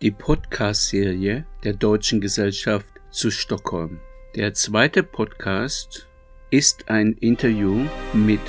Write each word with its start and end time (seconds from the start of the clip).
die 0.00 0.12
Podcast-Serie 0.12 1.44
der 1.64 1.72
Deutschen 1.72 2.20
Gesellschaft 2.20 2.86
zu 3.10 3.32
Stockholm. 3.32 3.98
Der 4.36 4.54
zweite 4.54 5.02
Podcast 5.02 6.06
ist 6.50 6.88
ein 6.88 7.14
Interview 7.14 7.84
mit 8.12 8.40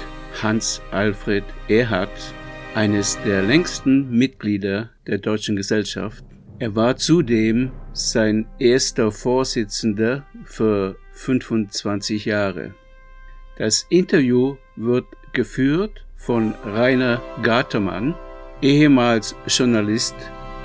Hans-Alfred 0.44 1.44
Erhardt, 1.68 2.36
eines 2.76 3.18
der 3.26 3.42
längsten 3.42 4.12
Mitglieder 4.12 4.92
der 5.08 5.18
Deutschen 5.18 5.56
Gesellschaft. 5.56 6.24
Er 6.60 6.76
war 6.76 6.98
zudem 6.98 7.72
sein 7.94 8.48
erster 8.60 9.12
Vorsitzender 9.12 10.28
für 10.44 10.98
25 11.14 12.26
Jahre. 12.26 12.76
Das 13.58 13.88
Interview 13.90 14.56
wird 14.76 15.08
geführt 15.34 16.06
von 16.16 16.54
Rainer 16.64 17.24
Gartemann, 17.42 18.14
ehemals 18.62 19.36
Journalist 19.48 20.16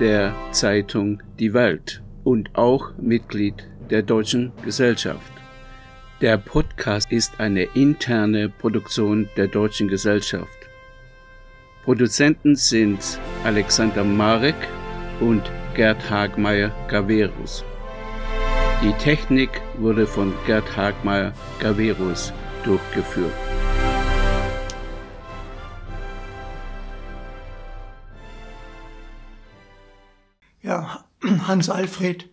der 0.00 0.34
Zeitung 0.50 1.22
Die 1.38 1.54
Welt 1.54 2.02
und 2.24 2.56
auch 2.56 2.92
Mitglied 2.98 3.68
der 3.90 4.02
Deutschen 4.02 4.52
Gesellschaft. 4.64 5.32
Der 6.20 6.38
Podcast 6.38 7.12
ist 7.12 7.38
eine 7.38 7.64
interne 7.74 8.48
Produktion 8.48 9.28
der 9.36 9.46
Deutschen 9.46 9.88
Gesellschaft. 9.88 10.58
Produzenten 11.84 12.56
sind 12.56 13.20
Alexander 13.44 14.04
Marek 14.04 14.56
und 15.20 15.42
Gerd 15.74 16.08
Hagmeier 16.08 16.72
Gaverus. 16.88 17.64
Die 18.82 18.92
Technik 18.94 19.60
wurde 19.78 20.06
von 20.06 20.32
Gerd 20.46 20.76
Hagmeier 20.76 21.32
Gaverus 21.60 22.32
durchgeführt. 22.64 23.43
Ja, 30.64 31.04
Hans 31.46 31.68
Alfred, 31.68 32.28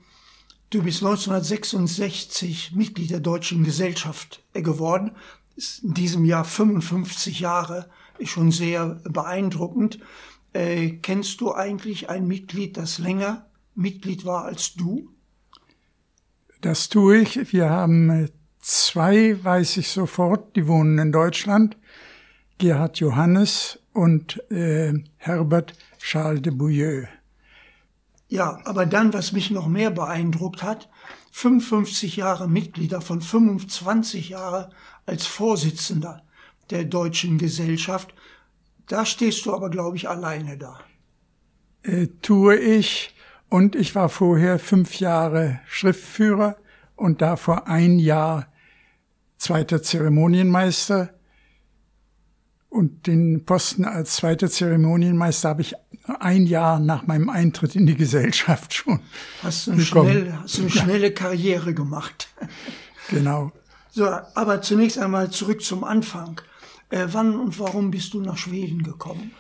du 0.69 0.81
bist 0.81 1.03
1966 1.03 2.71
Mitglied 2.73 3.11
der 3.11 3.19
Deutschen 3.19 3.65
Gesellschaft 3.65 4.41
geworden. 4.53 5.11
Ist 5.57 5.83
in 5.83 5.93
diesem 5.93 6.23
Jahr 6.23 6.45
55 6.45 7.41
Jahre, 7.41 7.89
ist 8.17 8.29
schon 8.29 8.51
sehr 8.51 9.01
beeindruckend. 9.03 9.99
Äh, 10.53 10.91
kennst 11.01 11.41
du 11.41 11.53
eigentlich 11.53 12.09
ein 12.09 12.25
Mitglied, 12.25 12.77
das 12.77 12.99
länger 12.99 13.45
Mitglied 13.75 14.23
war 14.23 14.45
als 14.45 14.75
du? 14.75 15.09
Das 16.61 16.87
tue 16.87 17.17
ich. 17.19 17.51
Wir 17.51 17.69
haben 17.69 18.09
äh, 18.09 18.29
zwei, 18.59 19.43
weiß 19.43 19.75
ich 19.75 19.89
sofort, 19.89 20.55
die 20.55 20.67
wohnen 20.67 20.97
in 20.99 21.11
Deutschland. 21.11 21.75
Gerhard 22.59 22.97
Johannes 22.99 23.79
und 23.91 24.41
äh, 24.51 24.93
Herbert 25.17 25.73
Charles 25.99 26.43
de 26.43 26.53
Bouilleux. 26.53 27.07
Ja, 28.31 28.61
aber 28.63 28.85
dann, 28.85 29.13
was 29.13 29.33
mich 29.33 29.51
noch 29.51 29.67
mehr 29.67 29.91
beeindruckt 29.91 30.63
hat, 30.63 30.89
55 31.31 32.15
Jahre 32.15 32.47
Mitglieder 32.47 33.01
von 33.01 33.19
25 33.19 34.29
Jahre 34.29 34.69
als 35.05 35.25
Vorsitzender 35.25 36.23
der 36.69 36.85
Deutschen 36.85 37.37
Gesellschaft. 37.37 38.13
Da 38.87 39.05
stehst 39.05 39.45
du 39.45 39.53
aber, 39.53 39.69
glaube 39.69 39.97
ich, 39.97 40.07
alleine 40.07 40.57
da. 40.57 40.79
Äh, 41.83 42.07
tue 42.21 42.57
ich. 42.57 43.13
Und 43.49 43.75
ich 43.75 43.95
war 43.95 44.07
vorher 44.07 44.59
fünf 44.59 45.01
Jahre 45.01 45.59
Schriftführer 45.67 46.55
und 46.95 47.21
davor 47.21 47.67
ein 47.67 47.99
Jahr 47.99 48.47
zweiter 49.39 49.83
Zeremonienmeister. 49.83 51.09
Und 52.71 53.05
den 53.05 53.43
Posten 53.43 53.83
als 53.83 54.15
zweiter 54.15 54.49
Zeremonienmeister 54.49 55.49
habe 55.49 55.61
ich 55.61 55.75
ein 56.19 56.45
Jahr 56.45 56.79
nach 56.79 57.05
meinem 57.05 57.29
Eintritt 57.29 57.75
in 57.75 57.85
die 57.85 57.95
Gesellschaft 57.95 58.73
schon. 58.73 59.01
Hast 59.43 59.67
du 59.67 59.71
eine, 59.71 59.81
schnell, 59.81 60.33
hast 60.41 60.57
du 60.57 60.61
eine 60.61 60.71
schnelle 60.71 61.11
Karriere 61.11 61.73
gemacht. 61.73 62.29
Genau. 63.09 63.51
So, 63.89 64.05
aber 64.05 64.61
zunächst 64.61 64.97
einmal 64.97 65.31
zurück 65.31 65.61
zum 65.63 65.83
Anfang. 65.83 66.39
Äh, 66.91 67.07
wann 67.11 67.37
und 67.37 67.59
warum 67.59 67.91
bist 67.91 68.13
du 68.13 68.21
nach 68.21 68.37
Schweden 68.37 68.83
gekommen? 68.83 69.31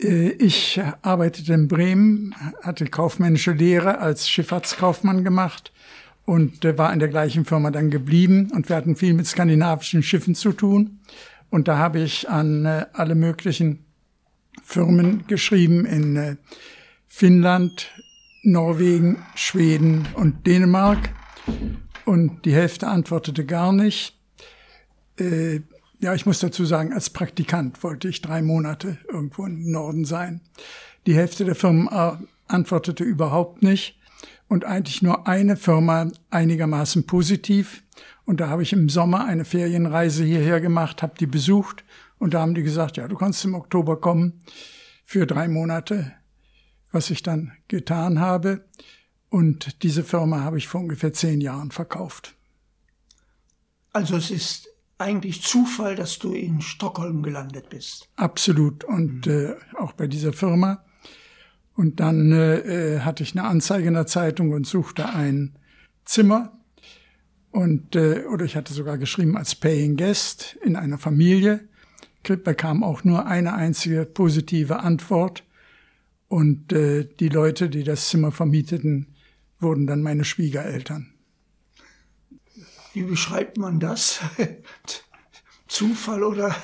Äh, 0.00 0.28
ich 0.32 0.80
arbeitete 1.02 1.54
in 1.54 1.66
Bremen, 1.66 2.36
hatte 2.62 2.84
kaufmännische 2.84 3.50
Lehre 3.50 3.98
als 3.98 4.28
Schifffahrtskaufmann 4.28 5.24
gemacht 5.24 5.72
und 6.24 6.64
äh, 6.64 6.78
war 6.78 6.92
in 6.92 7.00
der 7.00 7.08
gleichen 7.08 7.44
Firma 7.44 7.72
dann 7.72 7.90
geblieben 7.90 8.52
und 8.54 8.68
wir 8.68 8.76
hatten 8.76 8.94
viel 8.94 9.14
mit 9.14 9.26
skandinavischen 9.26 10.04
Schiffen 10.04 10.36
zu 10.36 10.52
tun. 10.52 11.00
Und 11.54 11.68
da 11.68 11.78
habe 11.78 12.00
ich 12.00 12.28
an 12.28 12.64
äh, 12.66 12.86
alle 12.94 13.14
möglichen 13.14 13.84
Firmen 14.64 15.24
geschrieben 15.28 15.86
in 15.86 16.16
äh, 16.16 16.36
Finnland, 17.06 17.92
Norwegen, 18.42 19.24
Schweden 19.36 20.08
und 20.14 20.48
Dänemark. 20.48 21.10
Und 22.06 22.44
die 22.44 22.52
Hälfte 22.52 22.88
antwortete 22.88 23.46
gar 23.46 23.72
nicht. 23.72 24.18
Äh, 25.20 25.60
ja, 26.00 26.12
ich 26.12 26.26
muss 26.26 26.40
dazu 26.40 26.64
sagen, 26.64 26.92
als 26.92 27.10
Praktikant 27.10 27.84
wollte 27.84 28.08
ich 28.08 28.20
drei 28.20 28.42
Monate 28.42 28.98
irgendwo 29.08 29.46
im 29.46 29.70
Norden 29.70 30.04
sein. 30.04 30.40
Die 31.06 31.14
Hälfte 31.14 31.44
der 31.44 31.54
Firmen 31.54 31.86
äh, 31.86 32.16
antwortete 32.48 33.04
überhaupt 33.04 33.62
nicht 33.62 33.96
und 34.48 34.64
eigentlich 34.64 35.02
nur 35.02 35.28
eine 35.28 35.56
Firma 35.56 36.10
einigermaßen 36.30 37.06
positiv. 37.06 37.84
Und 38.24 38.40
da 38.40 38.48
habe 38.48 38.62
ich 38.62 38.72
im 38.72 38.88
Sommer 38.88 39.24
eine 39.24 39.44
Ferienreise 39.44 40.24
hierher 40.24 40.60
gemacht, 40.60 41.02
habe 41.02 41.14
die 41.18 41.26
besucht 41.26 41.84
und 42.18 42.34
da 42.34 42.40
haben 42.40 42.54
die 42.54 42.62
gesagt, 42.62 42.96
ja, 42.96 43.06
du 43.06 43.16
kannst 43.16 43.44
im 43.44 43.54
Oktober 43.54 44.00
kommen 44.00 44.40
für 45.04 45.26
drei 45.26 45.48
Monate, 45.48 46.12
was 46.90 47.10
ich 47.10 47.22
dann 47.22 47.52
getan 47.68 48.20
habe. 48.20 48.64
Und 49.28 49.82
diese 49.82 50.04
Firma 50.04 50.40
habe 50.40 50.58
ich 50.58 50.68
vor 50.68 50.80
ungefähr 50.80 51.12
zehn 51.12 51.40
Jahren 51.40 51.70
verkauft. 51.70 52.34
Also 53.92 54.16
es 54.16 54.30
ist 54.30 54.68
eigentlich 54.98 55.42
Zufall, 55.42 55.96
dass 55.96 56.18
du 56.18 56.32
in 56.32 56.60
Stockholm 56.60 57.22
gelandet 57.22 57.68
bist. 57.68 58.08
Absolut. 58.16 58.84
Und 58.84 59.26
mhm. 59.26 59.32
äh, 59.32 59.54
auch 59.78 59.92
bei 59.92 60.06
dieser 60.06 60.32
Firma. 60.32 60.84
Und 61.74 62.00
dann 62.00 62.32
äh, 62.32 63.00
hatte 63.00 63.22
ich 63.22 63.36
eine 63.36 63.46
Anzeige 63.46 63.88
in 63.88 63.94
der 63.94 64.06
Zeitung 64.06 64.52
und 64.52 64.66
suchte 64.66 65.08
ein 65.08 65.58
Zimmer. 66.04 66.52
Und 67.54 67.94
äh, 67.94 68.24
oder 68.24 68.44
ich 68.44 68.56
hatte 68.56 68.74
sogar 68.74 68.98
geschrieben 68.98 69.36
als 69.36 69.54
Paying 69.54 69.96
Guest 69.96 70.58
in 70.64 70.74
einer 70.74 70.98
Familie 70.98 71.68
bekam 72.24 72.82
auch 72.82 73.04
nur 73.04 73.26
eine 73.26 73.54
einzige 73.54 74.04
positive 74.04 74.80
Antwort. 74.80 75.44
Und 76.26 76.72
äh, 76.72 77.04
die 77.04 77.28
Leute, 77.28 77.68
die 77.68 77.84
das 77.84 78.08
Zimmer 78.08 78.32
vermieteten, 78.32 79.14
wurden 79.60 79.86
dann 79.86 80.02
meine 80.02 80.24
Schwiegereltern. 80.24 81.12
Wie 82.92 83.02
beschreibt 83.02 83.56
man 83.56 83.78
das? 83.78 84.18
Zufall 85.68 86.24
oder? 86.24 86.56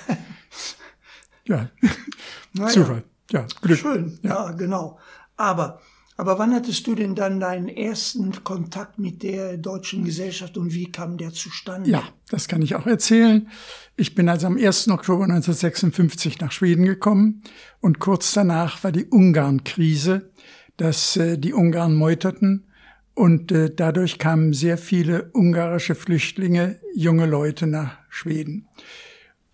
ja, 1.44 1.70
naja. 2.52 2.68
Zufall. 2.70 3.04
Ja, 3.30 3.46
Glück. 3.62 3.78
Schön, 3.78 4.18
ja. 4.22 4.46
ja, 4.46 4.50
genau. 4.52 4.98
Aber 5.36 5.80
aber 6.20 6.38
wann 6.38 6.54
hattest 6.54 6.86
du 6.86 6.94
denn 6.94 7.14
dann 7.14 7.40
deinen 7.40 7.68
ersten 7.68 8.44
Kontakt 8.44 8.98
mit 8.98 9.22
der 9.22 9.56
deutschen 9.56 10.04
Gesellschaft 10.04 10.58
und 10.58 10.74
wie 10.74 10.92
kam 10.92 11.16
der 11.16 11.32
zustande? 11.32 11.88
Ja, 11.88 12.02
das 12.28 12.46
kann 12.46 12.60
ich 12.60 12.74
auch 12.74 12.86
erzählen. 12.86 13.48
Ich 13.96 14.14
bin 14.14 14.28
also 14.28 14.46
am 14.46 14.58
1. 14.58 14.88
Oktober 14.88 15.24
1956 15.24 16.38
nach 16.40 16.52
Schweden 16.52 16.84
gekommen 16.84 17.42
und 17.80 18.00
kurz 18.00 18.34
danach 18.34 18.84
war 18.84 18.92
die 18.92 19.06
Ungarn-Krise, 19.06 20.30
dass 20.76 21.16
äh, 21.16 21.38
die 21.38 21.54
Ungarn 21.54 21.94
meuterten 21.94 22.66
und 23.14 23.50
äh, 23.50 23.74
dadurch 23.74 24.18
kamen 24.18 24.52
sehr 24.52 24.76
viele 24.76 25.30
ungarische 25.32 25.94
Flüchtlinge, 25.94 26.80
junge 26.94 27.24
Leute 27.24 27.66
nach 27.66 27.96
Schweden. 28.10 28.68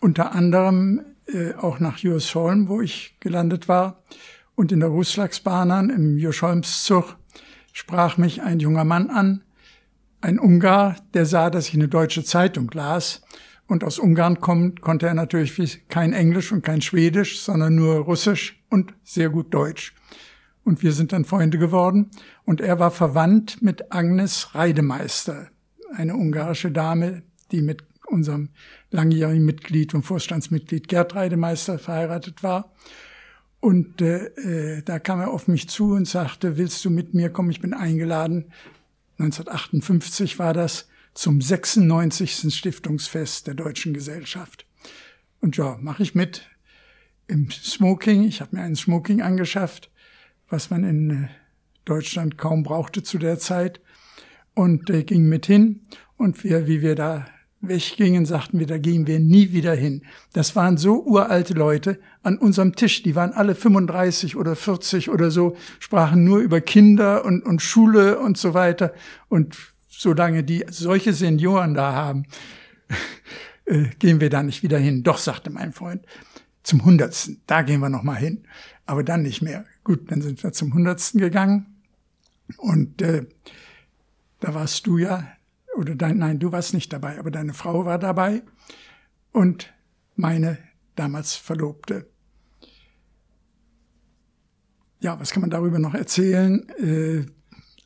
Unter 0.00 0.32
anderem 0.32 1.00
äh, 1.26 1.54
auch 1.54 1.78
nach 1.78 2.00
Djursholm, 2.00 2.66
wo 2.66 2.80
ich 2.80 3.14
gelandet 3.20 3.68
war 3.68 4.02
und 4.56 4.72
in 4.72 4.80
der 4.80 4.88
Ruslagsbahnan 4.88 5.90
im 5.90 6.18
Joscholmszug 6.18 7.16
sprach 7.72 8.16
mich 8.16 8.42
ein 8.42 8.58
junger 8.58 8.84
Mann 8.84 9.10
an, 9.10 9.44
ein 10.20 10.40
Ungar, 10.40 10.96
der 11.14 11.26
sah, 11.26 11.50
dass 11.50 11.68
ich 11.68 11.74
eine 11.74 11.88
deutsche 11.88 12.24
Zeitung 12.24 12.70
las. 12.72 13.22
Und 13.68 13.84
aus 13.84 13.98
Ungarn 13.98 14.40
kommt, 14.40 14.80
konnte 14.80 15.06
er 15.06 15.14
natürlich 15.14 15.88
kein 15.88 16.12
Englisch 16.12 16.52
und 16.52 16.62
kein 16.62 16.80
Schwedisch, 16.80 17.40
sondern 17.40 17.74
nur 17.74 17.96
Russisch 17.96 18.62
und 18.70 18.94
sehr 19.04 19.28
gut 19.28 19.52
Deutsch. 19.52 19.94
Und 20.64 20.82
wir 20.82 20.92
sind 20.92 21.12
dann 21.12 21.24
Freunde 21.24 21.58
geworden. 21.58 22.10
Und 22.44 22.60
er 22.60 22.78
war 22.78 22.90
verwandt 22.90 23.62
mit 23.62 23.92
Agnes 23.92 24.54
Reidemeister, 24.54 25.48
eine 25.94 26.14
ungarische 26.14 26.70
Dame, 26.70 27.22
die 27.52 27.60
mit 27.60 27.84
unserem 28.06 28.48
langjährigen 28.90 29.44
Mitglied 29.44 29.94
und 29.94 30.02
Vorstandsmitglied 30.02 30.88
Gerd 30.88 31.14
Reidemeister 31.14 31.78
verheiratet 31.78 32.42
war. 32.42 32.72
Und 33.60 34.00
äh, 34.00 34.26
äh, 34.76 34.82
da 34.82 34.98
kam 34.98 35.20
er 35.20 35.30
auf 35.30 35.48
mich 35.48 35.68
zu 35.68 35.92
und 35.94 36.06
sagte, 36.06 36.56
willst 36.56 36.84
du 36.84 36.90
mit 36.90 37.14
mir 37.14 37.30
kommen? 37.30 37.50
Ich 37.50 37.60
bin 37.60 37.74
eingeladen. 37.74 38.52
1958 39.18 40.38
war 40.38 40.52
das 40.52 40.88
zum 41.14 41.40
96. 41.40 42.54
Stiftungsfest 42.54 43.46
der 43.46 43.54
Deutschen 43.54 43.94
Gesellschaft. 43.94 44.66
Und 45.40 45.56
ja, 45.56 45.78
mache 45.80 46.02
ich 46.02 46.14
mit 46.14 46.48
im 47.26 47.50
Smoking. 47.50 48.24
Ich 48.24 48.40
habe 48.40 48.56
mir 48.56 48.62
einen 48.62 48.76
Smoking 48.76 49.22
angeschafft, 49.22 49.90
was 50.48 50.70
man 50.70 50.84
in 50.84 51.10
äh, 51.10 51.28
Deutschland 51.84 52.36
kaum 52.36 52.62
brauchte 52.62 53.02
zu 53.02 53.18
der 53.18 53.38
Zeit 53.38 53.80
und 54.54 54.90
äh, 54.90 55.04
ging 55.04 55.28
mit 55.28 55.46
hin. 55.46 55.80
Und 56.16 56.44
wir, 56.44 56.66
wie 56.66 56.82
wir 56.82 56.94
da 56.94 57.26
weggingen, 57.60 58.26
sagten 58.26 58.58
wir, 58.58 58.66
da 58.66 58.78
gehen 58.78 59.06
wir 59.06 59.18
nie 59.18 59.52
wieder 59.52 59.74
hin. 59.74 60.02
Das 60.32 60.56
waren 60.56 60.76
so 60.76 61.02
uralte 61.02 61.54
Leute 61.54 61.98
an 62.22 62.38
unserem 62.38 62.74
Tisch, 62.74 63.02
die 63.02 63.14
waren 63.14 63.32
alle 63.32 63.54
35 63.54 64.36
oder 64.36 64.56
40 64.56 65.10
oder 65.10 65.30
so, 65.30 65.56
sprachen 65.78 66.24
nur 66.24 66.38
über 66.38 66.60
Kinder 66.60 67.24
und, 67.24 67.44
und 67.44 67.62
Schule 67.62 68.18
und 68.18 68.36
so 68.36 68.54
weiter. 68.54 68.92
Und 69.28 69.56
solange 69.88 70.44
die 70.44 70.64
solche 70.70 71.12
Senioren 71.12 71.74
da 71.74 71.92
haben, 71.92 72.26
äh, 73.64 73.86
gehen 73.98 74.20
wir 74.20 74.30
da 74.30 74.42
nicht 74.42 74.62
wieder 74.62 74.78
hin. 74.78 75.02
Doch, 75.02 75.18
sagte 75.18 75.50
mein 75.50 75.72
Freund, 75.72 76.04
zum 76.62 76.84
Hundertsten, 76.84 77.40
da 77.46 77.62
gehen 77.62 77.80
wir 77.80 77.88
noch 77.88 78.02
mal 78.02 78.16
hin. 78.16 78.44
Aber 78.86 79.02
dann 79.02 79.22
nicht 79.22 79.42
mehr. 79.42 79.64
Gut, 79.82 80.10
dann 80.10 80.22
sind 80.22 80.42
wir 80.42 80.52
zum 80.52 80.74
Hundertsten 80.74 81.20
gegangen. 81.20 81.66
Und 82.58 83.02
äh, 83.02 83.26
da 84.40 84.54
warst 84.54 84.86
du 84.86 84.98
ja 84.98 85.26
oder 85.76 85.94
dein, 85.94 86.18
nein, 86.18 86.38
du 86.38 86.52
warst 86.52 86.74
nicht 86.74 86.92
dabei, 86.92 87.18
aber 87.18 87.30
deine 87.30 87.54
Frau 87.54 87.84
war 87.84 87.98
dabei 87.98 88.42
und 89.32 89.72
meine 90.14 90.58
damals 90.94 91.34
Verlobte. 91.34 92.10
Ja, 95.00 95.20
was 95.20 95.30
kann 95.30 95.42
man 95.42 95.50
darüber 95.50 95.78
noch 95.78 95.94
erzählen? 95.94 96.68
Äh, 96.78 97.26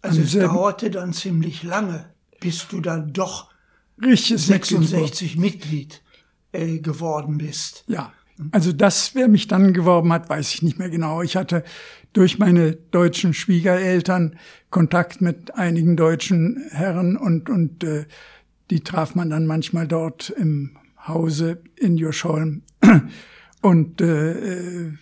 also 0.00 0.22
es 0.22 0.32
dauerte 0.32 0.90
dann 0.90 1.12
ziemlich 1.12 1.62
lange, 1.62 2.14
bis 2.40 2.66
du 2.68 2.80
dann 2.80 3.12
doch 3.12 3.50
Richtig 4.02 4.40
66 4.40 5.36
Mitglied 5.36 6.02
äh, 6.52 6.78
geworden 6.78 7.38
bist. 7.38 7.84
Ja, 7.86 8.12
also 8.52 8.72
das, 8.72 9.14
wer 9.14 9.28
mich 9.28 9.48
dann 9.48 9.72
geworben 9.72 10.12
hat, 10.12 10.28
weiß 10.28 10.54
ich 10.54 10.62
nicht 10.62 10.78
mehr 10.78 10.90
genau. 10.90 11.22
Ich 11.22 11.36
hatte 11.36 11.64
durch 12.12 12.38
meine 12.38 12.72
deutschen 12.72 13.34
Schwiegereltern 13.34 14.36
Kontakt 14.70 15.20
mit 15.20 15.54
einigen 15.54 15.96
deutschen 15.96 16.64
Herren 16.70 17.16
und, 17.16 17.48
und 17.48 17.84
äh, 17.84 18.06
die 18.70 18.80
traf 18.80 19.14
man 19.14 19.30
dann 19.30 19.46
manchmal 19.46 19.86
dort 19.86 20.30
im 20.30 20.76
Hause 21.06 21.62
in 21.76 21.96
Joscholm. 21.96 22.62
Und 23.62 24.00
äh, 24.00 24.92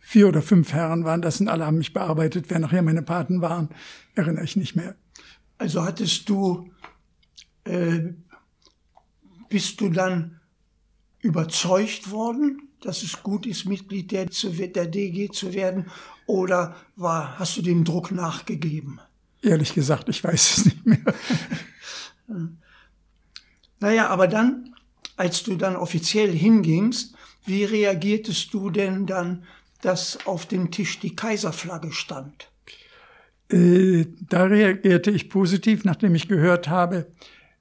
vier 0.00 0.26
oder 0.26 0.42
fünf 0.42 0.72
Herren 0.72 1.04
waren 1.04 1.22
das 1.22 1.40
und 1.40 1.46
alle 1.46 1.64
haben 1.64 1.78
mich 1.78 1.92
bearbeitet. 1.92 2.46
Wer 2.48 2.58
nachher 2.58 2.82
meine 2.82 3.02
Paten 3.02 3.40
waren, 3.40 3.68
erinnere 4.16 4.42
ich 4.42 4.56
nicht 4.56 4.74
mehr. 4.74 4.96
Also 5.58 5.84
hattest 5.84 6.28
du, 6.28 6.72
äh, 7.62 8.00
bist 9.48 9.80
du 9.80 9.90
dann 9.90 10.40
überzeugt 11.20 12.10
worden 12.10 12.69
dass 12.80 13.02
es 13.02 13.22
gut 13.22 13.46
ist, 13.46 13.66
Mitglied 13.66 14.12
der, 14.12 14.26
der 14.26 14.86
DG 14.86 15.30
zu 15.30 15.52
werden? 15.52 15.86
Oder 16.26 16.76
war, 16.96 17.38
hast 17.38 17.56
du 17.56 17.62
dem 17.62 17.84
Druck 17.84 18.10
nachgegeben? 18.10 19.00
Ehrlich 19.42 19.74
gesagt, 19.74 20.08
ich 20.08 20.22
weiß 20.22 20.58
es 20.58 20.64
nicht 20.66 20.86
mehr. 20.86 21.14
naja, 23.80 24.08
aber 24.08 24.28
dann, 24.28 24.74
als 25.16 25.42
du 25.42 25.56
dann 25.56 25.76
offiziell 25.76 26.32
hingingst, 26.32 27.14
wie 27.46 27.64
reagiertest 27.64 28.52
du 28.52 28.70
denn 28.70 29.06
dann, 29.06 29.44
dass 29.80 30.26
auf 30.26 30.46
dem 30.46 30.70
Tisch 30.70 31.00
die 31.00 31.16
Kaiserflagge 31.16 31.92
stand? 31.92 32.50
Äh, 33.50 34.06
da 34.28 34.44
reagierte 34.44 35.10
ich 35.10 35.28
positiv, 35.28 35.84
nachdem 35.84 36.14
ich 36.14 36.28
gehört 36.28 36.68
habe, 36.68 37.10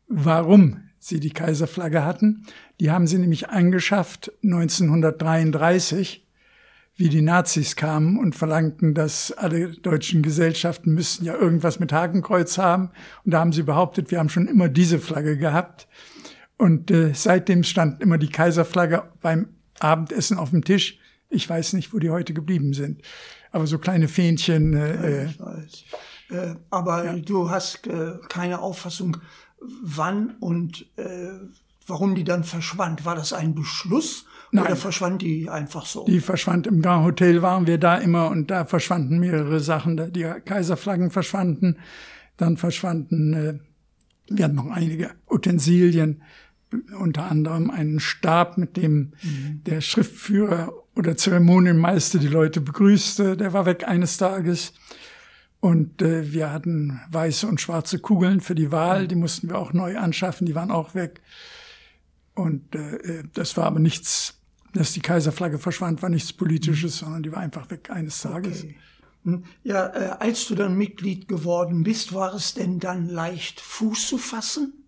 warum 0.07 0.83
sie 1.00 1.19
die 1.19 1.31
Kaiserflagge 1.31 2.04
hatten. 2.04 2.45
Die 2.80 2.92
haben 2.92 3.08
sie 3.08 3.18
nämlich 3.18 3.50
angeschafft 3.50 4.31
1933, 4.44 6.26
wie 6.96 7.10
die 7.10 7.22
Nazis 7.22 7.76
kamen 7.76 8.18
und 8.18 8.36
verlangten, 8.36 8.94
dass 8.94 9.31
alle 9.31 9.70
deutschen 9.70 10.22
Gesellschaften 10.22 10.94
müssten 10.94 11.26
ja 11.26 11.36
irgendwas 11.36 11.80
mit 11.80 11.94
Hakenkreuz 11.94 12.58
haben. 12.58 12.92
Und 13.24 13.34
da 13.34 13.40
haben 13.40 13.54
sie 13.54 13.64
behauptet, 13.64 14.12
wir 14.12 14.20
haben 14.20 14.30
schon 14.30 14.48
immer 14.48 14.70
diese 14.70 15.00
Flagge 15.00 15.38
gehabt. 15.38 15.88
Und 16.58 16.92
äh, 16.92 17.14
seitdem 17.14 17.64
stand 17.64 18.02
immer 18.02 18.18
die 18.18 18.30
Kaiserflagge 18.30 19.04
beim 19.22 19.48
Abendessen 19.80 20.38
auf 20.38 20.50
dem 20.50 20.64
Tisch. 20.64 21.00
Ich 21.30 21.50
weiß 21.50 21.74
nicht, 21.74 21.94
wo 21.94 22.00
die 22.00 22.10
heute 22.10 22.34
geblieben 22.34 22.74
sind. 22.74 23.02
Aber 23.52 23.66
so 23.66 23.78
kleine 23.78 24.08
Fähnchen. 24.08 24.74
Äh, 24.74 25.24
ja, 25.24 25.30
ich 25.30 25.40
weiß. 25.40 25.84
Äh, 26.31 26.56
aber 26.70 27.06
ja. 27.06 27.16
du 27.16 27.50
hast 27.50 27.88
äh, 27.88 28.14
keine 28.28 28.60
Auffassung, 28.60 29.18
wann 29.81 30.36
und 30.40 30.86
äh, 30.98 31.30
warum 31.89 32.15
die 32.15 32.24
dann 32.24 32.44
verschwand. 32.44 33.06
War 33.06 33.15
das 33.15 33.33
ein 33.33 33.56
Beschluss 33.56 34.25
Nein. 34.51 34.65
oder 34.65 34.75
verschwand 34.75 35.21
die 35.21 35.50
einfach 35.50 35.86
so? 35.86 36.06
Die 36.06 36.19
verschwand 36.19 36.68
im 36.68 36.81
Grand 36.81 37.06
Hotel, 37.06 37.41
waren 37.41 37.68
wir 37.68 37.77
da 37.77 37.97
immer 37.97 38.30
und 38.30 38.51
da 38.51 38.65
verschwanden 38.65 39.19
mehrere 39.19 39.59
Sachen. 39.59 40.12
Die 40.13 40.24
Kaiserflaggen 40.45 41.12
verschwanden, 41.12 41.77
dann 42.38 42.57
verschwanden, 42.57 43.33
äh, 43.33 43.59
wir 44.30 44.45
hatten 44.45 44.56
noch 44.56 44.69
einige 44.69 45.12
Utensilien, 45.30 46.21
unter 47.00 47.30
anderem 47.30 47.71
einen 47.71 48.00
Stab, 48.00 48.57
mit 48.57 48.77
dem 48.77 49.13
mhm. 49.24 49.63
der 49.65 49.81
Schriftführer 49.81 50.71
oder 50.95 51.18
Zeremonienmeister 51.18 52.19
die 52.19 52.27
Leute 52.27 52.62
begrüßte, 52.62 53.38
der 53.38 53.53
war 53.53 53.65
weg 53.65 53.88
eines 53.88 54.18
Tages. 54.18 54.74
Und 55.62 56.01
äh, 56.01 56.31
wir 56.31 56.53
hatten 56.53 57.01
weiße 57.12 57.47
und 57.47 57.59
schwarze 57.59 58.00
Kugeln 58.00 58.39
für 58.39 58.56
die 58.56 58.71
Wahl, 58.71 59.07
die 59.07 59.15
mussten 59.15 59.50
wir 59.50 59.57
auch 59.57 59.74
neu 59.74 59.97
anschaffen, 59.97 60.45
die 60.45 60.56
waren 60.56 60.71
auch 60.71 60.95
weg. 60.95 61.21
Und 62.39 62.74
äh, 62.74 63.24
das 63.33 63.57
war 63.57 63.65
aber 63.65 63.80
nichts, 63.80 64.39
dass 64.74 64.94
die 64.94 65.01
Kaiserflagge 65.01 65.59
verschwand, 65.59 66.01
war 66.01 66.09
nichts 66.09 66.31
Politisches, 66.31 67.01
mhm. 67.01 67.06
sondern 67.06 67.24
die 67.24 67.31
war 67.33 67.39
einfach 67.39 67.69
weg 67.69 67.89
eines 67.89 68.21
Tages. 68.21 68.63
Okay. 68.63 68.75
Hm. 69.25 69.44
Ja, 69.63 69.88
äh, 69.88 70.15
als 70.19 70.47
du 70.47 70.56
dann 70.56 70.77
Mitglied 70.77 71.27
geworden 71.27 71.83
bist, 71.83 72.13
war 72.13 72.33
es 72.33 72.53
denn 72.53 72.80
dann 72.80 73.09
leicht, 73.09 73.59
Fuß 73.59 74.07
zu 74.07 74.18
fassen? 74.18 74.86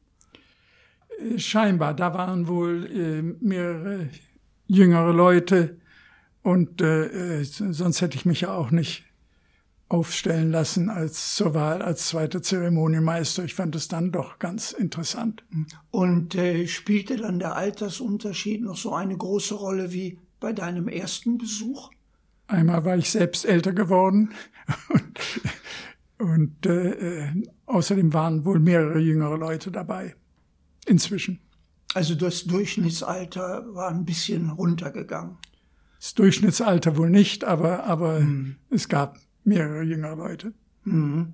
Äh, 1.19 1.37
scheinbar, 1.37 1.93
da 1.93 2.13
waren 2.13 2.47
wohl 2.47 2.85
äh, 2.85 3.21
mehrere 3.21 4.07
jüngere 4.67 5.11
Leute 5.11 5.77
und 6.43 6.81
äh, 6.81 7.39
äh 7.39 7.43
sonst 7.43 7.99
hätte 7.99 8.15
ich 8.15 8.25
mich 8.25 8.41
ja 8.41 8.53
auch 8.53 8.71
nicht 8.71 9.03
aufstellen 9.91 10.51
lassen 10.51 10.89
als 10.89 11.35
zur 11.35 11.53
Wahl 11.53 11.81
als 11.81 12.07
zweiter 12.07 12.41
Zeremonienmeister. 12.41 13.43
Ich 13.43 13.55
fand 13.55 13.75
es 13.75 13.89
dann 13.89 14.11
doch 14.11 14.39
ganz 14.39 14.71
interessant. 14.71 15.43
Und 15.91 16.35
äh, 16.35 16.65
spielte 16.67 17.17
dann 17.17 17.39
der 17.39 17.55
Altersunterschied 17.55 18.61
noch 18.61 18.77
so 18.77 18.93
eine 18.93 19.17
große 19.17 19.53
Rolle 19.53 19.91
wie 19.91 20.17
bei 20.39 20.53
deinem 20.53 20.87
ersten 20.87 21.37
Besuch? 21.37 21.91
Einmal 22.47 22.85
war 22.85 22.97
ich 22.97 23.09
selbst 23.09 23.45
älter 23.45 23.73
geworden 23.73 24.31
und, 24.89 25.19
und 26.17 26.65
äh, 26.65 27.25
äh, 27.25 27.43
außerdem 27.65 28.13
waren 28.13 28.45
wohl 28.45 28.59
mehrere 28.59 28.99
jüngere 28.99 29.37
Leute 29.37 29.71
dabei. 29.71 30.15
Inzwischen. 30.85 31.39
Also 31.93 32.15
das 32.15 32.45
Durchschnittsalter 32.45 33.65
war 33.73 33.89
ein 33.89 34.05
bisschen 34.05 34.49
runtergegangen. 34.49 35.37
Das 35.99 36.13
Durchschnittsalter 36.15 36.95
wohl 36.95 37.09
nicht, 37.09 37.43
aber, 37.43 37.83
aber 37.83 38.19
hm. 38.19 38.55
es 38.69 38.87
gab 38.89 39.19
mehrere 39.43 39.83
jüngere 39.83 40.15
Leute. 40.15 40.53
Mhm. 40.83 41.33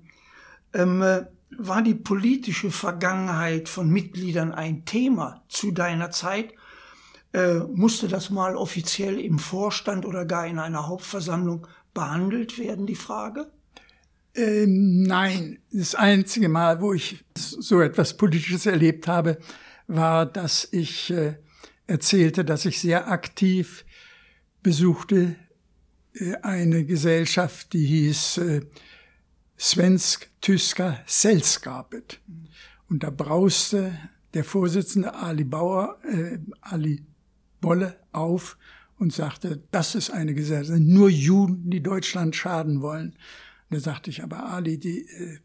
Ähm, 0.74 1.02
äh, 1.02 1.26
war 1.56 1.82
die 1.82 1.94
politische 1.94 2.70
Vergangenheit 2.70 3.68
von 3.68 3.90
Mitgliedern 3.90 4.52
ein 4.52 4.84
Thema 4.84 5.42
zu 5.48 5.70
deiner 5.70 6.10
Zeit? 6.10 6.52
Äh, 7.32 7.58
musste 7.58 8.08
das 8.08 8.30
mal 8.30 8.56
offiziell 8.56 9.18
im 9.20 9.38
Vorstand 9.38 10.04
oder 10.06 10.24
gar 10.24 10.46
in 10.46 10.58
einer 10.58 10.86
Hauptversammlung 10.86 11.66
behandelt 11.94 12.58
werden, 12.58 12.86
die 12.86 12.94
Frage? 12.94 13.50
Ähm, 14.34 15.02
nein, 15.02 15.58
das 15.72 15.94
einzige 15.94 16.48
Mal, 16.48 16.80
wo 16.80 16.92
ich 16.92 17.24
so 17.34 17.80
etwas 17.80 18.16
Politisches 18.16 18.66
erlebt 18.66 19.08
habe, 19.08 19.38
war, 19.86 20.26
dass 20.26 20.68
ich 20.70 21.10
äh, 21.10 21.36
erzählte, 21.86 22.44
dass 22.44 22.64
ich 22.66 22.78
sehr 22.78 23.08
aktiv 23.08 23.84
besuchte 24.62 25.36
eine 26.42 26.84
Gesellschaft, 26.84 27.72
die 27.72 27.86
hieß 27.86 28.38
äh, 28.38 28.60
Svensk-Tysker 29.58 31.00
Sällskapet. 31.06 32.20
Und 32.88 33.02
da 33.02 33.10
brauste 33.10 33.92
der 34.34 34.44
Vorsitzende 34.44 35.14
Ali 35.14 35.44
Bauer, 35.44 35.98
äh, 36.04 36.38
Ali 36.60 37.04
Bolle 37.60 37.96
auf 38.12 38.56
und 38.98 39.12
sagte, 39.12 39.62
das 39.70 39.94
ist 39.94 40.10
eine 40.10 40.34
Gesellschaft, 40.34 40.80
nur 40.80 41.08
Juden, 41.08 41.70
die 41.70 41.82
Deutschland 41.82 42.36
schaden 42.36 42.80
wollen. 42.80 43.10
Und 43.70 43.76
da 43.76 43.80
sagte 43.80 44.10
ich, 44.10 44.22
aber 44.22 44.46
Ali, 44.50 44.78
die, 44.78 45.08
äh, 45.08 45.38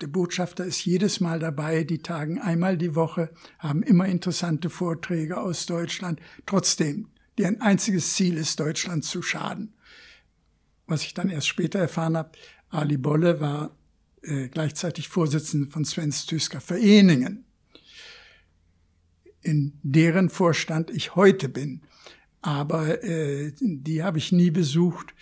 der 0.00 0.06
Botschafter 0.06 0.64
ist 0.64 0.84
jedes 0.84 1.20
Mal 1.20 1.38
dabei, 1.38 1.84
die 1.84 1.98
tagen 1.98 2.38
einmal 2.38 2.78
die 2.78 2.94
Woche, 2.94 3.30
haben 3.58 3.82
immer 3.82 4.06
interessante 4.06 4.70
Vorträge 4.70 5.38
aus 5.38 5.66
Deutschland. 5.66 6.20
Trotzdem, 6.46 7.08
deren 7.36 7.60
einziges 7.60 8.14
Ziel 8.14 8.38
ist, 8.38 8.58
Deutschland 8.58 9.04
zu 9.04 9.22
schaden 9.22 9.74
was 10.90 11.04
ich 11.04 11.14
dann 11.14 11.30
erst 11.30 11.48
später 11.48 11.78
erfahren 11.78 12.16
habe, 12.16 12.32
Ali 12.68 12.96
Bolle 12.96 13.40
war 13.40 13.76
äh, 14.22 14.48
gleichzeitig 14.48 15.08
Vorsitzender 15.08 15.70
von 15.70 15.84
Svens 15.84 16.26
Tysker 16.26 16.60
Vereningen, 16.60 17.44
in 19.42 19.78
deren 19.82 20.28
Vorstand 20.28 20.90
ich 20.90 21.14
heute 21.14 21.48
bin. 21.48 21.82
Aber 22.42 23.02
äh, 23.02 23.52
die 23.60 24.02
habe 24.02 24.18
ich 24.18 24.32
nie 24.32 24.50
besucht. 24.50 25.14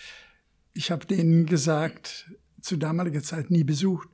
Ich 0.72 0.90
habe 0.90 1.06
denen 1.06 1.46
gesagt, 1.46 2.26
zu 2.60 2.76
damaliger 2.76 3.22
Zeit 3.22 3.50
nie 3.50 3.64
besucht, 3.64 4.08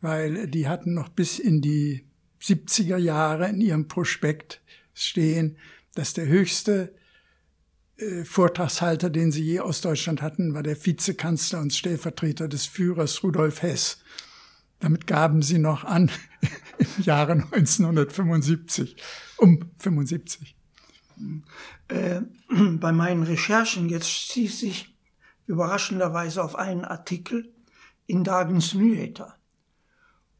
weil 0.00 0.48
die 0.48 0.68
hatten 0.68 0.94
noch 0.94 1.08
bis 1.08 1.38
in 1.38 1.60
die 1.60 2.06
70er 2.40 2.96
Jahre 2.96 3.48
in 3.48 3.60
ihrem 3.60 3.88
Prospekt 3.88 4.60
stehen, 4.94 5.56
dass 5.94 6.14
der 6.14 6.26
höchste 6.26 6.94
Vortragshalter, 8.24 9.10
den 9.10 9.32
sie 9.32 9.42
je 9.42 9.60
aus 9.60 9.80
Deutschland 9.80 10.22
hatten, 10.22 10.54
war 10.54 10.62
der 10.62 10.76
Vizekanzler 10.84 11.60
und 11.60 11.74
Stellvertreter 11.74 12.46
des 12.46 12.64
Führers 12.66 13.24
Rudolf 13.24 13.62
Hess. 13.62 13.98
Damit 14.78 15.08
gaben 15.08 15.42
sie 15.42 15.58
noch 15.58 15.84
an 15.84 16.10
im 16.78 17.02
Jahre 17.02 17.32
1975, 17.32 18.96
um 19.38 19.70
75. 19.78 20.56
Äh, 21.88 22.20
bei 22.48 22.92
meinen 22.92 23.24
Recherchen 23.24 23.88
jetzt 23.88 24.10
stieß 24.10 24.62
ich 24.62 24.94
überraschenderweise 25.46 26.44
auf 26.44 26.54
einen 26.54 26.84
Artikel 26.84 27.52
in 28.06 28.22
Dagens 28.22 28.74
Nyheter. 28.74 29.34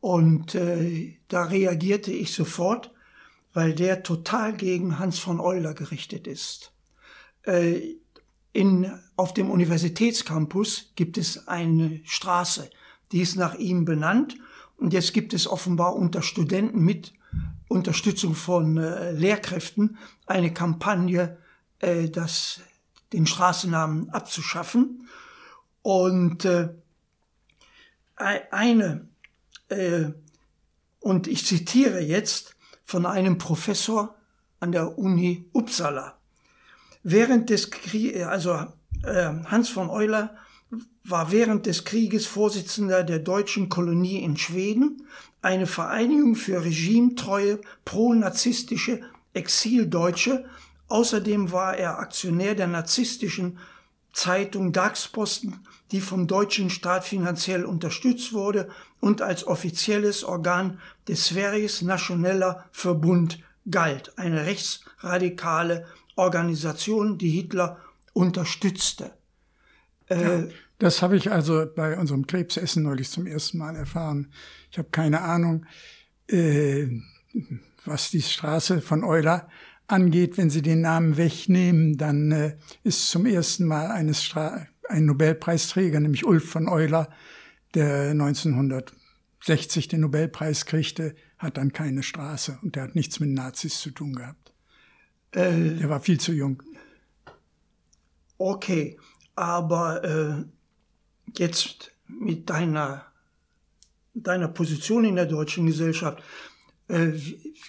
Und 0.01 0.55
äh, 0.55 1.19
da 1.27 1.45
reagierte 1.45 2.13
ich 2.13 2.33
sofort, 2.33 2.93
weil 3.53 3.75
der 3.75 4.05
total 4.05 4.57
gegen 4.57 5.01
Hans 5.01 5.19
von 5.19 5.41
Euler 5.41 5.75
gerichtet 5.75 6.29
ist. 6.29 6.73
Äh, 7.49 7.97
in, 8.53 8.93
auf 9.17 9.33
dem 9.33 9.51
Universitätscampus 9.51 10.93
gibt 10.97 11.17
es 11.17 11.49
eine 11.49 12.01
Straße, 12.05 12.69
die 13.11 13.21
ist 13.21 13.37
nach 13.37 13.55
ihm 13.55 13.85
benannt. 13.85 14.37
Und 14.77 14.93
jetzt 14.93 15.13
gibt 15.13 15.33
es 15.33 15.47
offenbar 15.47 15.97
unter 15.97 16.23
Studenten 16.23 16.81
mit 16.81 17.15
Unterstützung 17.69 18.35
von 18.35 18.77
äh, 18.77 19.13
Lehrkräften 19.13 19.97
eine 20.27 20.53
Kampagne, 20.53 21.39
äh, 21.79 22.11
das, 22.11 22.61
den 23.13 23.27
Straßennamen 23.27 24.11
abzuschaffen. 24.11 25.09
Und 25.83 26.45
äh, 26.45 26.69
eine, 28.17 29.09
äh, 29.69 30.07
und 31.01 31.27
ich 31.27 31.47
zitiere 31.47 32.01
jetzt 32.01 32.57
von 32.85 33.07
einem 33.07 33.39
Professor 33.39 34.15
an 34.61 34.73
der 34.73 34.99
Uni 34.99 35.49
Uppsala. 35.53 36.18
Während 37.11 37.49
des 37.49 37.71
Krieges, 37.71 38.27
also 38.27 38.67
äh, 39.03 39.33
Hans 39.47 39.71
von 39.71 39.89
Euler 39.89 40.37
war 41.03 41.33
während 41.33 41.65
des 41.65 41.87
Krieges 41.87 42.27
Vorsitzender 42.27 43.03
der 43.03 43.19
deutschen 43.19 43.71
Kolonie 43.71 44.19
in 44.19 44.37
Schweden, 44.37 45.07
eine 45.41 45.67
Vereinigung 45.67 46.35
für 46.35 46.63
regimetreue, 46.63 47.63
pro-narzisstische 47.87 49.01
Exildeutsche. 49.33 50.45
Außerdem 50.89 51.51
war 51.51 51.79
er 51.79 51.99
Aktionär 51.99 52.55
der 52.55 52.67
narzisstischen 52.67 53.59
Zeitung 54.13 54.75
Dagsposten, 54.75 55.65
die 55.93 56.03
vom 56.03 56.27
deutschen 56.27 56.69
Staat 56.69 57.07
finanziell 57.07 57.65
unterstützt 57.65 58.35
wurde 58.35 58.69
und 59.01 59.23
als 59.23 59.47
offizielles 59.47 60.25
Organ 60.25 60.79
des 61.09 61.25
Sveriges 61.25 61.81
Nationeller 61.81 62.67
Verbund 62.71 63.39
galt, 63.71 64.13
eine 64.19 64.45
rechtsradikale 64.45 65.87
Organisation, 66.19 67.19
die 67.19 67.31
Hitler 67.31 67.79
unterstützte. 68.13 69.13
Äh, 70.09 70.23
ja, 70.23 70.45
das 70.79 71.03
habe 71.03 71.17
ich 71.17 71.31
also 71.31 71.67
bei 71.75 71.99
unserem 71.99 72.27
Krebsessen 72.27 72.83
neulich 72.83 73.11
zum 73.11 73.27
ersten 73.27 73.59
Mal 73.59 73.77
erfahren. 73.77 74.33
Ich 74.71 74.79
habe 74.79 74.89
keine 74.91 75.23
Ahnung, 75.23 75.67
äh, 76.29 76.87
was 77.85 78.11
die 78.11 78.23
Straße 78.23 78.81
von 78.81 79.05
Euler 79.05 79.49
angeht, 79.87 80.37
wenn 80.37 80.51
Sie 80.51 80.63
den 80.63 80.83
Namen 80.83 81.17
wegnehmen, 81.17 81.97
dann 81.97 82.33
äh, 82.33 82.57
ist 82.85 83.11
zum 83.11 83.27
ersten 83.27 83.65
Mal 83.67 83.91
eines 83.91 84.25
Stra 84.25 84.67
ein 84.89 85.07
Nobelpreisträger, 85.07 86.01
nämlich 86.01 86.25
Ulf 86.25 86.51
von 86.51 86.69
Euler, 86.69 87.11
der 87.75 88.11
1960 88.11 89.89
den 89.89 90.01
Nobelpreis 90.01 90.67
kriegte, 90.67 91.15
hat 91.39 91.57
dann 91.57 91.73
keine 91.73 92.03
Straße 92.03 92.59
und 92.63 92.77
der 92.77 92.85
hat 92.85 92.95
nichts 92.95 93.21
mit 93.21 93.31
Nazis 93.31 93.81
zu 93.81 93.91
tun 93.91 94.15
gehabt. 94.15 94.48
Äh, 95.33 95.77
der 95.77 95.89
war 95.89 96.01
viel 96.01 96.19
zu 96.19 96.33
jung. 96.33 96.63
Okay, 98.39 98.99
aber 99.35 100.05
äh, 100.05 100.45
jetzt 101.37 101.93
mit 102.07 102.49
deiner, 102.51 103.07
deiner 104.15 104.49
Position 104.49 105.05
in 105.05 105.17
der 105.17 105.27
deutschen 105.27 105.67
Gesellschaft, 105.67 106.23
äh, 106.89 107.13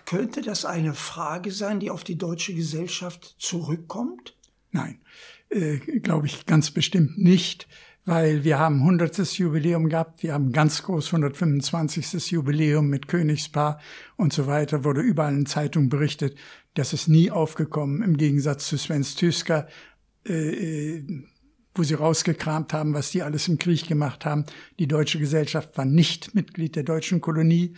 könnte 0.06 0.42
das 0.42 0.66
eine 0.66 0.94
Frage 0.94 1.52
sein, 1.52 1.80
die 1.80 1.90
auf 1.90 2.04
die 2.04 2.18
deutsche 2.18 2.54
Gesellschaft 2.54 3.36
zurückkommt? 3.38 4.36
Nein, 4.72 5.00
äh, 5.50 5.78
glaube 5.78 6.28
ich 6.28 6.46
ganz 6.46 6.72
bestimmt 6.72 7.18
nicht, 7.18 7.68
weil 8.06 8.44
wir 8.44 8.60
haben 8.60 8.80
100. 8.80 9.38
Jubiläum 9.38 9.90
gehabt, 9.90 10.24
wir 10.24 10.34
haben 10.34 10.52
ganz 10.52 10.84
groß 10.84 11.08
125. 11.08 12.32
Jubiläum 12.32 12.88
mit 12.88 13.08
Königspaar 13.08 13.80
und 14.16 14.32
so 14.32 14.48
weiter, 14.48 14.84
wurde 14.84 15.02
überall 15.02 15.34
in 15.34 15.46
Zeitungen 15.46 15.90
berichtet, 15.90 16.38
das 16.74 16.94
ist 16.94 17.08
nie 17.08 17.32
aufgekommen, 17.32 18.02
im 18.04 18.18
Gegensatz 18.18 18.68
zu 18.68 18.78
Sven 18.78 19.04
Tüsker, 19.04 19.68
äh, 20.28 20.98
äh, 20.98 21.24
wo 21.76 21.84
sie 21.84 21.94
rausgekramt 21.94 22.74
haben, 22.74 22.94
was 22.94 23.12
die 23.12 23.22
alles 23.22 23.48
im 23.48 23.58
Krieg 23.58 23.88
gemacht 23.88 24.26
haben. 24.26 24.46
Die 24.80 24.88
deutsche 24.88 25.20
Gesellschaft 25.20 25.78
war 25.78 25.86
nicht 25.86 26.36
Mitglied 26.36 26.76
der 26.76 26.84
deutschen 26.84 27.22
Kolonie. 27.22 27.76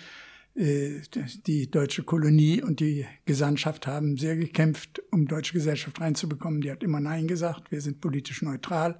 Äh, 0.56 1.02
die 1.46 1.70
deutsche 1.70 2.04
Kolonie 2.04 2.62
und 2.62 2.80
die 2.80 3.06
Gesandtschaft 3.26 3.88
haben 3.88 4.18
sehr 4.18 4.36
gekämpft, 4.36 5.02
um 5.12 5.28
deutsche 5.28 5.54
Gesellschaft 5.54 6.02
reinzubekommen. 6.02 6.62
Die 6.62 6.72
hat 6.72 6.84
immer 6.84 7.00
Nein 7.00 7.28
gesagt. 7.28 7.72
Wir 7.72 7.82
sind 7.82 8.02
politisch 8.02 8.42
neutral. 8.42 9.00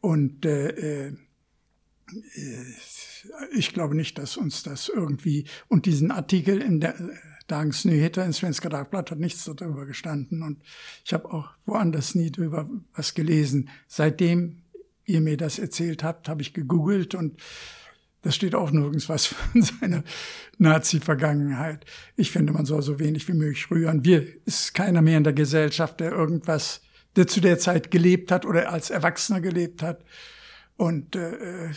Und 0.00 0.44
äh, 0.44 1.08
äh, 1.08 1.16
ich 3.52 3.72
glaube 3.72 3.94
nicht, 3.94 4.18
dass 4.18 4.36
uns 4.36 4.62
das 4.62 4.88
irgendwie 4.88 5.46
und 5.68 5.86
diesen 5.86 6.10
Artikel 6.10 6.60
in 6.60 6.80
der 6.80 6.94
Dagens 7.48 7.84
Nyheter 7.84 8.24
in 8.24 8.32
Svenska 8.32 8.68
Dagblatt 8.68 9.10
hat 9.10 9.18
nichts 9.18 9.44
darüber 9.44 9.86
gestanden 9.86 10.42
und 10.42 10.62
ich 11.04 11.12
habe 11.12 11.32
auch 11.32 11.50
woanders 11.64 12.14
nie 12.14 12.30
darüber 12.30 12.68
was 12.94 13.14
gelesen. 13.14 13.70
Seitdem 13.88 14.62
ihr 15.06 15.20
mir 15.20 15.36
das 15.36 15.58
erzählt 15.58 16.04
habt, 16.04 16.28
habe 16.28 16.42
ich 16.42 16.52
gegoogelt 16.52 17.14
und 17.14 17.40
das 18.22 18.34
steht 18.34 18.54
auch 18.54 18.70
nirgends 18.70 19.08
was 19.08 19.26
von 19.26 19.62
seiner 19.80 20.04
Nazi-Vergangenheit. 20.58 21.86
Ich 22.16 22.30
finde, 22.30 22.52
man 22.52 22.66
soll 22.66 22.82
so 22.82 22.98
wenig 22.98 23.26
wie 23.28 23.32
möglich 23.32 23.70
rühren. 23.70 24.04
Wir 24.04 24.26
ist 24.44 24.74
keiner 24.74 25.00
mehr 25.00 25.16
in 25.16 25.24
der 25.24 25.32
Gesellschaft, 25.32 26.00
der 26.00 26.12
irgendwas, 26.12 26.82
der 27.16 27.26
zu 27.26 27.40
der 27.40 27.58
Zeit 27.58 27.90
gelebt 27.90 28.30
hat 28.30 28.44
oder 28.44 28.70
als 28.70 28.90
Erwachsener 28.90 29.40
gelebt 29.40 29.82
hat. 29.82 30.04
Und 30.76 31.16
äh, 31.16 31.70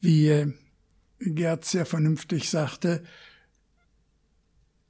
wie 0.00 0.52
Gerd 1.20 1.64
sehr 1.64 1.86
vernünftig 1.86 2.50
sagte, 2.50 3.04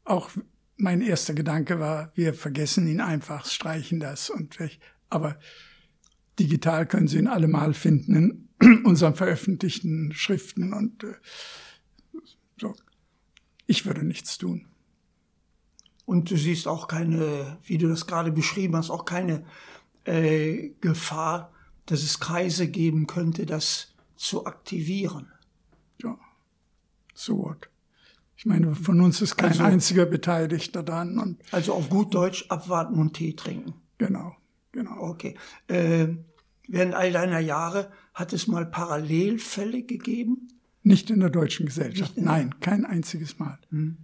auch 0.09 0.31
mein 0.77 1.01
erster 1.01 1.35
Gedanke 1.35 1.81
war, 1.81 2.13
wir 2.15 2.35
vergessen 2.35 2.87
ihn 2.87 3.01
einfach, 3.01 3.47
streichen 3.47 4.01
das 4.01 4.31
und 4.31 4.57
aber 5.11 5.39
digital 6.39 6.87
können 6.87 7.09
Sie 7.09 7.19
ihn 7.19 7.27
allemal 7.27 7.75
finden 7.75 8.49
unseren 8.85 9.15
veröffentlichten 9.15 10.13
Schriften 10.13 10.73
und 10.73 11.05
äh, 11.05 11.15
so. 12.61 12.75
Ich 13.67 13.85
würde 13.85 14.05
nichts 14.05 14.39
tun. 14.39 14.67
Und 16.07 16.31
du 16.31 16.37
siehst 16.37 16.67
auch 16.67 16.89
keine, 16.89 17.59
wie 17.65 17.77
du 17.77 17.89
das 17.89 18.07
gerade 18.07 18.33
beschrieben 18.33 18.77
hast, 18.77 18.89
auch 18.89 19.05
keine 19.05 19.45
äh, 20.05 20.71
Gefahr, 20.81 21.53
dass 21.85 22.03
es 22.03 22.19
Kreise 22.19 22.69
geben 22.69 23.07
könnte, 23.07 23.45
das 23.45 23.95
zu 24.17 24.47
aktivieren. 24.47 25.31
Ja, 26.03 26.19
so 27.15 27.39
what. 27.39 27.69
Ich 28.39 28.47
meine, 28.47 28.77
von 28.77 29.01
uns 29.01 29.21
ist 29.21 29.37
kein 29.37 29.51
also, 29.51 29.65
einziger 29.65 30.07
Beteiligter 30.07 30.85
dran. 30.85 31.19
Und 31.19 31.43
also 31.51 31.75
auf 31.75 31.89
gut 31.89 32.15
Deutsch 32.15 32.47
abwarten 32.49 32.95
und 32.95 33.15
Tee 33.15 33.35
trinken. 33.35 33.75
Genau, 33.99 34.37
genau. 34.71 34.97
Okay. 35.01 35.35
Äh, 35.67 36.07
während 36.69 36.95
all 36.95 37.11
deiner 37.11 37.41
Jahre 37.41 37.91
hat 38.15 38.33
es 38.33 38.47
mal 38.47 38.65
Parallelfälle 38.65 39.83
gegeben? 39.83 40.49
Nicht 40.85 41.11
in 41.11 41.19
der 41.19 41.31
deutschen 41.31 41.67
Gesellschaft. 41.67 42.17
Nein, 42.17 42.55
kein 42.61 42.85
einziges 42.87 43.41
Mal. 43.41 43.59
Hm. 43.71 43.97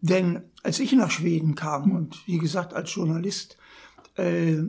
Denn 0.00 0.40
als 0.62 0.80
ich 0.80 0.92
nach 0.92 1.10
Schweden 1.10 1.54
kam 1.54 1.84
hm. 1.84 1.92
und 1.92 2.26
wie 2.26 2.38
gesagt 2.38 2.72
als 2.72 2.94
Journalist, 2.94 3.58
äh, 4.16 4.62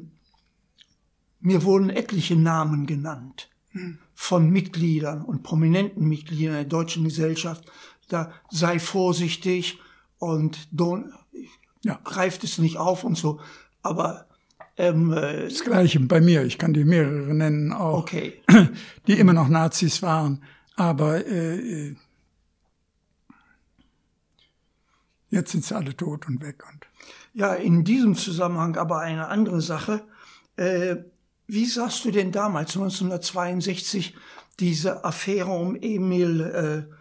mir 1.39 1.63
wurden 1.63 1.89
etliche 1.89 2.35
Namen 2.35 2.85
genannt 2.85 3.49
hm. 3.69 3.97
von 4.13 4.49
Mitgliedern 4.49 5.21
und 5.21 5.41
prominenten 5.41 6.05
Mitgliedern 6.05 6.55
der 6.55 6.65
deutschen 6.65 7.05
Gesellschaft. 7.05 7.71
Da 8.09 8.31
sei 8.49 8.79
vorsichtig 8.79 9.79
und 10.19 10.67
ja. 11.83 11.99
greift 12.03 12.43
es 12.43 12.57
nicht 12.57 12.77
auf 12.77 13.03
und 13.03 13.17
so. 13.17 13.39
Aber 13.81 14.27
ähm, 14.77 15.13
äh, 15.13 15.47
das 15.47 15.63
Gleiche 15.63 15.99
bei 16.01 16.21
mir. 16.21 16.43
Ich 16.43 16.57
kann 16.57 16.73
dir 16.73 16.85
mehrere 16.85 17.33
nennen 17.33 17.71
auch, 17.71 17.99
okay. 17.99 18.41
die 19.07 19.13
immer 19.13 19.33
noch 19.33 19.47
Nazis 19.47 20.01
waren. 20.01 20.43
Aber 20.75 21.25
äh, 21.25 21.89
äh, 21.89 21.95
jetzt 25.29 25.51
sind 25.51 25.63
sie 25.63 25.75
alle 25.75 25.95
tot 25.95 26.27
und 26.27 26.41
weg. 26.41 26.63
Und 26.71 26.87
ja, 27.33 27.53
in 27.53 27.83
diesem 27.83 28.15
Zusammenhang 28.15 28.75
aber 28.75 28.99
eine 28.99 29.27
andere 29.27 29.61
Sache. 29.61 30.03
Äh, 30.57 30.97
wie 31.47 31.65
sahst 31.65 32.03
du 32.05 32.11
denn 32.11 32.31
damals, 32.31 32.75
1962, 32.75 34.15
diese 34.59 35.05
Affäre 35.05 35.51
um 35.51 35.75
Emil, 35.75 36.41
äh, 36.41 36.95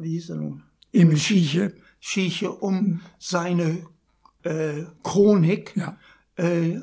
wie 0.00 0.10
hieß 0.10 0.30
er 0.30 0.36
nun? 0.36 0.62
Emil 0.92 1.18
Schieche. 1.18 1.74
Schieche 2.00 2.50
um 2.50 3.00
seine 3.18 3.86
äh, 4.42 4.84
Chronik. 5.02 5.74
Ja. 5.76 5.98
Äh, 6.36 6.80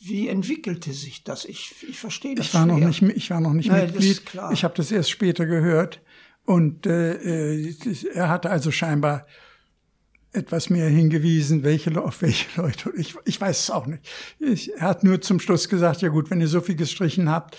wie 0.00 0.28
entwickelte 0.28 0.92
sich 0.92 1.24
das? 1.24 1.44
Ich, 1.44 1.74
ich 1.86 1.98
verstehe 1.98 2.34
das 2.34 2.46
ich 2.46 2.54
war 2.54 2.64
schwer. 2.64 2.78
noch 2.78 2.86
nicht, 2.86 3.02
ich 3.02 3.30
war 3.30 3.40
noch 3.40 3.52
nicht 3.52 3.68
Nein, 3.68 3.90
Mitglied. 3.90 4.22
Ich 4.52 4.64
habe 4.64 4.74
das 4.74 4.90
erst 4.90 5.10
später 5.10 5.44
gehört. 5.46 6.00
Und 6.46 6.86
äh, 6.86 7.62
äh, 7.66 7.74
er 8.14 8.28
hatte 8.30 8.50
also 8.50 8.70
scheinbar 8.70 9.26
etwas 10.32 10.70
mehr 10.70 10.88
hingewiesen, 10.88 11.62
welche, 11.62 12.02
auf 12.02 12.22
welche 12.22 12.46
Leute. 12.60 12.92
Ich, 12.96 13.14
ich 13.24 13.40
weiß 13.40 13.60
es 13.60 13.70
auch 13.70 13.86
nicht. 13.86 14.02
Ich, 14.38 14.72
er 14.74 14.82
hat 14.82 15.04
nur 15.04 15.20
zum 15.20 15.38
Schluss 15.38 15.68
gesagt, 15.68 16.02
ja 16.02 16.08
gut, 16.08 16.30
wenn 16.30 16.40
ihr 16.40 16.48
so 16.48 16.60
viel 16.60 16.76
gestrichen 16.76 17.28
habt, 17.28 17.56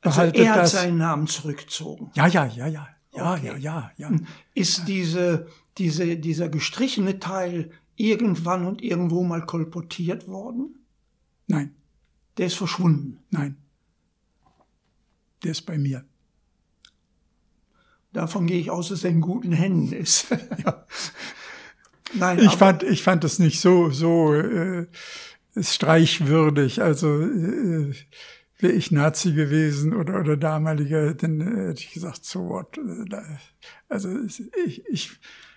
also 0.00 0.16
behaltet 0.16 0.40
er 0.42 0.50
hat 0.52 0.58
das. 0.62 0.72
seinen 0.72 0.98
Namen 0.98 1.26
zurückgezogen. 1.26 2.10
ja, 2.14 2.26
ja, 2.26 2.46
ja, 2.46 2.66
ja. 2.66 2.88
Ja, 3.14 3.34
Okay. 3.34 3.46
ja, 3.46 3.56
ja, 3.56 3.90
ja. 3.96 4.10
Ist 4.54 4.86
diese, 4.86 5.48
diese, 5.78 6.16
dieser 6.18 6.48
gestrichene 6.48 7.18
Teil 7.18 7.70
irgendwann 7.96 8.64
und 8.66 8.82
irgendwo 8.82 9.24
mal 9.24 9.44
kolportiert 9.44 10.28
worden? 10.28 10.76
Nein, 11.48 11.74
Der 12.36 12.46
ist 12.46 12.54
verschwunden. 12.56 13.18
nein. 13.30 13.56
Der 15.42 15.52
ist 15.52 15.62
bei 15.62 15.78
mir. 15.78 16.04
Davon 18.12 18.46
gehe 18.46 18.58
ich 18.60 18.70
aus, 18.70 18.88
dass 18.88 19.04
er 19.04 19.10
in 19.10 19.20
guten 19.20 19.52
Händen 19.52 19.92
ist. 19.92 20.26
Nein, 22.14 22.38
Ich 22.40 22.52
fand, 22.56 22.82
ich 22.82 23.02
fand 23.02 23.22
es 23.24 23.38
nicht 23.38 23.60
so, 23.60 23.90
so 23.90 24.34
äh, 24.34 24.86
streichwürdig. 25.56 26.82
Also 26.82 27.20
äh, 27.22 27.94
wäre 28.58 28.72
ich 28.72 28.90
Nazi 28.90 29.32
gewesen 29.32 29.94
oder 29.94 30.20
oder 30.20 30.36
damaliger, 30.36 31.14
dann 31.14 31.40
äh, 31.40 31.68
hätte 31.70 31.80
ich 31.82 31.92
gesagt, 31.92 32.24
so 32.24 32.48
what. 32.48 32.78
äh, 32.78 33.20
Also 33.88 34.08
ich, 34.66 34.84
ich 34.86 35.10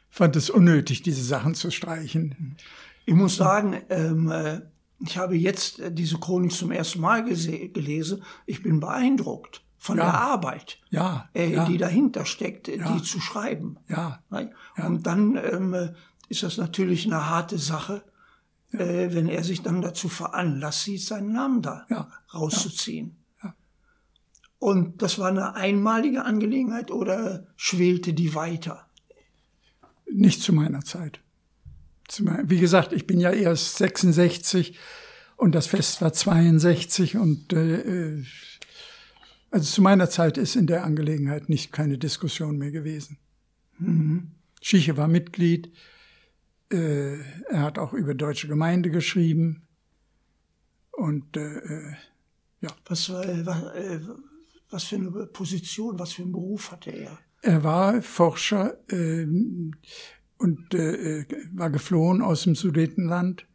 fand 0.10 0.36
es 0.36 0.50
unnötig, 0.50 1.02
diese 1.02 1.24
Sachen 1.24 1.56
zu 1.56 1.72
streichen. 1.72 2.58
ich 3.06 3.14
muss 3.14 3.38
sagen, 3.38 3.78
ähm, 3.90 4.30
äh, 4.30 4.62
ich 5.04 5.18
habe 5.18 5.36
jetzt 5.36 5.82
diese 5.92 6.20
Chronik 6.20 6.52
zum 6.52 6.72
ersten 6.72 7.02
Mal 7.02 7.24
gelesen. 7.24 8.24
Ich 8.46 8.62
bin 8.62 8.80
beeindruckt 8.80 9.64
von 9.80 9.98
Ja. 9.98 10.04
der 10.04 10.14
Arbeit, 10.22 10.78
Ja, 10.92 11.28
äh, 11.34 11.54
ja, 11.54 11.66
die 11.66 11.78
dahinter 11.78 12.26
steckt, 12.26 12.68
die 12.68 13.02
zu 13.02 13.20
schreiben. 13.20 13.78
ja? 13.88 14.20
Und 14.78 15.08
dann 15.08 15.38
ähm, 15.38 15.74
äh, 15.74 15.94
ist 16.30 16.44
das 16.44 16.58
natürlich 16.58 17.08
eine 17.08 17.28
harte 17.32 17.58
Sache, 17.58 18.04
äh, 18.72 19.14
wenn 19.14 19.28
er 19.28 19.44
sich 19.44 19.62
dann 19.62 19.82
dazu 19.82 20.10
veranlasst 20.10 20.84
sieht, 20.84 21.02
seinen 21.02 21.32
Namen 21.34 21.62
da 21.62 21.86
Ja. 21.90 22.10
rauszuziehen. 22.34 23.16
Ja. 23.44 23.56
Und 24.60 25.02
das 25.02 25.20
war 25.20 25.30
eine 25.30 25.56
einmalige 25.56 26.24
Angelegenheit 26.26 26.92
oder 26.92 27.48
schwelte 27.56 28.14
die 28.14 28.36
weiter? 28.36 28.88
nicht 30.14 30.42
zu 30.42 30.52
meiner 30.54 30.82
Zeit. 30.82 31.22
Wie 32.44 32.60
gesagt, 32.60 32.92
ich 32.92 33.08
bin 33.08 33.22
ja 33.22 33.32
erst 33.32 33.78
66 33.78 34.78
und 35.38 35.56
das 35.56 35.68
Fest 35.68 36.02
war 36.02 36.12
62 36.12 37.16
und 37.16 37.54
äh, 37.54 37.76
äh, 38.18 38.26
also 39.50 39.66
zu 39.66 39.82
meiner 39.82 40.10
Zeit 40.10 40.38
ist 40.38 40.58
in 40.58 40.68
der 40.68 40.84
Angelegenheit 40.84 41.48
nicht 41.48 41.72
keine 41.72 41.98
Diskussion 41.98 42.58
mehr 42.58 42.72
gewesen. 42.72 43.18
Schieche 44.62 44.98
war 44.98 45.08
Mitglied. 45.08 45.72
Äh, 46.72 47.20
er 47.50 47.62
hat 47.62 47.78
auch 47.78 47.94
über 47.94 48.14
deutsche 48.14 48.48
Gemeinde 48.48 48.90
geschrieben. 48.90 49.68
Und 50.92 51.36
äh, 51.38 51.58
äh, 51.58 51.94
Was, 52.86 53.10
äh, 53.10 53.46
was, 53.46 53.64
äh, 53.76 54.00
was 54.70 54.84
für 54.86 54.96
eine 54.96 55.12
Position, 55.28 56.00
was 56.00 56.14
für 56.14 56.24
einen 56.24 56.32
Beruf 56.32 56.72
hatte 56.72 56.92
er? 56.92 57.18
er 57.42 57.64
war 57.64 58.02
Forscher 58.02 58.78
ähm, 58.90 59.74
und 60.38 60.74
äh, 60.74 61.22
äh, 61.22 61.26
war 61.54 61.70
geflohen 61.70 62.22
aus 62.22 62.44
dem 62.44 62.56
Sudetenland 62.56 63.48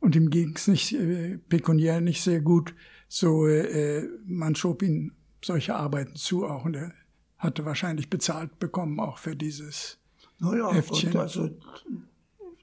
und 0.00 0.16
ihm 0.16 0.30
ging 0.30 0.54
es 0.54 0.68
nicht 0.68 0.92
äh, 0.92 1.38
pekuniär 1.48 2.00
nicht 2.00 2.22
sehr 2.22 2.40
gut. 2.40 2.74
So 3.08 3.46
äh, 3.46 3.98
äh, 3.98 4.08
man 4.26 4.54
schob 4.54 4.82
ihm 4.82 5.12
solche 5.42 5.74
Arbeiten 5.74 6.16
zu 6.16 6.46
auch 6.46 6.64
und 6.64 6.76
er 6.76 6.92
hatte 7.38 7.64
wahrscheinlich 7.64 8.10
bezahlt 8.10 8.58
bekommen 8.58 9.00
auch 9.00 9.18
für 9.18 9.34
dieses. 9.34 9.98
Naja, 10.38 10.72
Heftchen. 10.72 11.12
und 11.12 11.16
also 11.16 11.50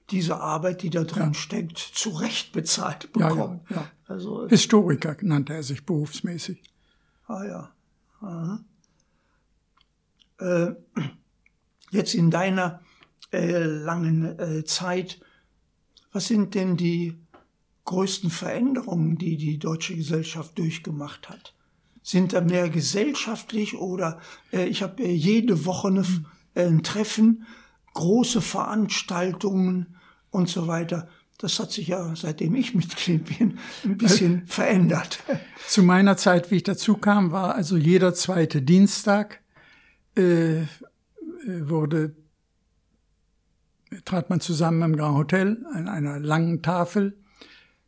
diese 0.10 0.40
Arbeit, 0.40 0.84
die 0.84 0.90
da 0.90 1.04
drin 1.04 1.34
steckt, 1.34 1.78
zu 1.78 2.10
Recht 2.10 2.54
bezahlt 2.54 3.10
Ja, 3.18 3.30
bekommen. 3.30 3.62
ja, 3.70 3.76
ja. 3.78 3.92
Also, 4.08 4.48
Historiker 4.48 5.16
nannte 5.22 5.54
er 5.54 5.64
sich 5.64 5.86
berufsmäßig. 5.86 6.62
ah 7.28 7.44
ja. 7.44 7.72
Aha. 8.22 8.60
Äh, 10.40 10.74
jetzt 11.92 12.14
in 12.16 12.32
deiner 12.32 12.80
äh, 13.32 13.64
langen 13.64 14.40
äh, 14.40 14.64
Zeit, 14.64 15.20
was 16.14 16.28
sind 16.28 16.56
denn 16.56 16.78
die 16.78 17.18
größten 17.86 18.30
Veränderungen, 18.30 19.18
die 19.18 19.38
die 19.38 19.60
deutsche 19.60 19.96
Gesellschaft 19.96 20.58
durchgemacht 20.58 21.30
hat? 21.30 21.54
Sind 22.02 22.32
da 22.34 22.42
mehr 22.42 22.70
gesellschaftlich 22.70 23.76
oder 23.78 24.20
äh, 24.54 24.66
ich 24.68 24.82
habe 24.84 25.04
äh, 25.04 25.12
jede 25.12 25.66
Woche 25.66 25.90
eine, 25.90 26.06
äh, 26.56 26.66
ein 26.66 26.82
Treffen, 26.84 27.46
große 27.94 28.42
Veranstaltungen 28.42 29.97
und 30.38 30.50
so 30.50 30.68
weiter. 30.68 31.10
Das 31.38 31.60
hat 31.60 31.72
sich 31.72 31.90
ja, 31.90 32.16
seitdem 32.16 32.56
ich 32.56 32.74
Mitglied 32.74 33.38
bin, 33.38 33.60
ein 33.84 33.98
bisschen 33.98 34.48
verändert. 34.48 35.20
Zu 35.68 35.84
meiner 35.84 36.18
Zeit, 36.18 36.50
wie 36.50 36.56
ich 36.56 36.64
dazu 36.64 36.96
kam, 36.98 37.32
war 37.32 37.56
also 37.56 37.78
jeder 37.78 38.14
zweite 38.14 38.62
Dienstag 38.62 39.42
äh, 40.16 40.62
äh, 40.62 40.66
wurde 41.46 42.16
trat 44.06 44.30
man 44.30 44.42
zusammen 44.42 44.82
im 44.82 44.98
Grand 44.98 45.18
Hotel 45.18 45.66
an 45.74 45.88
einer 45.88 46.20
langen 46.20 46.62
Tafel, 46.62 47.18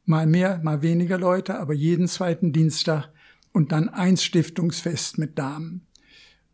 mal 0.06 0.26
mehr, 0.26 0.60
mal 0.64 0.82
weniger 0.82 1.18
Leute, 1.18 1.60
aber 1.60 1.74
jeden 1.74 2.08
zweiten 2.08 2.54
Dienstag 2.54 3.10
und 3.52 3.72
dann 3.72 3.90
ein 3.90 4.18
Stiftungsfest 4.18 5.18
mit 5.18 5.38
Damen. 5.38 5.88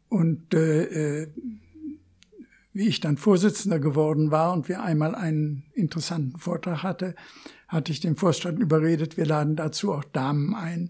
Und 0.09 0.53
äh, 0.53 1.23
äh, 1.23 1.27
wie 2.75 2.89
ich 2.89 2.99
dann 2.99 3.15
Vorsitzender 3.15 3.79
geworden 3.79 4.31
war 4.31 4.51
und 4.51 4.67
wir 4.67 4.83
einmal 4.83 5.15
einen 5.15 5.63
interessanten 5.73 6.37
Vortrag 6.37 6.83
hatte, 6.83 7.15
hatte 7.69 7.93
ich 7.93 8.01
den 8.01 8.17
Vorstand 8.17 8.59
überredet, 8.59 9.15
wir 9.15 9.25
laden 9.25 9.55
dazu 9.55 9.93
auch 9.93 10.03
Damen 10.03 10.53
ein. 10.53 10.89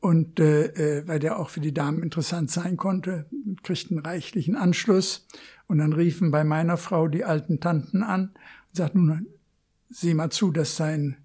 Und 0.00 0.40
äh, 0.40 0.64
äh, 0.98 1.06
weil 1.06 1.20
der 1.20 1.38
auch 1.38 1.50
für 1.50 1.60
die 1.60 1.72
Damen 1.72 2.02
interessant 2.02 2.50
sein 2.50 2.76
konnte, 2.76 3.26
kriegten 3.62 4.00
reichlichen 4.00 4.56
Anschluss. 4.56 5.28
Und 5.68 5.78
dann 5.78 5.92
riefen 5.92 6.32
bei 6.32 6.42
meiner 6.42 6.76
Frau 6.76 7.06
die 7.06 7.24
alten 7.24 7.60
Tanten 7.60 8.02
an 8.02 8.32
und 8.68 8.76
sagten, 8.76 9.06
nun 9.06 9.26
sieh 9.88 10.14
mal 10.14 10.30
zu, 10.30 10.50
dass 10.50 10.74
dein 10.74 11.16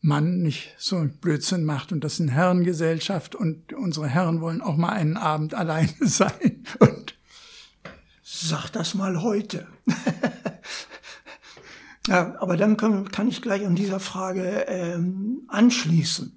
Mann 0.00 0.42
nicht 0.42 0.76
so 0.78 0.94
einen 0.94 1.16
Blödsinn 1.16 1.64
macht 1.64 1.90
und 1.90 2.04
das 2.04 2.14
ist 2.14 2.20
eine 2.20 2.30
Herrengesellschaft 2.30 3.34
und 3.34 3.72
unsere 3.72 4.06
Herren 4.06 4.40
wollen 4.40 4.60
auch 4.60 4.76
mal 4.76 4.90
einen 4.90 5.16
Abend 5.16 5.54
alleine 5.56 5.92
sein. 6.02 6.62
Und 6.78 7.15
Sag 8.28 8.70
das 8.70 8.94
mal 8.94 9.22
heute. 9.22 9.68
ja, 12.08 12.34
aber 12.40 12.56
dann 12.56 12.76
kann, 12.76 13.08
kann 13.12 13.28
ich 13.28 13.40
gleich 13.40 13.64
an 13.64 13.76
dieser 13.76 14.00
Frage 14.00 14.64
ähm, 14.66 15.42
anschließen. 15.46 16.36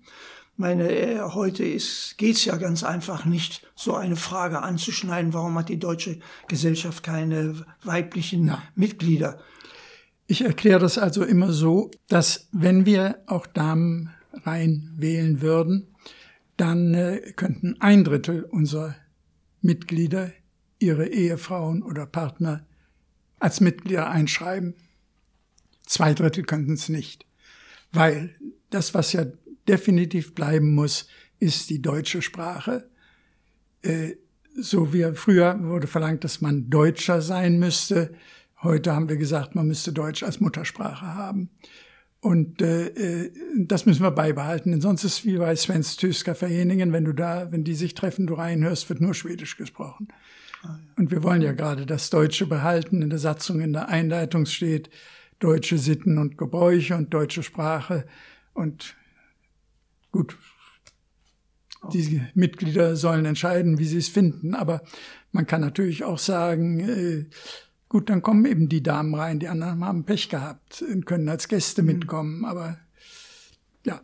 Meine, 0.55 0.91
äh, 0.91 1.19
heute 1.19 1.63
ist, 1.63 2.13
geht's 2.19 2.45
ja 2.45 2.57
ganz 2.57 2.83
einfach 2.83 3.25
nicht, 3.25 3.67
so 3.75 3.95
eine 3.95 4.17
Frage 4.17 4.61
anzuschneiden, 4.61 5.33
warum 5.33 5.57
hat 5.57 5.69
die 5.69 5.79
deutsche 5.79 6.19
Gesellschaft 6.47 7.01
keine 7.01 7.65
weiblichen 7.83 8.45
Ja. 8.45 8.61
Mitglieder? 8.75 9.39
Ich 10.27 10.41
erkläre 10.41 10.79
das 10.79 10.99
also 10.99 11.23
immer 11.23 11.51
so, 11.51 11.89
dass 12.07 12.49
wenn 12.51 12.85
wir 12.85 13.23
auch 13.25 13.47
Damen 13.47 14.13
rein 14.45 14.93
wählen 14.95 15.41
würden, 15.41 15.87
dann 16.55 16.93
äh, 16.93 17.33
könnten 17.35 17.77
ein 17.79 18.03
Drittel 18.03 18.43
unserer 18.43 18.95
Mitglieder 19.61 20.29
ihre 20.79 21.07
Ehefrauen 21.07 21.83
oder 21.83 22.05
Partner 22.05 22.65
als 23.39 23.61
Mitglieder 23.61 24.09
einschreiben. 24.09 24.75
Zwei 25.85 26.13
Drittel 26.13 26.43
könnten 26.43 26.73
es 26.73 26.89
nicht, 26.89 27.25
weil 27.91 28.35
das, 28.69 28.93
was 28.93 29.13
ja 29.13 29.25
definitiv 29.67 30.35
bleiben 30.35 30.73
muss, 30.73 31.07
ist 31.39 31.69
die 31.69 31.81
deutsche 31.81 32.21
Sprache. 32.21 32.89
Äh, 33.81 34.15
so 34.55 34.93
wie 34.93 35.11
früher 35.13 35.57
wurde 35.63 35.87
verlangt, 35.87 36.23
dass 36.23 36.41
man 36.41 36.69
Deutscher 36.69 37.21
sein 37.21 37.59
müsste. 37.59 38.13
Heute 38.61 38.93
haben 38.93 39.07
wir 39.07 39.17
gesagt, 39.17 39.55
man 39.55 39.67
müsste 39.67 39.93
Deutsch 39.93 40.23
als 40.23 40.39
Muttersprache 40.39 41.15
haben. 41.15 41.49
Und 42.21 42.61
äh, 42.61 42.87
äh, 42.87 43.31
das 43.57 43.85
müssen 43.85 44.03
wir 44.03 44.11
beibehalten. 44.11 44.71
Denn 44.71 44.81
sonst 44.81 45.05
ist 45.05 45.25
wie 45.25 45.37
bei 45.37 45.55
Svens 45.55 45.95
Tyska 45.95 46.33
Verjeningen, 46.33 46.91
wenn 46.91 47.05
du 47.05 47.13
da, 47.13 47.51
wenn 47.51 47.63
die 47.63 47.75
sich 47.75 47.93
treffen, 47.93 48.27
du 48.27 48.33
reinhörst, 48.33 48.89
wird 48.89 48.99
nur 48.99 49.13
Schwedisch 49.13 49.55
gesprochen. 49.55 50.09
Und 50.97 51.11
wir 51.11 51.23
wollen 51.23 51.41
ja 51.41 51.53
gerade 51.53 51.85
das 51.85 52.09
Deutsche 52.09 52.45
behalten. 52.45 53.01
In 53.01 53.09
der 53.09 53.19
Satzung, 53.19 53.61
in 53.61 53.73
der 53.73 53.89
Einleitung 53.89 54.45
steht 54.45 54.89
deutsche 55.39 55.77
Sitten 55.77 56.17
und 56.17 56.37
Gebräuche 56.37 56.95
und 56.95 57.13
deutsche 57.13 57.43
Sprache. 57.43 58.05
Und 58.53 58.95
gut, 60.11 60.37
Die 61.93 62.21
Mitglieder 62.33 62.95
sollen 62.95 63.25
entscheiden, 63.25 63.79
wie 63.79 63.85
sie 63.85 63.97
es 63.97 64.09
finden. 64.09 64.53
Aber 64.53 64.81
man 65.31 65.47
kann 65.47 65.61
natürlich 65.61 66.03
auch 66.03 66.19
sagen, 66.19 66.79
äh, 66.81 67.25
gut, 67.87 68.09
dann 68.09 68.21
kommen 68.21 68.45
eben 68.45 68.67
die 68.67 68.83
Damen 68.83 69.15
rein, 69.15 69.39
die 69.39 69.47
anderen 69.47 69.83
haben 69.83 70.03
Pech 70.03 70.29
gehabt 70.29 70.81
und 70.81 71.05
können 71.05 71.29
als 71.29 71.47
Gäste 71.47 71.81
mhm. 71.81 71.87
mitkommen. 71.87 72.45
Aber 72.45 72.77
ja, 73.85 74.01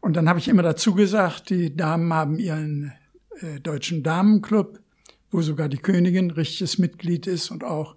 und 0.00 0.16
dann 0.16 0.28
habe 0.28 0.38
ich 0.38 0.48
immer 0.48 0.62
dazu 0.62 0.94
gesagt, 0.94 1.50
die 1.50 1.76
Damen 1.76 2.12
haben 2.14 2.38
ihren 2.38 2.92
äh, 3.40 3.60
deutschen 3.60 4.02
Damenclub, 4.02 4.80
wo 5.30 5.42
sogar 5.42 5.68
die 5.68 5.78
Königin 5.78 6.30
richtiges 6.30 6.78
Mitglied 6.78 7.26
ist 7.26 7.50
und 7.50 7.64
auch 7.64 7.96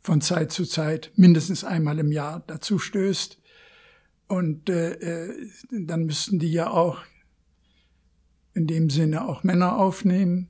von 0.00 0.20
Zeit 0.20 0.52
zu 0.52 0.64
Zeit 0.64 1.10
mindestens 1.16 1.64
einmal 1.64 1.98
im 1.98 2.12
Jahr 2.12 2.42
dazu 2.46 2.78
stößt. 2.78 3.38
Und 4.28 4.68
äh, 4.68 4.92
äh, 4.92 5.50
dann 5.70 6.04
müssten 6.04 6.38
die 6.38 6.52
ja 6.52 6.70
auch 6.70 7.02
in 8.54 8.66
dem 8.66 8.90
Sinne 8.90 9.26
auch 9.26 9.44
Männer 9.44 9.76
aufnehmen. 9.76 10.48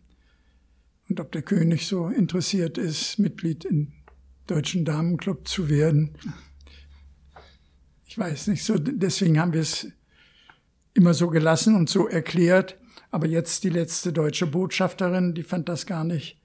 Und 1.09 1.21
ob 1.21 1.33
der 1.33 1.43
König 1.43 1.87
so 1.87 2.09
interessiert 2.09 2.77
ist, 2.77 3.19
Mitglied 3.19 3.64
im 3.64 3.93
Deutschen 4.47 4.85
Damenclub 4.85 5.47
zu 5.47 5.69
werden, 5.69 6.17
ich 8.07 8.19
weiß 8.19 8.49
nicht 8.49 8.64
so. 8.64 8.79
Deswegen 8.79 9.38
haben 9.38 9.53
wir 9.53 9.61
es 9.61 9.87
immer 10.95 11.14
so 11.14 11.29
gelassen 11.29 11.77
und 11.77 11.88
so 11.88 12.09
erklärt. 12.09 12.79
Aber 13.11 13.27
jetzt 13.27 13.64
die 13.64 13.71
letzte 13.71 14.12
deutsche 14.12 14.47
Botschafterin, 14.47 15.35
die 15.35 15.42
fand 15.42 15.68
das 15.68 15.87
gar 15.87 16.05
nicht 16.05 16.38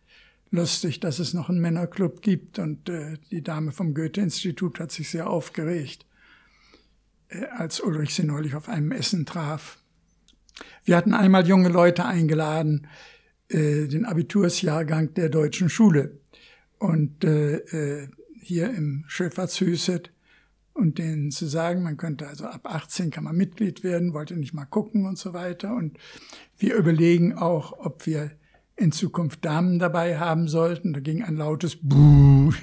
lustig, 0.49 0.99
dass 0.99 1.19
es 1.19 1.34
noch 1.34 1.49
einen 1.49 1.60
Männerclub 1.60 2.21
gibt. 2.21 2.60
Und 2.60 2.88
äh, 2.88 3.17
die 3.32 3.43
Dame 3.43 3.71
vom 3.71 3.93
Goethe-Institut 3.93 4.80
hat 4.80 4.91
sich 4.91 5.10
sehr 5.10 5.30
aufgeregt, 5.30 6.06
äh, 7.30 7.45
als 7.58 7.82
Ulrich 7.82 8.13
sie 8.13 8.23
neulich 8.23 8.56
auf 8.56 8.69
einem 8.69 8.91
Essen 8.91 9.26
traf. 9.26 9.80
Wir 10.86 10.95
hatten 10.95 11.13
einmal 11.13 11.47
junge 11.47 11.69
Leute 11.69 12.06
eingeladen, 12.06 12.88
äh, 13.49 13.88
den 13.88 14.06
Abitursjahrgang 14.06 15.13
der 15.15 15.30
deutschen 15.30 15.69
Schule. 15.69 16.19
Und 16.78 17.23
äh, 17.23 17.56
äh, 17.56 18.08
hier 18.41 18.73
im 18.73 19.06
Schöpfertshüset 19.08 20.12
und 20.73 20.97
denen 20.97 21.31
zu 21.31 21.45
sagen, 21.45 21.83
man 21.83 21.97
könnte 21.97 22.27
also 22.27 22.45
ab 22.45 22.62
18 22.63 23.12
kann 23.12 23.23
man 23.23 23.36
Mitglied 23.36 23.83
werden, 23.83 24.13
wollte 24.13 24.36
nicht 24.36 24.53
mal 24.53 24.65
gucken 24.65 25.05
und 25.05 25.17
so 25.17 25.33
weiter. 25.33 25.75
Und 25.75 25.97
wir 26.57 26.75
überlegen 26.75 27.38
auch, 27.38 27.73
ob 27.77 28.05
wir 28.05 28.31
in 28.75 28.91
Zukunft 28.91 29.45
Damen 29.45 29.77
dabei 29.77 30.17
haben 30.17 30.47
sollten. 30.47 30.93
Da 30.93 30.99
ging 30.99 31.23
ein 31.23 31.36
lautes 31.36 31.77
Buh. 31.81 32.51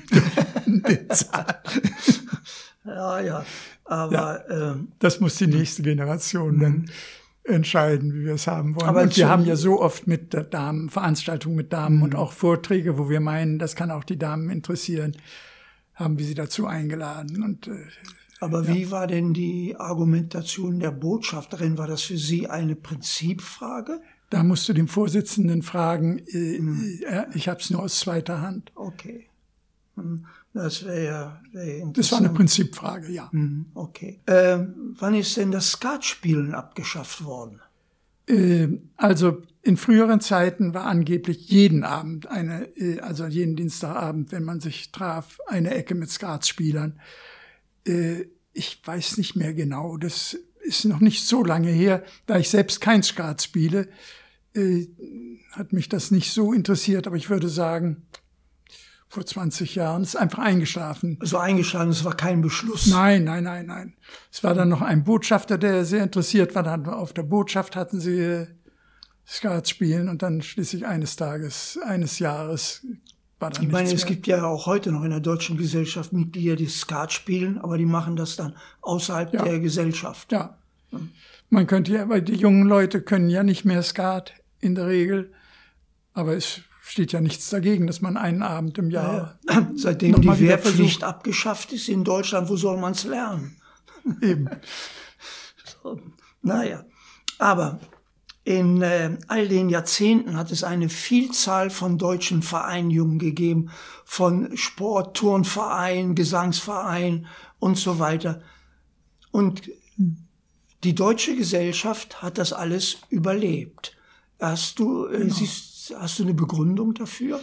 Ja, 2.82 3.20
ja. 3.20 3.44
Aber 3.84 4.12
ja, 4.12 4.72
ähm, 4.72 4.92
das 4.98 5.20
muss 5.20 5.36
die 5.36 5.46
nächste 5.46 5.82
Generation 5.82 6.58
dann 6.58 6.90
entscheiden, 7.44 8.14
wie 8.14 8.24
wir 8.24 8.34
es 8.34 8.46
haben 8.46 8.74
wollen. 8.74 8.88
Aber 8.88 9.02
und 9.02 9.16
wir 9.16 9.28
haben 9.28 9.44
ja 9.44 9.54
so 9.54 9.80
oft 9.80 10.06
mit 10.06 10.32
der 10.32 10.44
Damen, 10.44 10.88
Veranstaltungen 10.88 11.56
mit 11.56 11.72
Damen 11.72 11.98
mhm. 11.98 12.02
und 12.02 12.14
auch 12.14 12.32
Vorträge, 12.32 12.98
wo 12.98 13.10
wir 13.10 13.20
meinen, 13.20 13.58
das 13.58 13.76
kann 13.76 13.90
auch 13.90 14.04
die 14.04 14.18
Damen 14.18 14.50
interessieren 14.50 15.14
haben 16.00 16.18
wir 16.18 16.24
sie 16.24 16.34
dazu 16.34 16.66
eingeladen. 16.66 17.42
Und, 17.42 17.68
äh, 17.68 17.86
Aber 18.40 18.64
ja. 18.64 18.74
wie 18.74 18.90
war 18.90 19.06
denn 19.06 19.32
die 19.32 19.76
Argumentation 19.78 20.80
der 20.80 20.90
Botschafterin? 20.90 21.78
War 21.78 21.86
das 21.86 22.02
für 22.02 22.18
Sie 22.18 22.48
eine 22.48 22.74
Prinzipfrage? 22.74 24.00
Da 24.30 24.42
musst 24.42 24.68
du 24.68 24.72
dem 24.72 24.88
Vorsitzenden 24.88 25.62
fragen. 25.62 26.18
Äh, 26.26 26.58
hm. 26.58 27.00
ich 27.34 27.48
habe 27.48 27.60
es 27.60 27.70
nur 27.70 27.82
aus 27.82 28.00
zweiter 28.00 28.40
Hand. 28.40 28.72
Okay. 28.74 29.26
Hm. 29.96 30.24
Das 30.52 30.84
wäre 30.84 31.04
ja 31.04 31.40
wär 31.52 31.86
Das 31.92 32.10
war 32.10 32.18
eine 32.18 32.30
Prinzipfrage, 32.30 33.12
ja. 33.12 33.30
Hm, 33.30 33.66
okay. 33.74 34.20
Ähm, 34.26 34.96
wann 34.98 35.14
ist 35.14 35.36
denn 35.36 35.52
das 35.52 35.70
Skatspielen 35.70 36.54
abgeschafft 36.54 37.24
worden? 37.24 37.60
Äh, 38.30 38.68
also 38.96 39.42
in 39.62 39.76
früheren 39.76 40.20
Zeiten 40.20 40.72
war 40.72 40.86
angeblich 40.86 41.50
jeden 41.50 41.84
Abend 41.84 42.28
eine, 42.28 42.64
äh, 42.76 43.00
also 43.00 43.26
jeden 43.26 43.56
Dienstagabend, 43.56 44.32
wenn 44.32 44.44
man 44.44 44.60
sich 44.60 44.92
traf, 44.92 45.38
eine 45.46 45.74
Ecke 45.74 45.94
mit 45.94 46.10
Skatsspielern. 46.10 46.98
Äh, 47.86 48.26
ich 48.52 48.80
weiß 48.84 49.18
nicht 49.18 49.36
mehr 49.36 49.52
genau. 49.52 49.96
Das 49.96 50.38
ist 50.62 50.84
noch 50.84 51.00
nicht 51.00 51.24
so 51.24 51.44
lange 51.44 51.70
her. 51.70 52.02
Da 52.26 52.38
ich 52.38 52.48
selbst 52.48 52.80
kein 52.80 53.02
Skat 53.02 53.42
spiele, 53.42 53.88
hat 55.52 55.72
mich 55.72 55.88
das 55.88 56.10
nicht 56.10 56.32
so 56.32 56.52
interessiert. 56.52 57.06
Aber 57.06 57.14
ich 57.14 57.30
würde 57.30 57.48
sagen, 57.48 58.02
vor 59.10 59.26
20 59.26 59.74
Jahren, 59.74 60.02
ist 60.04 60.14
einfach 60.14 60.38
eingeschlafen. 60.38 61.18
So 61.20 61.36
eingeschlafen, 61.36 61.90
es 61.90 62.04
war 62.04 62.16
kein 62.16 62.42
Beschluss. 62.42 62.86
Nein, 62.86 63.24
nein, 63.24 63.42
nein, 63.42 63.66
nein. 63.66 63.94
Es 64.30 64.44
war 64.44 64.54
dann 64.54 64.68
noch 64.68 64.82
ein 64.82 65.02
Botschafter, 65.02 65.58
der 65.58 65.84
sehr 65.84 66.04
interessiert 66.04 66.54
war. 66.54 66.62
Dann 66.62 66.86
auf 66.86 67.12
der 67.12 67.24
Botschaft 67.24 67.74
hatten 67.74 68.00
sie 68.00 68.20
äh, 68.20 68.46
Skat 69.26 69.68
spielen 69.68 70.08
und 70.08 70.22
dann 70.22 70.42
schließlich 70.42 70.86
eines 70.86 71.16
Tages, 71.16 71.76
eines 71.84 72.20
Jahres 72.20 72.86
war 73.40 73.50
dann 73.50 73.64
Ich 73.64 73.72
meine, 73.72 73.92
es 73.92 74.06
gibt 74.06 74.28
ja 74.28 74.44
auch 74.44 74.66
heute 74.66 74.92
noch 74.92 75.02
in 75.02 75.10
der 75.10 75.18
deutschen 75.18 75.56
Gesellschaft 75.56 76.12
Mitglieder, 76.12 76.54
die 76.54 76.68
Skat 76.68 77.12
spielen, 77.12 77.58
aber 77.58 77.78
die 77.78 77.86
machen 77.86 78.14
das 78.14 78.36
dann 78.36 78.54
außerhalb 78.80 79.34
ja. 79.34 79.42
der 79.42 79.58
Gesellschaft. 79.58 80.30
Ja. 80.30 80.56
Man 81.48 81.66
könnte 81.66 81.92
ja, 81.92 82.08
weil 82.08 82.22
die 82.22 82.36
jungen 82.36 82.68
Leute 82.68 83.02
können 83.02 83.28
ja 83.28 83.42
nicht 83.42 83.64
mehr 83.64 83.82
Skat 83.82 84.34
in 84.60 84.76
der 84.76 84.86
Regel, 84.86 85.32
aber 86.12 86.36
es 86.36 86.60
steht 86.90 87.12
ja 87.12 87.20
nichts 87.20 87.50
dagegen, 87.50 87.86
dass 87.86 88.00
man 88.00 88.16
einen 88.16 88.42
Abend 88.42 88.76
im 88.78 88.90
Jahr. 88.90 89.38
Ja, 89.48 89.70
Seitdem 89.76 90.20
die 90.20 90.40
Wehrpflicht 90.40 91.04
abgeschafft 91.04 91.72
ist 91.72 91.88
in 91.88 92.04
Deutschland, 92.04 92.48
wo 92.48 92.56
soll 92.56 92.78
man 92.78 92.92
es 92.92 93.04
lernen? 93.04 93.56
Eben. 94.22 94.48
so, 95.82 96.00
naja, 96.42 96.84
aber 97.38 97.78
in 98.44 98.82
äh, 98.82 99.18
all 99.28 99.46
den 99.46 99.68
Jahrzehnten 99.68 100.36
hat 100.36 100.50
es 100.50 100.64
eine 100.64 100.88
Vielzahl 100.88 101.70
von 101.70 101.98
deutschen 101.98 102.42
Vereinigungen 102.42 103.18
gegeben, 103.18 103.70
von 104.04 104.56
Sport, 104.56 105.16
Turnverein, 105.16 106.14
Gesangsverein 106.14 107.26
und 107.58 107.78
so 107.78 107.98
weiter. 107.98 108.42
Und 109.30 109.70
die 110.82 110.94
deutsche 110.94 111.36
Gesellschaft 111.36 112.22
hat 112.22 112.38
das 112.38 112.52
alles 112.52 112.98
überlebt. 113.10 113.96
Hast 114.40 114.78
du, 114.78 115.06
äh, 115.06 115.18
genau. 115.18 115.34
siehst, 115.34 115.69
Hast 115.96 116.18
du 116.18 116.24
eine 116.24 116.34
Begründung 116.34 116.94
dafür? 116.94 117.40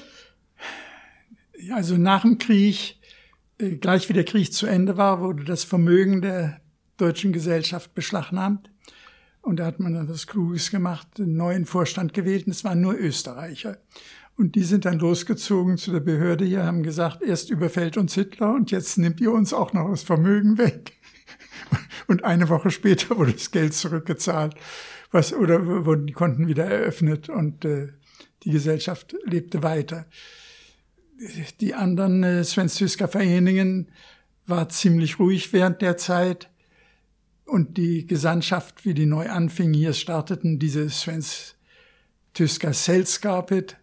Also 1.72 1.98
nach 1.98 2.22
dem 2.22 2.38
Krieg, 2.38 3.00
äh, 3.58 3.78
gleich 3.78 4.10
wie 4.10 4.14
der 4.14 4.26
Krieg 4.26 4.54
zu 4.54 4.68
Ende 4.68 4.98
war, 4.98 5.22
wurde 5.22 5.44
das 5.44 5.64
Vermögen 5.64 6.22
der 6.22 6.62
deutschen 6.98 7.34
Gesellschaft 7.34 7.94
beschlagnahmt. 7.94 8.72
Und 9.42 9.58
da 9.58 9.66
hat 9.66 9.80
man 9.80 9.94
dann 9.94 10.10
was 10.10 10.28
Kluges 10.28 10.72
gemacht, 10.72 11.08
einen 11.20 11.38
neuen 11.38 11.66
Vorstand 11.66 12.14
gewählt, 12.14 12.48
und 12.48 12.52
es 12.52 12.64
waren 12.64 12.82
nur 12.82 12.96
Österreicher. 12.96 13.78
Und 14.36 14.56
die 14.56 14.64
sind 14.64 14.86
dann 14.86 15.00
losgezogen 15.00 15.78
zu 15.78 15.92
der 15.92 16.00
Behörde 16.00 16.46
hier, 16.46 16.66
haben 16.66 16.84
gesagt, 16.84 17.24
erst 17.24 17.50
überfällt 17.50 17.98
uns 17.98 18.14
Hitler 18.14 18.54
und 18.54 18.70
jetzt 18.70 18.98
nimmt 18.98 19.20
ihr 19.20 19.32
uns 19.32 19.54
auch 19.54 19.74
noch 19.74 19.90
das 19.90 20.04
Vermögen 20.04 20.58
weg. 20.58 20.94
Und 22.08 22.24
eine 22.24 22.48
Woche 22.48 22.72
später 22.72 23.18
wurde 23.18 23.34
das 23.34 23.52
Geld 23.52 23.74
zurückgezahlt, 23.74 24.56
was 25.12 25.34
oder 25.34 25.86
wurden 25.86 26.08
die 26.08 26.14
Konten 26.14 26.48
wieder 26.48 26.64
eröffnet 26.64 27.28
und 27.28 27.66
äh, 27.66 27.90
die 28.48 28.54
Gesellschaft 28.54 29.14
lebte 29.26 29.62
weiter. 29.62 30.06
Die 31.60 31.74
anderen 31.74 32.24
äh, 32.24 32.44
Svensk-Tysker 32.46 33.10
Vereinigen 33.10 33.90
war 34.46 34.70
ziemlich 34.70 35.20
ruhig 35.20 35.52
während 35.52 35.82
der 35.82 35.98
Zeit. 35.98 36.50
Und 37.44 37.76
die 37.76 38.08
Gesandtschaft, 38.08 38.86
wie 38.86 38.94
die 38.94 39.06
neu 39.06 39.30
anfing, 39.30 39.74
hier 39.74 39.92
starteten 39.92 40.60
diese 40.60 40.90
Svensk-Tysker 40.90 42.72
Selskapet, 42.72 43.76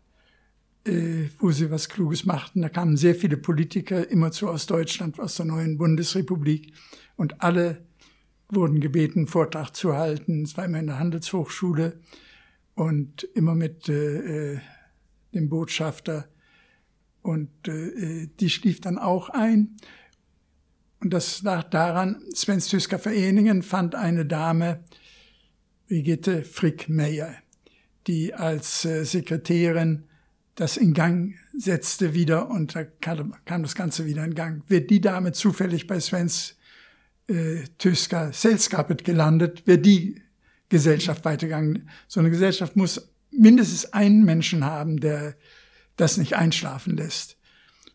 äh, 0.87 1.29
wo 1.39 1.51
sie 1.51 1.71
was 1.71 1.91
Kluges 1.91 2.25
machten. 2.25 2.63
Da 2.63 2.71
kamen 2.71 2.97
sehr 2.97 3.15
viele 3.15 3.37
Politiker, 3.37 4.09
immerzu 4.09 4.49
aus 4.49 4.65
Deutschland, 4.65 5.21
aus 5.21 5.37
der 5.37 5.45
neuen 5.45 5.77
Bundesrepublik. 5.77 6.73
Und 7.17 7.43
alle 7.43 7.83
wurden 8.49 8.81
gebeten, 8.81 9.27
Vortrag 9.27 9.77
zu 9.77 9.95
halten. 9.95 10.45
Es 10.45 10.57
war 10.57 10.65
immer 10.65 10.79
in 10.79 10.87
der 10.87 10.99
Handelshochschule 10.99 12.01
und 12.75 13.25
immer 13.35 13.55
mit 13.55 13.89
äh, 13.89 14.53
äh, 14.55 14.61
dem 15.33 15.49
Botschafter. 15.49 16.29
Und 17.23 17.69
äh, 17.69 18.29
die 18.39 18.51
schlief 18.51 18.81
dann 18.81 18.99
auch 18.99 19.31
ein. 19.31 19.77
Und 21.01 21.11
das 21.11 21.43
lag 21.43 21.65
daran, 21.71 22.23
Sven's 22.35 22.69
Tysker 22.69 22.99
Vereningen 22.99 23.63
fand 23.63 23.95
eine 23.95 24.27
Dame, 24.27 24.85
Brigitte 25.87 26.45
Frick-Meyer, 26.45 27.35
die 28.07 28.35
als 28.35 28.85
äh, 28.85 29.05
Sekretärin 29.05 30.05
das 30.55 30.77
in 30.77 30.95
Gang 30.95 31.35
setzte 31.57 32.15
wieder 32.15 32.49
und 32.49 32.75
da 32.75 32.85
kam, 32.85 33.35
kam, 33.45 33.63
das 33.63 33.75
Ganze 33.75 34.07
wieder 34.07 34.25
in 34.25 34.35
Gang. 34.35 34.63
Wird 34.69 34.91
die 34.91 35.01
Dame 35.01 35.33
zufällig 35.33 35.87
bei 35.87 36.01
Svens 36.01 36.57
äh, 37.27 37.65
Tysker 37.79 38.33
Selskapet 38.33 39.05
gelandet, 39.05 39.67
wäre 39.67 39.79
die 39.79 40.23
Gesellschaft 40.75 41.25
weitergegangen. 41.25 41.89
So 42.09 42.19
eine 42.19 42.31
Gesellschaft 42.31 42.75
muss 42.75 43.15
mindestens 43.31 43.93
einen 43.93 44.25
Menschen 44.25 44.65
haben, 44.65 44.99
der 44.99 45.37
das 45.95 46.17
nicht 46.17 46.35
einschlafen 46.35 46.97
lässt. 46.97 47.37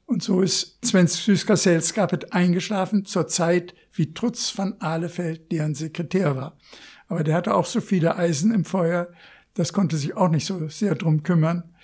Und 0.06 0.24
so 0.24 0.42
ist 0.42 0.78
Sven 0.86 1.08
Süsker 1.08 1.58
Selskapet 1.58 2.32
eingeschlafen 2.32 3.04
zur 3.04 3.28
Zeit, 3.28 3.76
wie 3.92 4.14
Trutz 4.14 4.58
van 4.58 4.80
Ahlefeld 4.80 5.52
deren 5.52 5.76
Sekretär 5.76 6.38
war. 6.38 6.58
Aber 7.10 7.26
der 7.26 7.36
hatte 7.36 7.54
auch 7.54 7.66
so 7.66 7.82
viele 7.82 8.16
Eisen 8.16 8.54
im 8.54 8.64
Feuer, 8.64 9.10
das 9.56 9.74
konnte 9.74 9.98
sich 9.98 10.16
auch 10.16 10.30
nicht 10.30 10.46
so 10.46 10.70
sehr 10.70 10.96
drum 10.96 11.24
kümmern. 11.24 11.76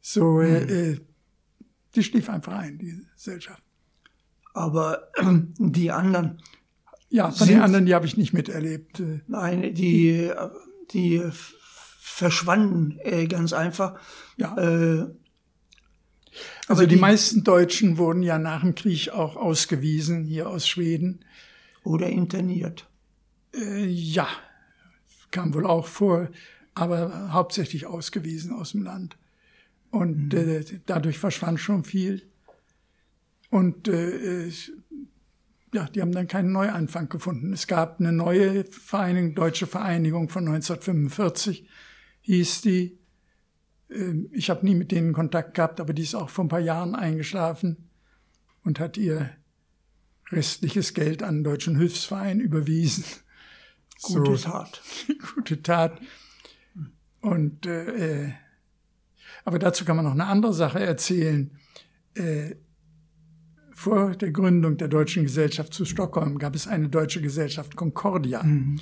So, 0.00 0.40
mhm. 0.40 0.68
äh, 0.68 1.00
die 1.94 2.02
schlief 2.02 2.28
einfach 2.28 2.54
ein, 2.54 2.76
die 2.76 3.06
Gesellschaft. 3.14 3.62
Aber 4.52 5.10
äh, 5.14 5.38
die 5.58 5.92
anderen. 5.92 6.42
Ja, 7.10 7.30
von 7.32 7.48
den 7.48 7.60
anderen, 7.60 7.86
die 7.86 7.94
habe 7.94 8.06
ich 8.06 8.16
nicht 8.16 8.32
miterlebt. 8.32 9.02
Nein, 9.26 9.74
die, 9.74 10.30
die 10.92 11.20
verschwanden 12.20 12.98
äh, 13.02 13.26
ganz 13.26 13.52
einfach. 13.52 13.98
Ja. 14.36 14.56
Äh, 14.56 15.06
also 16.68 16.82
die, 16.82 16.94
die, 16.94 17.00
meisten 17.00 17.42
Deutschen 17.42 17.98
wurden 17.98 18.22
ja 18.22 18.38
nach 18.38 18.60
dem 18.60 18.74
Krieg 18.76 19.10
auch 19.10 19.36
ausgewiesen 19.36 20.24
hier 20.24 20.48
aus 20.48 20.68
Schweden. 20.68 21.24
Oder 21.82 22.08
interniert. 22.08 22.88
Äh, 23.54 23.86
ja, 23.86 24.28
kam 25.30 25.54
wohl 25.54 25.66
auch 25.66 25.86
vor, 25.86 26.28
aber 26.74 27.32
hauptsächlich 27.32 27.86
ausgewiesen 27.86 28.52
aus 28.52 28.72
dem 28.72 28.82
Land. 28.82 29.16
Und 29.90 30.32
mhm. 30.32 30.38
äh, 30.38 30.64
dadurch 30.86 31.18
verschwand 31.18 31.58
schon 31.58 31.84
viel. 31.84 32.22
Und 33.50 33.88
äh, 33.88 34.50
ja, 35.72 35.84
die 35.86 36.00
haben 36.00 36.12
dann 36.12 36.26
keinen 36.26 36.52
Neuanfang 36.52 37.08
gefunden. 37.08 37.52
Es 37.52 37.66
gab 37.66 38.00
eine 38.00 38.12
neue 38.12 38.64
Vereinigung, 38.64 39.34
Deutsche 39.34 39.66
Vereinigung 39.66 40.28
von 40.28 40.48
1945, 40.48 41.68
hieß 42.22 42.62
die. 42.62 42.98
Ähm, 43.90 44.28
ich 44.32 44.50
habe 44.50 44.64
nie 44.64 44.74
mit 44.74 44.90
denen 44.90 45.12
Kontakt 45.12 45.54
gehabt, 45.54 45.80
aber 45.80 45.92
die 45.92 46.02
ist 46.02 46.14
auch 46.14 46.28
vor 46.28 46.44
ein 46.44 46.48
paar 46.48 46.60
Jahren 46.60 46.94
eingeschlafen 46.94 47.88
und 48.64 48.80
hat 48.80 48.96
ihr 48.96 49.30
restliches 50.30 50.94
Geld 50.94 51.22
an 51.22 51.36
den 51.36 51.44
Deutschen 51.44 51.76
Hilfsverein 51.76 52.40
überwiesen. 52.40 53.04
Gute 54.02 54.36
so, 54.36 54.50
Tat. 54.50 54.82
Gute 55.34 55.62
Tat. 55.62 56.00
Und 57.20 57.66
äh, 57.66 58.24
äh, 58.24 58.32
aber 59.44 59.58
dazu 59.58 59.84
kann 59.84 59.96
man 59.96 60.04
noch 60.04 60.12
eine 60.12 60.26
andere 60.26 60.52
Sache 60.52 60.80
erzählen. 60.80 61.50
Äh, 62.14 62.56
vor 63.80 64.14
der 64.14 64.30
Gründung 64.30 64.76
der 64.76 64.86
Deutschen 64.88 65.22
Gesellschaft 65.22 65.72
zu 65.72 65.86
Stockholm 65.86 66.36
gab 66.36 66.54
es 66.54 66.68
eine 66.68 66.90
deutsche 66.90 67.22
Gesellschaft 67.22 67.76
Concordia. 67.76 68.42
Mhm. 68.42 68.78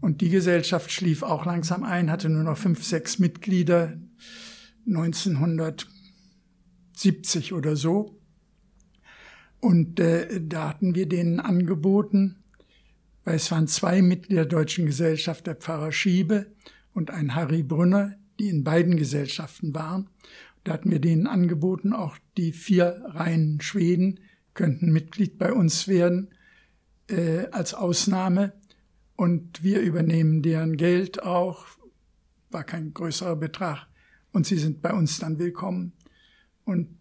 Und 0.00 0.22
die 0.22 0.28
Gesellschaft 0.28 0.90
schlief 0.90 1.22
auch 1.22 1.46
langsam 1.46 1.84
ein, 1.84 2.10
hatte 2.10 2.28
nur 2.28 2.42
noch 2.42 2.58
fünf, 2.58 2.82
sechs 2.82 3.20
Mitglieder, 3.20 3.96
1970 4.88 7.52
oder 7.52 7.76
so. 7.76 8.20
Und 9.60 10.00
äh, 10.00 10.40
da 10.42 10.70
hatten 10.70 10.96
wir 10.96 11.08
denen 11.08 11.38
angeboten, 11.38 12.42
weil 13.22 13.36
es 13.36 13.52
waren 13.52 13.68
zwei 13.68 14.02
Mitglieder 14.02 14.46
der 14.46 14.58
Deutschen 14.58 14.86
Gesellschaft, 14.86 15.46
der 15.46 15.54
Pfarrer 15.54 15.92
Schiebe 15.92 16.46
und 16.92 17.12
ein 17.12 17.36
Harry 17.36 17.62
Brünner, 17.62 18.16
die 18.40 18.48
in 18.48 18.64
beiden 18.64 18.96
Gesellschaften 18.96 19.74
waren. 19.74 20.08
Da 20.64 20.72
hatten 20.72 20.90
wir 20.90 21.00
denen 21.00 21.26
angeboten, 21.26 21.92
auch 21.92 22.16
die 22.36 22.52
vier 22.52 23.02
reinen 23.06 23.60
Schweden 23.60 24.20
könnten 24.54 24.92
Mitglied 24.92 25.38
bei 25.38 25.52
uns 25.52 25.88
werden 25.88 26.28
äh, 27.08 27.46
als 27.50 27.74
Ausnahme 27.74 28.52
und 29.16 29.62
wir 29.62 29.80
übernehmen 29.80 30.42
deren 30.42 30.76
Geld 30.76 31.22
auch, 31.22 31.66
war 32.50 32.64
kein 32.64 32.94
größerer 32.94 33.36
Betrag 33.36 33.86
und 34.32 34.46
sie 34.46 34.56
sind 34.56 34.82
bei 34.82 34.92
uns 34.92 35.18
dann 35.18 35.38
willkommen. 35.38 35.92
Und 36.64 36.98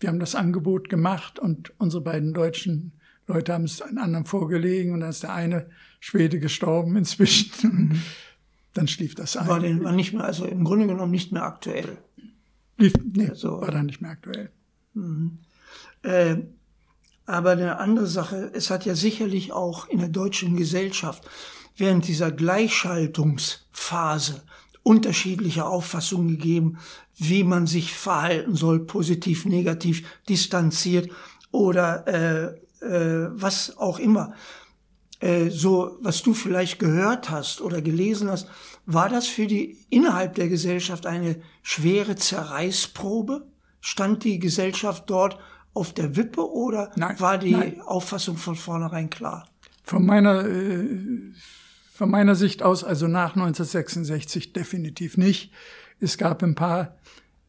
wir 0.00 0.08
haben 0.08 0.18
das 0.18 0.34
Angebot 0.34 0.88
gemacht 0.88 1.38
und 1.38 1.72
unsere 1.78 2.02
beiden 2.02 2.34
deutschen 2.34 2.92
Leute 3.26 3.52
haben 3.52 3.64
es 3.64 3.82
einen 3.82 3.98
anderen 3.98 4.24
vorgelegen 4.24 4.92
und 4.92 5.00
dann 5.00 5.10
ist 5.10 5.22
der 5.22 5.34
eine 5.34 5.68
Schwede 6.00 6.38
gestorben 6.38 6.96
inzwischen. 6.96 7.50
Mhm. 7.62 8.02
Dann 8.74 8.88
schlief 8.88 9.14
das 9.14 9.36
ein. 9.36 9.48
War, 9.48 9.60
den, 9.60 9.82
war 9.82 9.92
nicht 9.92 10.12
mehr, 10.12 10.24
also 10.24 10.44
im 10.44 10.64
Grunde 10.64 10.86
genommen 10.86 11.10
nicht 11.10 11.32
mehr 11.32 11.44
aktuell. 11.44 11.98
Lief, 12.78 12.94
nee, 13.12 13.28
also, 13.28 13.60
war 13.60 13.70
dann 13.70 13.86
nicht 13.86 14.00
mehr 14.00 14.12
aktuell. 14.12 14.50
Mhm. 14.94 15.38
Äh, 16.02 16.36
aber 17.26 17.52
eine 17.52 17.78
andere 17.78 18.06
Sache, 18.06 18.50
es 18.54 18.70
hat 18.70 18.86
ja 18.86 18.94
sicherlich 18.94 19.52
auch 19.52 19.88
in 19.88 19.98
der 19.98 20.08
deutschen 20.08 20.56
Gesellschaft 20.56 21.28
während 21.76 22.06
dieser 22.06 22.30
Gleichschaltungsphase 22.30 24.42
unterschiedliche 24.82 25.66
Auffassungen 25.66 26.28
gegeben, 26.28 26.78
wie 27.16 27.44
man 27.44 27.66
sich 27.66 27.94
verhalten 27.94 28.54
soll, 28.54 28.80
positiv, 28.80 29.46
negativ, 29.46 30.06
distanziert 30.28 31.10
oder 31.50 32.06
äh, 32.06 32.54
äh, 32.84 33.30
was 33.32 33.78
auch 33.78 33.98
immer. 33.98 34.34
Äh, 35.20 35.48
so, 35.50 35.96
was 36.02 36.22
du 36.22 36.34
vielleicht 36.34 36.78
gehört 36.78 37.30
hast 37.30 37.60
oder 37.60 37.82
gelesen 37.82 38.30
hast, 38.30 38.46
war 38.86 39.08
das 39.08 39.26
für 39.26 39.46
die 39.46 39.84
innerhalb 39.90 40.36
der 40.36 40.48
Gesellschaft 40.48 41.06
eine 41.06 41.36
schwere 41.62 42.14
Zerreißprobe? 42.14 43.46
Stand 43.80 44.24
die 44.24 44.38
Gesellschaft 44.38 45.10
dort 45.10 45.38
auf 45.74 45.92
der 45.92 46.16
Wippe 46.16 46.48
oder 46.50 46.90
nein, 46.96 47.20
war 47.20 47.38
die 47.38 47.50
nein. 47.50 47.80
Auffassung 47.82 48.36
von 48.36 48.54
vornherein 48.54 49.10
klar? 49.10 49.48
Von 49.82 50.06
meiner, 50.06 50.46
äh, 50.46 51.32
von 51.92 52.10
meiner 52.10 52.34
Sicht 52.34 52.62
aus, 52.62 52.84
also 52.84 53.08
nach 53.08 53.36
1966 53.36 54.52
definitiv 54.52 55.16
nicht. 55.16 55.52
Es 56.00 56.16
gab 56.16 56.42
ein 56.42 56.54
paar 56.54 56.96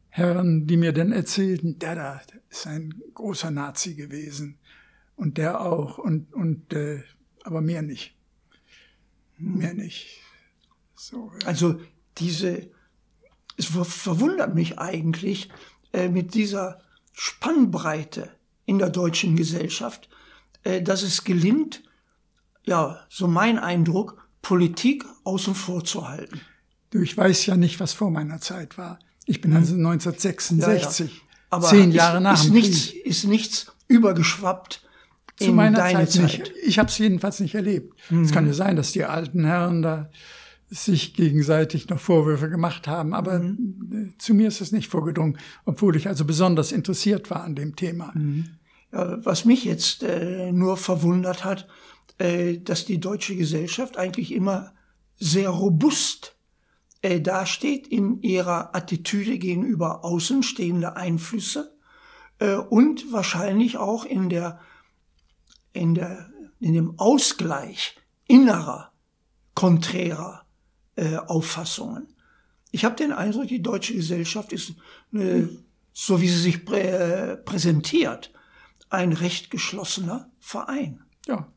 Herren, 0.10 0.66
die 0.68 0.78
mir 0.78 0.94
dann 0.94 1.12
erzählten, 1.12 1.78
der 1.80 1.96
da 1.96 2.22
ist 2.50 2.66
ein 2.66 2.94
großer 3.14 3.52
Nazi 3.52 3.94
gewesen 3.94 4.58
und 5.16 5.38
der 5.38 5.62
auch 5.62 5.98
und 5.98 6.34
und 6.34 6.74
äh, 6.74 7.04
aber 7.44 7.62
mehr 7.62 7.82
nicht, 7.82 8.16
mehr 9.38 9.74
nicht. 9.74 10.22
So, 10.98 11.32
ja. 11.42 11.48
Also 11.48 11.80
diese, 12.18 12.70
es 13.56 13.66
verwundert 13.66 14.56
mich 14.56 14.80
eigentlich 14.80 15.50
äh, 15.94 16.10
mit 16.10 16.34
dieser 16.34 16.82
Spannbreite 17.14 18.30
in 18.66 18.80
der 18.80 18.90
deutschen 18.90 19.36
Gesellschaft, 19.36 20.10
äh, 20.64 20.82
dass 20.82 21.04
es 21.04 21.24
gelingt, 21.24 21.84
ja, 22.64 23.06
so 23.10 23.28
mein 23.28 23.60
Eindruck, 23.60 24.28
Politik 24.42 25.06
außen 25.24 25.56
vor 25.56 25.84
zu 25.84 26.08
halten. 26.08 26.42
Du, 26.90 27.02
ich 27.02 27.18
weiß 27.18 27.46
ja 27.48 27.56
nicht, 27.56 27.80
was 27.80 27.94
vor 27.94 28.12
meiner 28.12 28.40
Zeit 28.40 28.78
war. 28.78 29.00
Ich 29.26 29.42
bin 29.42 29.54
also 29.54 29.76
1966, 29.76 31.00
hm. 31.00 31.08
ja, 31.08 31.14
ja. 31.14 31.22
Aber 31.50 31.68
zehn 31.68 31.92
Jahre 31.92 32.18
ist, 32.18 32.24
nach 32.24 32.44
ist 32.44 32.52
nichts, 32.52 32.92
ist 33.04 33.24
nichts 33.26 33.72
übergeschwappt 33.88 34.82
zu 35.38 35.54
meiner 35.54 35.78
Zeit, 35.78 36.12
Zeit, 36.12 36.24
nicht. 36.24 36.54
Ich 36.64 36.80
habe 36.80 36.90
es 36.90 36.98
jedenfalls 36.98 37.40
nicht 37.40 37.56
erlebt. 37.56 37.96
Mhm. 38.10 38.24
Es 38.24 38.32
kann 38.32 38.48
ja 38.48 38.54
sein, 38.54 38.76
dass 38.76 38.92
die 38.92 39.06
alten 39.06 39.46
Herren 39.46 39.82
da 39.82 40.10
sich 40.70 41.14
gegenseitig 41.14 41.90
noch 41.90 42.00
Vorwürfe 42.00 42.50
gemacht 42.50 42.88
haben. 42.88 43.14
Aber 43.14 43.40
mhm. 43.40 44.14
zu 44.18 44.34
mir 44.34 44.48
ist 44.48 44.62
es 44.62 44.72
nicht 44.72 44.90
vorgedrungen, 44.90 45.38
obwohl 45.66 45.96
ich 45.96 46.08
also 46.08 46.26
besonders 46.26 46.72
interessiert 46.72 47.30
war 47.30 47.44
an 47.44 47.56
dem 47.56 47.76
Thema. 47.76 48.12
Mhm. 48.16 48.46
Ja, 48.92 49.24
was 49.26 49.46
mich 49.46 49.64
jetzt 49.64 50.04
äh, 50.04 50.52
nur 50.52 50.78
verwundert 50.78 51.44
hat, 51.44 51.68
äh, 52.18 52.58
dass 52.58 52.86
die 52.86 53.00
deutsche 53.00 53.36
Gesellschaft 53.36 53.98
eigentlich 53.98 54.34
immer 54.34 54.74
sehr 55.18 55.50
robust 55.50 56.36
äh, 57.02 57.22
dasteht 57.22 57.88
in 57.88 58.22
ihrer 58.22 58.76
Attitüde 58.76 59.38
gegenüber 59.38 60.04
außenstehende 60.04 60.96
Einflüsse 60.96 61.76
äh, 62.40 62.56
und 62.56 63.12
wahrscheinlich 63.12 63.78
auch 63.78 64.06
in 64.06 64.30
der 64.30 64.60
in 65.74 65.94
der 65.94 66.30
in 66.60 66.74
dem 66.74 66.98
Ausgleich 66.98 67.98
innerer 68.28 68.92
konträrer 69.54 70.47
äh, 70.98 71.16
Auffassungen. 71.16 72.08
Ich 72.72 72.84
habe 72.84 72.96
den 72.96 73.14
Eindruck, 73.14 73.48
die 73.48 73.62
deutsche 73.62 73.94
Gesellschaft 73.94 74.52
ist, 74.52 74.74
eine, 75.14 75.50
so 75.94 76.22
wie 76.22 76.28
sie 76.28 76.40
sich 76.40 76.66
prä 76.66 77.38
präsentiert, 77.38 78.34
ein 78.90 79.14
recht 79.14 79.50
geschlossener 79.50 80.30
Verein. 80.40 81.04
Ja, 81.28 81.48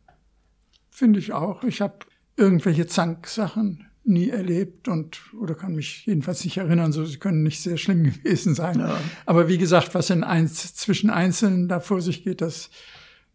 finde 0.91 1.19
ich 1.19 1.33
auch. 1.33 1.65
Ich 1.65 1.81
habe 1.81 2.07
irgendwelche 2.37 2.87
Zanksachen 2.87 3.87
nie 4.05 4.31
erlebt 4.31 4.89
und 4.89 5.21
oder 5.39 5.55
kann 5.55 5.75
mich 5.75 6.07
jedenfalls 6.07 6.45
nicht 6.45 6.57
erinnern, 6.57 6.93
so 6.93 7.05
sie 7.05 7.19
können 7.19 7.43
nicht 7.43 7.63
sehr 7.63 7.77
schlimm 7.77 8.03
gewesen 8.23 8.55
sein. 8.55 8.79
Ja. 8.79 9.01
Aber 9.27 9.49
wie 9.49 9.59
gesagt, 9.59 9.95
was 9.95 10.11
in 10.11 10.25
eins, 10.25 10.75
zwischen 10.75 11.11
Einzelnen 11.11 11.69
da 11.69 11.81
vor 11.81 12.01
sich 12.01 12.25
geht, 12.25 12.41
das 12.41 12.71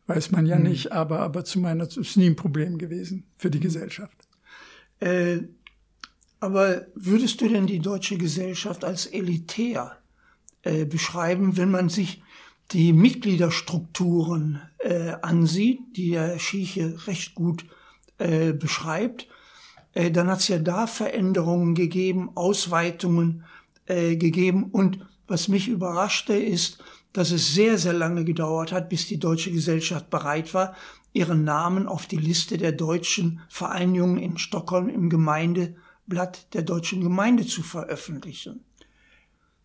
weiß 0.08 0.32
man 0.32 0.46
ja 0.46 0.58
hm. 0.58 0.64
nicht. 0.64 0.92
Aber 0.92 1.20
aber 1.20 1.44
zu 1.44 1.60
meiner 1.60 1.86
ist 1.86 2.18
nie 2.18 2.28
ein 2.28 2.36
Problem 2.36 2.78
gewesen 2.78 3.26
für 3.38 3.50
die 3.50 3.60
Gesellschaft. 3.60 4.28
Äh, 5.00 5.40
aber 6.46 6.86
würdest 6.94 7.42
du 7.42 7.50
denn 7.50 7.66
die 7.66 7.80
deutsche 7.80 8.18
Gesellschaft 8.18 8.86
als 8.86 9.08
elitär 9.08 9.98
äh, 10.62 10.86
beschreiben, 10.86 11.58
wenn 11.58 11.72
man 11.72 11.90
sich 11.90 12.22
die 12.72 12.94
Mitgliederstrukturen 12.94 14.62
äh, 14.78 15.14
ansieht, 15.24 15.80
die 15.96 16.12
der 16.12 16.38
Schieche 16.38 17.08
recht 17.08 17.34
gut 17.34 17.66
äh, 18.20 18.54
beschreibt, 18.54 19.28
äh, 19.94 20.12
dann 20.12 20.30
hat 20.30 20.42
es 20.42 20.48
ja 20.48 20.60
da 20.60 20.86
Veränderungen 20.86 21.74
gegeben, 21.74 22.30
Ausweitungen 22.36 23.44
äh, 23.88 24.16
gegeben. 24.16 24.66
Und 24.66 25.00
was 25.28 25.48
mich 25.48 25.68
überraschte, 25.68 26.36
ist, 26.36 26.78
dass 27.12 27.32
es 27.32 27.56
sehr, 27.56 27.80
sehr 27.80 27.94
lange 27.94 28.24
gedauert 28.24 28.72
hat, 28.72 28.90
bis 28.90 29.08
die 29.08 29.20
deutsche 29.20 29.52
Gesellschaft 29.52 30.12
bereit 30.12 30.54
war, 30.54 30.76
ihren 31.12 31.44
Namen 31.44 31.88
auf 31.88 32.06
die 32.06 32.18
Liste 32.18 32.58
der 32.60 32.74
deutschen 32.74 33.40
Vereinigungen 33.50 34.18
in 34.18 34.38
Stockholm 34.38 34.90
im 34.90 35.10
Gemeinde 35.10 35.76
Blatt 36.08 36.54
der 36.54 36.62
deutschen 36.62 37.02
Gemeinde 37.02 37.46
zu 37.46 37.64
veröffentlichen. 37.64 38.64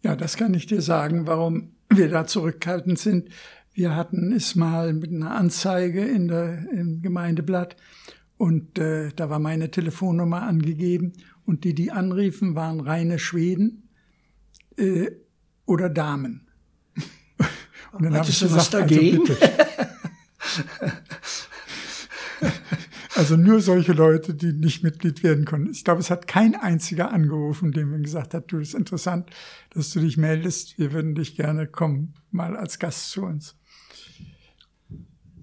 Ja, 0.02 0.16
das 0.16 0.36
kann 0.36 0.54
ich 0.54 0.66
dir 0.66 0.80
sagen, 0.80 1.26
warum 1.26 1.72
wir 1.90 2.08
da 2.08 2.26
zurückhaltend 2.26 2.98
sind. 2.98 3.28
Wir 3.72 3.94
hatten 3.94 4.32
es 4.32 4.54
mal 4.56 4.92
mit 4.92 5.12
einer 5.12 5.32
Anzeige 5.32 6.04
in 6.04 6.28
der, 6.28 6.70
im 6.70 7.02
Gemeindeblatt 7.02 7.76
und 8.36 8.78
äh, 8.78 9.10
da 9.14 9.28
war 9.28 9.38
meine 9.38 9.70
Telefonnummer 9.70 10.42
angegeben 10.42 11.12
und 11.44 11.64
die, 11.64 11.74
die 11.74 11.90
anriefen, 11.90 12.54
waren 12.54 12.80
reine 12.80 13.18
Schweden 13.18 13.90
äh, 14.78 15.10
oder 15.66 15.90
Damen. 15.90 16.48
Und 17.92 18.04
dann 18.04 18.14
habe 18.14 18.28
ich 18.28 18.40
gesagt, 18.40 18.54
was 18.54 18.74
also 18.74 18.78
dagegen? 18.78 19.20
Also, 19.28 20.92
also 23.20 23.36
nur 23.36 23.60
solche 23.60 23.92
Leute, 23.92 24.32
die 24.32 24.54
nicht 24.54 24.82
Mitglied 24.82 25.22
werden 25.22 25.44
konnten. 25.44 25.70
Ich 25.70 25.84
glaube, 25.84 26.00
es 26.00 26.08
hat 26.08 26.26
kein 26.26 26.54
einziger 26.54 27.12
angerufen, 27.12 27.70
dem 27.70 27.90
man 27.90 28.02
gesagt 28.02 28.32
hat, 28.32 28.50
du 28.50 28.58
ist 28.58 28.74
interessant, 28.74 29.28
dass 29.74 29.90
du 29.90 30.00
dich 30.00 30.16
meldest. 30.16 30.78
Wir 30.78 30.92
würden 30.92 31.14
dich 31.14 31.36
gerne 31.36 31.66
kommen, 31.66 32.14
mal 32.30 32.56
als 32.56 32.78
Gast 32.78 33.10
zu 33.10 33.24
uns. 33.24 33.56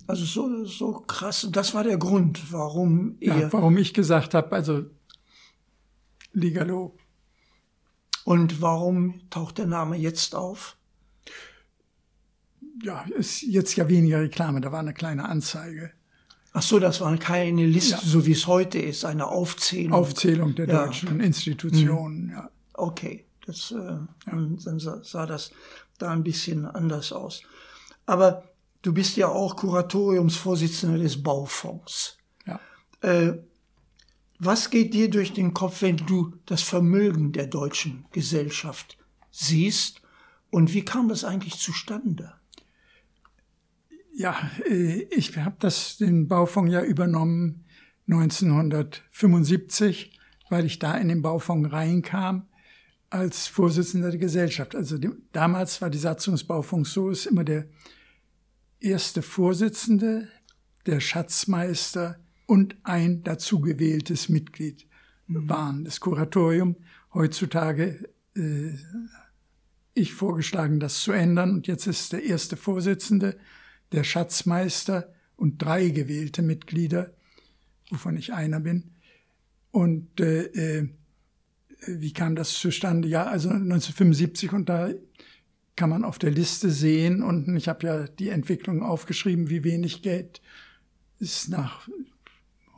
Also 0.08 0.26
so, 0.26 0.66
so 0.66 0.94
krass. 0.94 1.48
Das 1.52 1.76
war 1.76 1.84
der 1.84 1.98
Grund, 1.98 2.52
warum 2.52 3.18
ihr. 3.20 3.38
Ja, 3.38 3.54
warum 3.54 3.78
ich 3.78 3.94
gesagt 3.94 4.34
habe, 4.34 4.56
also 4.56 4.86
Ligalo. 6.34 6.98
Und 8.26 8.60
warum 8.60 9.22
taucht 9.30 9.60
der 9.60 9.68
Name 9.68 9.98
jetzt 9.98 10.34
auf? 10.34 10.78
Ja, 12.82 13.06
ist 13.16 13.44
jetzt 13.44 13.76
ja 13.76 13.88
weniger 13.88 14.22
Reklame, 14.22 14.62
da 14.62 14.72
war 14.72 14.80
eine 14.80 14.96
kleine 14.96 15.30
Anzeige. 15.30 15.92
Ach 16.58 16.64
so, 16.64 16.80
das 16.80 17.02
war 17.02 17.16
keine 17.18 17.68
Liste, 17.68 17.92
ja. 17.92 18.02
so 18.04 18.26
wie 18.26 18.32
es 18.32 18.48
heute 18.48 18.80
ist, 18.80 19.06
eine 19.06 19.28
Aufzählung. 19.28 19.94
Aufzählung 19.94 20.56
der 20.56 20.68
ja. 20.68 20.86
deutschen 20.86 21.20
Institutionen, 21.20 22.26
mhm. 22.26 22.32
ja. 22.32 22.50
Okay, 22.74 23.26
das, 23.46 23.70
äh, 23.70 23.76
ja. 23.76 24.08
dann 24.26 24.80
sah 24.80 25.26
das 25.28 25.52
da 26.00 26.10
ein 26.10 26.24
bisschen 26.24 26.66
anders 26.66 27.12
aus. 27.12 27.44
Aber 28.08 28.44
du 28.82 28.92
bist 28.92 29.18
ja 29.18 29.28
auch 29.28 29.56
Kuratoriumsvorsitzender 29.56 30.98
des 30.98 31.22
Baufonds. 31.22 32.18
Ja. 32.48 32.60
Äh, 33.02 33.38
was 34.40 34.72
geht 34.72 34.96
dir 34.96 35.12
durch 35.12 35.34
den 35.34 35.54
Kopf, 35.54 35.84
wenn 35.84 35.98
du 35.98 36.34
das 36.48 36.64
Vermögen 36.64 37.34
der 37.34 37.46
deutschen 37.46 38.06
Gesellschaft 38.12 38.98
siehst? 39.30 40.02
Und 40.50 40.74
wie 40.74 40.84
kam 40.84 41.08
das 41.08 41.24
eigentlich 41.24 41.60
zustande? 41.60 42.34
Ja, 44.18 44.36
äh, 44.68 45.04
ich 45.12 45.38
habe 45.38 45.56
das 45.60 45.98
den 45.98 46.28
Baufonds 46.28 46.74
ja 46.74 46.82
übernommen 46.82 47.66
1975, 48.10 50.20
weil 50.50 50.66
ich 50.66 50.80
da 50.80 50.98
in 50.98 51.08
den 51.08 51.22
Baufonds 51.22 51.72
reinkam 51.72 52.48
als 53.12 53.46
Vorsitzender 53.46 54.10
der 54.10 54.20
Gesellschaft. 54.20 54.76
Also 54.76 54.98
die, 54.98 55.12
damals 55.34 55.84
war 55.84 55.92
die 55.92 56.00
Satzungsbaufonds 56.00 56.94
so, 56.94 57.12
ist 57.12 57.28
immer 57.28 57.44
der 57.44 57.68
erste 58.80 59.22
Vorsitzende, 59.22 60.30
der 60.88 61.00
Schatzmeister, 61.00 62.18
und 62.48 62.76
ein 62.84 63.22
dazu 63.24 63.62
gewähltes 63.62 64.30
Mitglied 64.30 64.88
waren. 65.28 65.84
Das 65.84 66.00
Kuratorium 66.00 66.78
heutzutage 67.14 68.10
äh, 68.36 68.72
ich 69.94 70.14
vorgeschlagen, 70.14 70.80
das 70.80 71.02
zu 71.02 71.12
ändern. 71.12 71.52
Und 71.52 71.68
jetzt 71.68 71.86
ist 71.86 72.14
der 72.14 72.24
erste 72.24 72.58
Vorsitzende, 72.58 73.38
der 73.92 74.04
Schatzmeister 74.04 75.14
und 75.36 75.62
drei 75.62 75.90
gewählte 75.90 76.42
Mitglieder, 76.42 77.14
wovon 77.90 78.18
ich 78.18 78.34
einer 78.34 78.60
bin. 78.60 78.92
Und 79.72 80.20
äh, 80.20 80.46
äh, 80.46 80.90
wie 81.86 82.14
kam 82.14 82.36
das 82.36 82.54
zustande? 82.54 83.08
Ja, 83.08 83.26
also 83.26 83.50
1975 83.50 84.54
und 84.54 84.70
da 84.70 84.90
kann 85.76 85.90
man 85.90 86.04
auf 86.04 86.18
der 86.18 86.32
Liste 86.32 86.72
sehen 86.72 87.22
und 87.22 87.56
ich 87.56 87.68
habe 87.68 87.86
ja 87.86 88.08
die 88.08 88.30
Entwicklung 88.30 88.82
aufgeschrieben, 88.82 89.50
wie 89.50 89.64
wenig 89.64 90.02
Geld 90.02 90.42
es 91.20 91.48
nach 91.48 91.88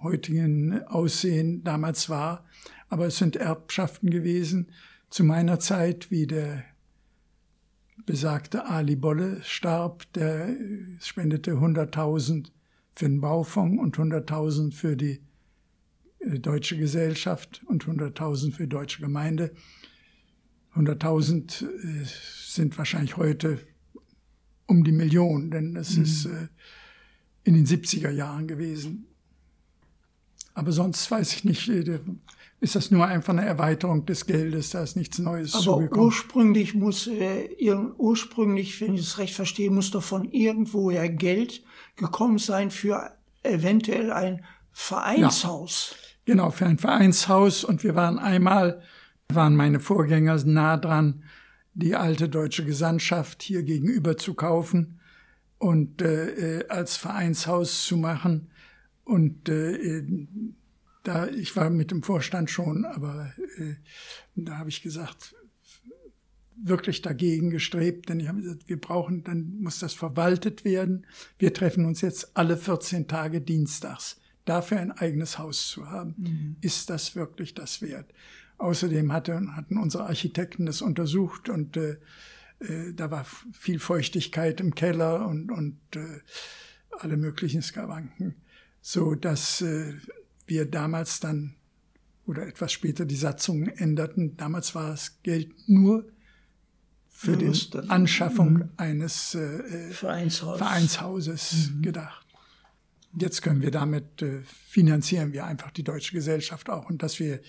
heutigen 0.01 0.83
Aussehen 0.83 1.63
damals 1.63 2.09
war. 2.09 2.45
Aber 2.89 3.07
es 3.07 3.17
sind 3.17 3.35
Erbschaften 3.35 4.09
gewesen 4.09 4.67
zu 5.09 5.23
meiner 5.23 5.59
Zeit, 5.59 6.11
wie 6.11 6.27
der 6.27 6.63
besagte 8.09 8.65
Ali 8.65 8.95
Bolle 8.95 9.39
starb, 9.43 10.11
der 10.13 10.55
spendete 10.99 11.51
100.000 11.51 12.47
für 12.91 13.05
den 13.05 13.21
Baufonds 13.21 13.79
und 13.79 13.97
100.000 13.97 14.73
für 14.73 14.97
die 14.97 15.19
äh, 16.17 16.39
deutsche 16.39 16.75
Gesellschaft 16.75 17.61
und 17.67 17.85
100.000 17.85 18.51
für 18.53 18.63
die 18.63 18.69
deutsche 18.69 19.03
Gemeinde. 19.03 19.53
100.000 20.75 21.65
äh, 21.65 22.05
sind 22.47 22.75
wahrscheinlich 22.79 23.15
heute 23.15 23.59
um 24.65 24.83
die 24.83 24.91
Million, 24.91 25.51
denn 25.51 25.75
es 25.75 25.95
mhm. 25.95 26.03
ist 26.03 26.25
äh, 26.25 26.47
in 27.43 27.53
den 27.53 27.67
70er 27.67 28.09
Jahren 28.09 28.47
gewesen. 28.47 29.05
Aber 30.59 30.73
sonst 30.73 31.09
weiß 31.09 31.33
ich 31.35 31.45
nicht, 31.45 31.69
äh, 31.69 31.99
ist 32.59 32.75
das 32.75 32.91
nur 32.91 33.05
einfach 33.05 33.31
eine 33.31 33.45
Erweiterung 33.45 34.05
des 34.05 34.25
Geldes, 34.25 34.71
da 34.71 34.83
ist 34.83 34.97
nichts 34.97 35.17
Neues 35.17 35.55
Aber 35.55 35.63
zugekommen. 35.63 36.05
ursprünglich 36.05 36.73
muss, 36.73 37.07
äh, 37.07 37.47
ursprünglich, 37.97 38.81
wenn 38.81 38.93
ich 38.93 39.01
es 39.01 39.17
recht 39.19 39.33
verstehe, 39.33 39.71
muss 39.71 39.91
doch 39.91 40.03
von 40.03 40.29
irgendwoher 40.29 41.07
Geld 41.07 41.63
gekommen 41.95 42.39
sein 42.39 42.71
für 42.71 43.09
eventuell 43.43 44.11
ein 44.11 44.43
Vereinshaus. 44.73 45.95
Ja, 46.25 46.33
genau, 46.33 46.51
für 46.51 46.65
ein 46.65 46.77
Vereinshaus. 46.77 47.63
Und 47.63 47.85
wir 47.85 47.95
waren 47.95 48.19
einmal, 48.19 48.81
waren 49.29 49.55
meine 49.55 49.79
Vorgänger 49.79 50.43
nah 50.43 50.75
dran, 50.75 51.23
die 51.73 51.95
alte 51.95 52.27
deutsche 52.27 52.65
Gesandtschaft 52.65 53.41
hier 53.43 53.63
gegenüber 53.63 54.17
zu 54.17 54.33
kaufen 54.33 54.99
und 55.57 56.01
äh, 56.01 56.57
äh 56.57 56.67
als 56.67 56.97
Vereinshaus 56.97 57.85
zu 57.85 57.95
machen. 57.95 58.49
Und 59.09 59.49
äh, 59.49 60.03
da 61.01 61.27
ich 61.29 61.55
war 61.55 61.71
mit 61.71 61.89
dem 61.89 62.03
Vorstand 62.03 62.51
schon, 62.51 62.85
aber 62.85 63.33
äh, 63.57 63.73
da 64.35 64.59
habe 64.59 64.69
ich 64.69 64.83
gesagt, 64.83 65.33
wirklich 66.55 67.01
dagegen 67.01 67.49
gestrebt, 67.49 68.09
denn 68.09 68.19
ich 68.19 68.27
habe 68.27 68.41
gesagt, 68.41 68.69
wir 68.69 68.79
brauchen, 68.79 69.23
dann 69.23 69.61
muss 69.61 69.79
das 69.79 69.95
verwaltet 69.95 70.63
werden. 70.63 71.07
Wir 71.39 71.55
treffen 71.55 71.85
uns 71.85 72.01
jetzt 72.01 72.37
alle 72.37 72.55
14 72.55 73.07
Tage 73.07 73.41
dienstags. 73.41 74.21
Dafür 74.45 74.79
ein 74.79 74.91
eigenes 74.91 75.39
Haus 75.39 75.69
zu 75.69 75.89
haben, 75.89 76.13
mhm. 76.17 76.55
ist 76.61 76.91
das 76.91 77.15
wirklich 77.15 77.55
das 77.55 77.81
wert? 77.81 78.13
Außerdem 78.59 79.11
hatte, 79.11 79.41
hatten 79.55 79.79
unsere 79.79 80.05
Architekten 80.05 80.67
das 80.67 80.83
untersucht 80.83 81.49
und 81.49 81.77
äh, 81.77 81.97
äh, 82.59 82.93
da 82.93 83.09
war 83.09 83.25
viel 83.53 83.79
Feuchtigkeit 83.79 84.59
im 84.59 84.75
Keller 84.75 85.27
und, 85.27 85.49
und 85.49 85.79
äh, 85.95 86.19
alle 86.91 87.17
möglichen 87.17 87.63
Skavanken 87.63 88.35
so 88.81 89.15
dass 89.15 89.61
äh, 89.61 89.93
wir 90.45 90.65
damals 90.65 91.19
dann 91.19 91.55
oder 92.25 92.45
etwas 92.47 92.71
später 92.71 93.05
die 93.05 93.15
Satzungen 93.15 93.69
änderten. 93.69 94.37
Damals 94.37 94.75
war 94.75 94.91
das 94.91 95.21
Geld 95.23 95.51
nur 95.67 96.05
für 97.09 97.35
die 97.35 97.51
Anschaffung 97.89 98.53
mhm. 98.53 98.69
eines 98.77 99.35
äh, 99.35 99.39
äh, 99.39 99.91
Vereinshaus. 99.91 100.59
Vereinshauses 100.59 101.71
mhm. 101.71 101.81
gedacht. 101.81 102.25
Jetzt 103.17 103.41
können 103.41 103.61
wir 103.61 103.71
damit 103.71 104.21
äh, 104.21 104.43
finanzieren 104.43 105.33
wir 105.33 105.45
einfach 105.45 105.71
die 105.71 105.83
deutsche 105.83 106.13
Gesellschaft 106.13 106.69
auch 106.69 106.87
und 106.89 107.01
dass 107.01 107.19
wir 107.19 107.41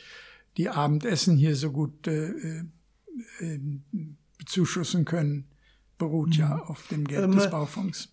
die 0.57 0.71
Abendessen 0.71 1.37
hier 1.37 1.55
so 1.55 1.71
gut 1.71 2.07
äh, 2.07 2.31
äh, 2.31 2.65
äh 3.41 3.61
bezuschussen 4.39 5.05
können, 5.05 5.45
beruht 5.99 6.31
mhm. 6.31 6.41
ja 6.41 6.59
auf 6.63 6.89
dem 6.89 7.07
Geld 7.07 7.25
ähm, 7.25 7.33
des 7.33 7.51
Baufonds. 7.51 8.09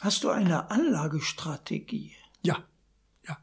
Hast 0.00 0.24
du 0.24 0.30
eine 0.30 0.70
Anlagestrategie? 0.70 2.16
Ja, 2.44 2.64
ja. 3.26 3.38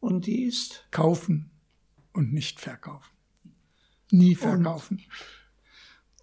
Und 0.00 0.26
die 0.26 0.44
ist? 0.44 0.86
Kaufen 0.90 1.50
und 2.12 2.32
nicht 2.32 2.60
verkaufen. 2.60 3.10
Nie 4.10 4.34
verkaufen. 4.34 5.02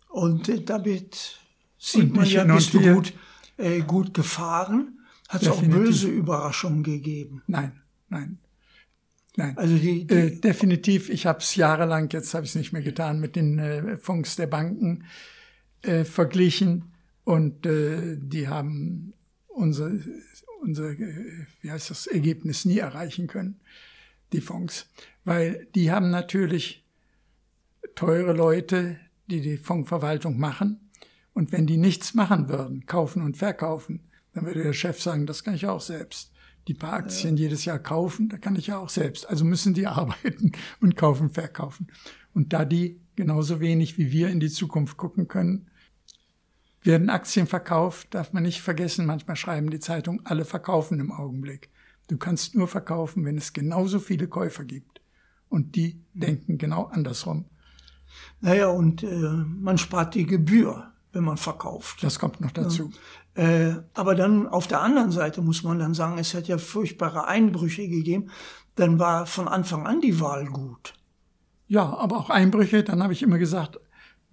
Und, 0.10 0.50
und 0.50 0.70
damit 0.70 1.40
sieht 1.78 2.04
und 2.04 2.16
man 2.16 2.26
ja, 2.26 2.44
bist 2.44 2.74
du 2.74 2.82
gut, 2.82 3.14
äh, 3.58 3.82
gut 3.82 4.14
gefahren. 4.14 5.00
Hat 5.30 5.42
es 5.42 5.50
auch 5.50 5.62
böse 5.62 6.08
Überraschungen 6.08 6.84
gegeben? 6.84 7.44
Nein, 7.48 7.82
nein. 8.10 8.40
Nein, 9.36 9.56
also 9.56 9.78
die, 9.78 10.08
die 10.08 10.14
äh, 10.16 10.40
definitiv. 10.40 11.10
Ich 11.10 11.28
habe 11.28 11.40
es 11.40 11.56
jahrelang, 11.56 12.10
jetzt 12.10 12.34
habe 12.34 12.44
ich 12.44 12.52
es 12.52 12.56
nicht 12.56 12.74
mehr 12.74 12.82
getan, 12.82 13.20
mit 13.20 13.36
den 13.36 13.60
äh, 13.60 13.98
Fonds 13.98 14.36
der 14.36 14.48
Banken 14.48 15.06
äh, 15.84 16.06
verglichen 16.06 16.92
und 17.24 17.66
äh, 17.68 18.18
die 18.18 18.48
haben 18.48 19.14
unsere 19.48 20.00
unser, 20.62 20.98
wie 20.98 21.72
heißt 21.72 21.90
das, 21.90 22.08
Ergebnis 22.08 22.66
nie 22.66 22.80
erreichen 22.80 23.28
können, 23.28 23.60
die 24.34 24.42
Fonds. 24.42 24.90
Weil 25.24 25.68
die 25.76 25.92
haben 25.92 26.10
natürlich 26.10 26.86
teure 27.96 28.34
Leute, 28.34 28.98
die 29.28 29.42
die 29.42 29.58
Fondsverwaltung 29.58 30.40
machen. 30.40 30.92
Und 31.34 31.52
wenn 31.52 31.68
die 31.68 31.78
nichts 31.78 32.14
machen 32.14 32.50
würden, 32.50 32.86
kaufen 32.86 33.22
und 33.22 33.38
verkaufen, 33.38 34.02
dann 34.34 34.46
würde 34.46 34.64
der 34.64 34.74
Chef 34.74 35.02
sagen, 35.02 35.26
das 35.26 35.44
kann 35.44 35.56
ich 35.56 35.68
auch 35.68 35.82
selbst. 35.82 36.32
die 36.68 36.74
paar 36.74 36.94
Aktien 36.94 37.38
ja. 37.38 37.44
jedes 37.44 37.64
Jahr 37.64 37.80
kaufen, 37.80 38.28
da 38.28 38.38
kann 38.38 38.58
ich 38.58 38.68
ja 38.68 38.78
auch 38.78 38.90
selbst. 38.90 39.30
Also 39.30 39.46
müssen 39.46 39.74
die 39.74 39.88
arbeiten 39.88 40.52
und 40.82 40.98
kaufen, 40.98 41.30
verkaufen. 41.30 41.88
Und 42.34 42.54
da 42.54 42.66
die 42.66 43.00
genauso 43.16 43.60
wenig 43.60 43.98
wie 43.98 44.12
wir 44.12 44.30
in 44.30 44.40
die 44.40 44.50
Zukunft 44.50 44.98
gucken 44.98 45.28
können, 45.28 45.70
werden 46.88 47.12
Aktien 47.12 47.46
verkauft, 47.46 48.08
darf 48.16 48.34
man 48.34 48.44
nicht 48.44 48.62
vergessen, 48.62 49.06
manchmal 49.06 49.36
schreiben 49.36 49.70
die 49.70 49.80
Zeitungen, 49.80 50.26
alle 50.26 50.46
verkaufen 50.46 51.00
im 51.00 51.12
Augenblick. 51.12 51.70
Du 52.08 52.18
kannst 52.18 52.56
nur 52.56 52.68
verkaufen, 52.68 53.26
wenn 53.26 53.38
es 53.38 53.54
genauso 53.54 54.00
viele 54.00 54.28
Käufer 54.28 54.64
gibt. 54.64 55.02
Und 55.50 55.76
die 55.76 56.02
denken 56.14 56.58
genau 56.58 56.86
andersrum. 56.86 57.46
Naja, 58.42 58.70
und 58.70 59.04
äh, 59.04 59.08
man 59.08 59.78
spart 59.78 60.16
die 60.16 60.26
Gebühr, 60.26 60.92
wenn 61.12 61.24
man 61.24 61.38
verkauft. 61.38 62.04
Das 62.04 62.20
kommt 62.20 62.42
noch 62.42 62.52
dazu. 62.52 62.92
Äh, 63.34 63.76
aber 63.94 64.16
dann 64.16 64.48
auf 64.48 64.68
der 64.68 64.82
anderen 64.82 65.12
Seite 65.12 65.42
muss 65.42 65.64
man 65.64 65.80
dann 65.80 65.94
sagen, 65.94 66.18
es 66.18 66.34
hat 66.34 66.48
ja 66.48 66.58
furchtbare 66.58 67.28
Einbrüche 67.28 67.88
gegeben. 67.88 68.32
Dann 68.76 69.00
war 69.00 69.26
von 69.26 69.48
Anfang 69.48 69.86
an 69.86 70.02
die 70.02 70.20
Wahl 70.20 70.46
gut. 70.46 70.94
Ja, 71.68 71.98
aber 71.98 72.18
auch 72.18 72.30
Einbrüche. 72.30 72.84
Dann 72.84 73.04
habe 73.04 73.14
ich 73.14 73.24
immer 73.24 73.38
gesagt, 73.38 73.80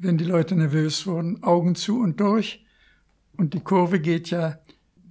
wenn 0.05 0.19
die 0.19 0.25
Leute 0.25 0.55
nervös 0.55 1.07
wurden, 1.07 1.43
Augen 1.43 1.75
zu 1.75 2.01
und 2.01 2.21
durch. 2.21 2.65
Und 3.37 3.55
die 3.55 3.61
Kurve 3.61 4.01
geht 4.01 4.31
ja 4.31 4.59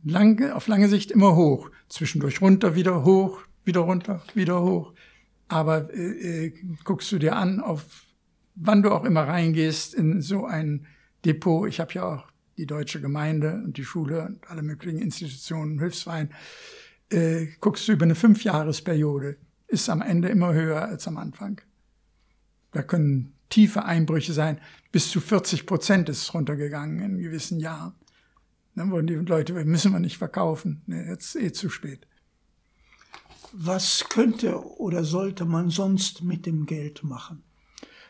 lange, 0.04 0.56
auf 0.56 0.68
lange 0.68 0.88
Sicht 0.88 1.12
immer 1.12 1.36
hoch. 1.36 1.72
Zwischendurch 1.90 2.42
runter, 2.42 2.76
wieder 2.76 3.04
hoch, 3.04 3.42
wieder 3.66 3.82
runter, 3.82 4.22
wieder 4.34 4.62
hoch. 4.62 4.94
Aber 5.48 5.94
äh, 5.94 6.46
äh, 6.46 6.54
guckst 6.84 7.12
du 7.12 7.18
dir 7.18 7.36
an, 7.36 7.60
auf 7.60 7.86
wann 8.56 8.84
du 8.84 8.92
auch 8.92 9.04
immer 9.04 9.28
reingehst 9.28 9.94
in 9.94 10.22
so 10.22 10.46
ein 10.46 10.86
Depot. 11.26 11.68
Ich 11.68 11.80
habe 11.80 11.94
ja 11.94 12.04
auch 12.04 12.28
die 12.58 12.68
deutsche 12.68 13.02
Gemeinde 13.02 13.62
und 13.66 13.78
die 13.78 13.84
Schule 13.84 14.22
und 14.28 14.50
alle 14.50 14.62
möglichen 14.62 15.00
Institutionen, 15.00 15.80
Hilfsverein. 15.80 16.30
Äh, 17.10 17.48
guckst 17.60 17.88
du 17.88 17.94
über 17.94 18.06
eine 18.06 18.16
Fünfjahresperiode, 18.16 19.38
ist 19.68 19.90
am 19.90 20.02
Ende 20.02 20.30
immer 20.30 20.54
höher 20.54 20.84
als 20.84 21.08
am 21.08 21.18
Anfang. 21.18 21.62
Da 22.72 22.84
können 22.84 23.34
tiefe 23.54 23.86
Einbrüche 23.86 24.34
sein. 24.34 24.60
Bis 24.92 25.12
zu 25.12 25.22
40 25.22 25.68
Prozent 25.68 26.10
ist 26.10 26.24
es 26.24 26.34
runtergegangen 26.34 27.00
in 27.00 27.20
gewissen 27.20 27.60
Jahren. 27.60 27.94
Dann 28.76 28.90
wurden 28.90 29.06
die 29.06 29.14
Leute, 29.14 29.54
müssen 29.66 29.92
wir 29.92 30.00
nicht 30.00 30.18
verkaufen. 30.18 30.82
Nee, 30.88 31.08
jetzt 31.08 31.36
eh 31.36 31.52
zu 31.52 31.70
spät. 31.70 32.08
Was 33.52 34.10
könnte 34.10 34.60
oder 34.80 35.04
sollte 35.04 35.46
man 35.46 35.70
sonst 35.70 36.24
mit 36.24 36.48
dem 36.48 36.66
Geld 36.66 37.04
machen? 37.04 37.44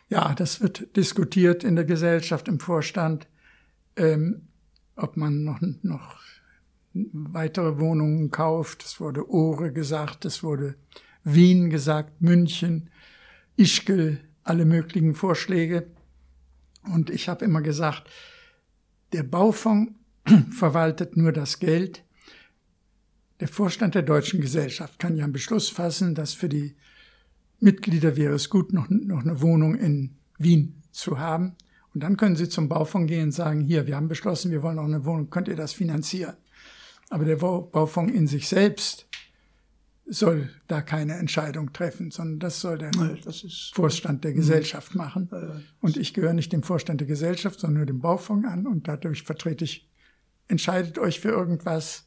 Ja, 0.07 0.33
das 0.33 0.61
wird 0.61 0.95
diskutiert 0.95 1.65
in 1.65 1.75
der 1.75 1.83
Gesellschaft, 1.83 2.47
im 2.47 2.61
Vorstand, 2.61 3.27
ähm, 3.97 4.47
ob 4.95 5.17
man 5.17 5.43
noch, 5.43 5.59
noch 5.81 6.19
weitere 6.93 7.79
Wohnungen 7.79 8.31
kauft. 8.31 8.85
Es 8.85 9.01
wurde 9.01 9.29
Ohre 9.29 9.73
gesagt, 9.73 10.23
es 10.23 10.41
wurde 10.41 10.75
Wien 11.25 11.69
gesagt, 11.69 12.21
München, 12.21 12.89
Ischgl, 13.57 14.21
alle 14.43 14.65
möglichen 14.65 15.15
Vorschläge. 15.15 15.87
Und 16.91 17.09
ich 17.09 17.29
habe 17.29 17.45
immer 17.45 17.61
gesagt, 17.61 18.09
der 19.11 19.23
Baufonds 19.23 19.93
verwaltet 20.51 21.17
nur 21.17 21.31
das 21.31 21.59
Geld. 21.59 22.03
Der 23.39 23.47
Vorstand 23.47 23.95
der 23.95 24.03
Deutschen 24.03 24.41
Gesellschaft 24.41 24.99
kann 24.99 25.15
ja 25.15 25.23
einen 25.23 25.33
Beschluss 25.33 25.69
fassen, 25.69 26.15
dass 26.15 26.33
für 26.33 26.49
die 26.49 26.75
Mitglieder 27.59 28.17
wäre 28.17 28.33
es 28.33 28.49
gut, 28.49 28.73
noch, 28.73 28.89
noch 28.89 29.21
eine 29.21 29.41
Wohnung 29.41 29.75
in 29.75 30.15
Wien 30.37 30.81
zu 30.91 31.19
haben. 31.19 31.55
Und 31.93 32.01
dann 32.01 32.17
können 32.17 32.35
sie 32.35 32.49
zum 32.49 32.69
Baufonds 32.69 33.07
gehen 33.07 33.25
und 33.25 33.31
sagen, 33.31 33.61
hier, 33.61 33.87
wir 33.87 33.95
haben 33.95 34.07
beschlossen, 34.07 34.51
wir 34.51 34.63
wollen 34.63 34.77
noch 34.77 34.85
eine 34.85 35.05
Wohnung, 35.05 35.29
könnt 35.29 35.47
ihr 35.47 35.55
das 35.55 35.73
finanzieren? 35.73 36.35
Aber 37.09 37.25
der 37.25 37.35
Baufonds 37.35 38.13
in 38.13 38.27
sich 38.27 38.47
selbst 38.47 39.07
soll 40.05 40.49
da 40.67 40.81
keine 40.81 41.15
Entscheidung 41.15 41.71
treffen, 41.71 42.11
sondern 42.11 42.39
das 42.39 42.59
soll 42.59 42.77
der 42.77 42.91
das 42.91 43.71
Vorstand 43.73 44.23
der 44.23 44.31
mhm. 44.31 44.35
Gesellschaft 44.35 44.95
machen. 44.95 45.29
Und 45.79 45.97
ich 45.97 46.13
gehöre 46.13 46.33
nicht 46.33 46.51
dem 46.51 46.63
Vorstand 46.63 46.99
der 46.99 47.07
Gesellschaft, 47.07 47.59
sondern 47.59 47.77
nur 47.77 47.85
dem 47.85 47.99
Baufonds 47.99 48.47
an 48.47 48.67
und 48.67 48.87
dadurch 48.87 49.23
vertrete 49.23 49.63
ich, 49.63 49.89
entscheidet 50.47 50.99
euch 50.99 51.19
für 51.19 51.29
irgendwas. 51.29 52.05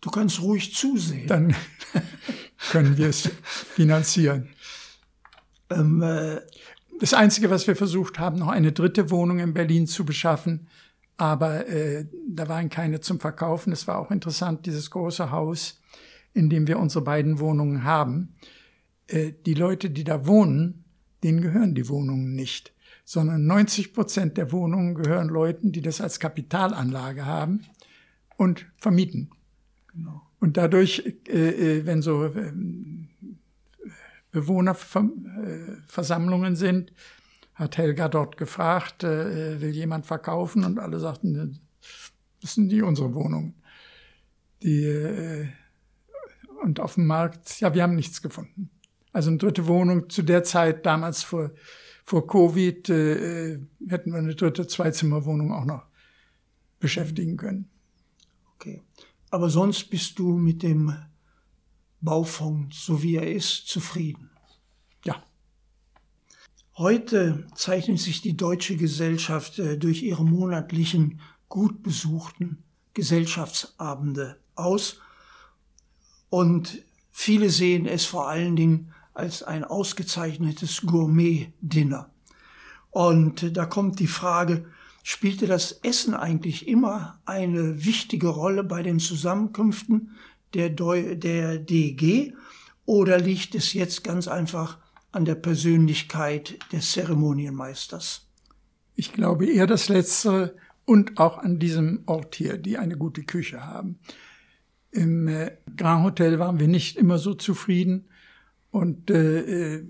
Du 0.00 0.10
kannst 0.10 0.40
ruhig 0.40 0.74
zusehen. 0.74 1.26
Dann 1.26 1.54
können 2.70 2.96
wir 2.96 3.08
es 3.08 3.28
finanzieren. 3.44 4.48
Ähm, 5.70 6.02
äh, 6.02 6.40
das 7.00 7.12
Einzige, 7.12 7.50
was 7.50 7.66
wir 7.66 7.76
versucht 7.76 8.18
haben, 8.18 8.38
noch 8.38 8.48
eine 8.48 8.72
dritte 8.72 9.10
Wohnung 9.10 9.38
in 9.38 9.52
Berlin 9.52 9.86
zu 9.86 10.06
beschaffen, 10.06 10.68
aber 11.18 11.66
äh, 11.66 12.06
da 12.28 12.48
waren 12.48 12.70
keine 12.70 13.00
zum 13.00 13.20
Verkaufen. 13.20 13.72
Es 13.72 13.86
war 13.86 13.98
auch 13.98 14.10
interessant, 14.10 14.66
dieses 14.66 14.90
große 14.90 15.30
Haus 15.30 15.80
in 16.36 16.48
dem 16.50 16.66
wir 16.66 16.78
unsere 16.78 17.02
beiden 17.02 17.38
Wohnungen 17.38 17.84
haben, 17.84 18.34
äh, 19.06 19.32
die 19.46 19.54
Leute, 19.54 19.88
die 19.88 20.04
da 20.04 20.26
wohnen, 20.26 20.84
denen 21.24 21.40
gehören 21.40 21.74
die 21.74 21.88
Wohnungen 21.88 22.34
nicht, 22.34 22.74
sondern 23.06 23.46
90 23.46 23.94
Prozent 23.94 24.36
der 24.36 24.52
Wohnungen 24.52 24.94
gehören 24.94 25.28
Leuten, 25.28 25.72
die 25.72 25.80
das 25.80 26.02
als 26.02 26.20
Kapitalanlage 26.20 27.24
haben 27.24 27.62
und 28.36 28.66
vermieten. 28.76 29.30
Genau. 29.94 30.20
Und 30.38 30.58
dadurch, 30.58 31.16
äh, 31.28 31.78
äh 31.78 31.86
wenn 31.86 32.02
so 32.02 32.26
äh, 32.26 32.52
Bewohnerversammlungen 34.30 36.54
sind, 36.54 36.92
hat 37.54 37.78
Helga 37.78 38.08
dort 38.08 38.36
gefragt, 38.36 39.02
will 39.02 39.70
jemand 39.70 40.04
verkaufen? 40.04 40.62
Und 40.62 40.78
alle 40.78 41.00
sagten, 41.00 41.58
das 42.42 42.52
sind 42.52 42.68
die 42.68 42.82
unsere 42.82 43.14
Wohnungen. 43.14 43.54
Die 44.62 45.48
und 46.62 46.80
auf 46.80 46.94
dem 46.94 47.06
Markt, 47.06 47.60
ja, 47.60 47.74
wir 47.74 47.82
haben 47.82 47.94
nichts 47.94 48.22
gefunden. 48.22 48.70
Also 49.12 49.30
eine 49.30 49.38
dritte 49.38 49.66
Wohnung 49.66 50.10
zu 50.10 50.22
der 50.22 50.44
Zeit, 50.44 50.84
damals 50.84 51.22
vor, 51.22 51.52
vor 52.04 52.26
Covid, 52.26 52.88
äh, 52.90 53.58
hätten 53.88 54.12
wir 54.12 54.18
eine 54.18 54.34
dritte 54.34 54.66
Zweizimmerwohnung 54.66 55.52
auch 55.52 55.64
noch 55.64 55.86
beschäftigen 56.80 57.36
können. 57.36 57.70
Okay. 58.54 58.82
Aber 59.30 59.50
sonst 59.50 59.90
bist 59.90 60.18
du 60.18 60.32
mit 60.32 60.62
dem 60.62 60.94
Baufonds, 62.00 62.84
so 62.84 63.02
wie 63.02 63.16
er 63.16 63.30
ist, 63.30 63.68
zufrieden? 63.68 64.30
Ja. 65.04 65.22
Heute 66.76 67.46
zeichnet 67.54 67.98
sich 67.98 68.20
die 68.20 68.36
deutsche 68.36 68.76
Gesellschaft 68.76 69.58
äh, 69.58 69.78
durch 69.78 70.02
ihre 70.02 70.24
monatlichen, 70.24 71.20
gut 71.48 71.82
besuchten 71.82 72.62
Gesellschaftsabende 72.92 74.38
aus 74.54 75.00
und 76.36 76.82
viele 77.12 77.48
sehen 77.48 77.86
es 77.86 78.04
vor 78.04 78.28
allen 78.28 78.56
Dingen 78.56 78.92
als 79.14 79.42
ein 79.42 79.64
ausgezeichnetes 79.64 80.82
Gourmet-Dinner. 80.82 82.10
Und 82.90 83.56
da 83.56 83.64
kommt 83.64 84.00
die 84.00 84.06
Frage, 84.06 84.66
spielte 85.02 85.46
das 85.46 85.72
Essen 85.82 86.12
eigentlich 86.12 86.68
immer 86.68 87.22
eine 87.24 87.86
wichtige 87.86 88.28
Rolle 88.28 88.64
bei 88.64 88.82
den 88.82 88.98
Zusammenkünften 88.98 90.10
der, 90.52 90.68
Deu 90.68 91.14
der 91.14 91.56
DG 91.56 92.34
oder 92.84 93.16
liegt 93.16 93.54
es 93.54 93.72
jetzt 93.72 94.04
ganz 94.04 94.28
einfach 94.28 94.76
an 95.12 95.24
der 95.24 95.36
Persönlichkeit 95.36 96.58
des 96.70 96.92
Zeremonienmeisters? 96.92 98.28
Ich 98.94 99.14
glaube 99.14 99.46
eher 99.46 99.66
das 99.66 99.88
Letztere 99.88 100.54
und 100.84 101.18
auch 101.18 101.38
an 101.38 101.58
diesem 101.58 102.02
Ort 102.04 102.34
hier, 102.34 102.58
die 102.58 102.76
eine 102.76 102.98
gute 102.98 103.22
Küche 103.22 103.64
haben. 103.64 104.00
Im 104.96 105.28
äh, 105.28 105.52
Grand 105.76 106.04
Hotel 106.04 106.38
waren 106.38 106.58
wir 106.58 106.68
nicht 106.68 106.96
immer 106.96 107.18
so 107.18 107.34
zufrieden 107.34 108.08
und 108.70 109.10
äh, 109.10 109.76
äh, 109.76 109.84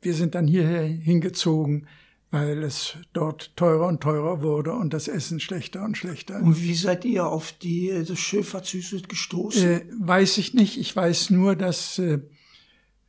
wir 0.00 0.14
sind 0.14 0.34
dann 0.34 0.46
hierher 0.46 0.82
hingezogen, 0.82 1.86
weil 2.30 2.62
es 2.62 2.96
dort 3.12 3.56
teurer 3.56 3.86
und 3.86 4.00
teurer 4.00 4.40
wurde 4.42 4.72
und 4.72 4.94
das 4.94 5.08
Essen 5.08 5.40
schlechter 5.40 5.84
und 5.84 5.96
schlechter. 5.96 6.40
Und 6.40 6.62
wie 6.62 6.74
seid 6.74 7.04
ihr 7.04 7.26
auf 7.26 7.52
die 7.52 7.88
das 8.06 8.18
Schiffahrtssüße 8.18 9.02
gestoßen? 9.02 9.70
Äh, 9.70 9.84
weiß 9.98 10.38
ich 10.38 10.54
nicht. 10.54 10.78
Ich 10.78 10.94
weiß 10.94 11.30
nur, 11.30 11.56
dass 11.56 11.98
äh, 11.98 12.20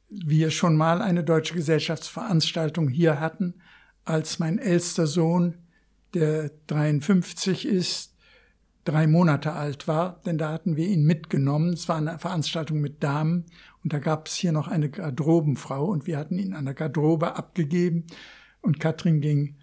wir 0.10 0.52
schon 0.52 0.76
mal 0.76 1.02
eine 1.02 1.24
deutsche 1.24 1.54
Gesellschaftsveranstaltung 1.54 2.90
hier 2.90 3.20
hatten, 3.20 3.56
als 4.04 4.40
mein 4.40 4.60
ältester 4.60 5.08
Sohn, 5.08 5.58
der 6.14 6.52
53 6.68 7.66
ist, 7.66 8.11
drei 8.84 9.08
Monate 9.08 9.54
alt 9.54 9.88
war, 9.88 10.22
denn 10.26 10.38
da 10.38 10.52
hatten 10.52 10.76
wir 10.76 10.88
ihn 10.88 11.04
mitgenommen. 11.04 11.74
Es 11.74 11.88
war 11.88 11.98
eine 11.98 12.18
Veranstaltung 12.18 12.82
mit 12.82 13.04
Damen 13.04 13.46
und 13.84 13.94
da 13.94 14.00
gab 14.00 14.28
es 14.28 14.36
hier 14.36 14.52
noch 14.52 14.68
eine 14.68 14.90
Garderobenfrau 14.90 15.86
und 15.86 16.08
wir 16.08 16.18
hatten 16.18 16.40
ihn 16.40 16.54
an 16.54 16.66
der 16.66 16.74
Garderobe 16.74 17.36
abgegeben 17.36 18.06
und 18.62 18.80
Katrin 18.80 19.22
ging 19.22 19.58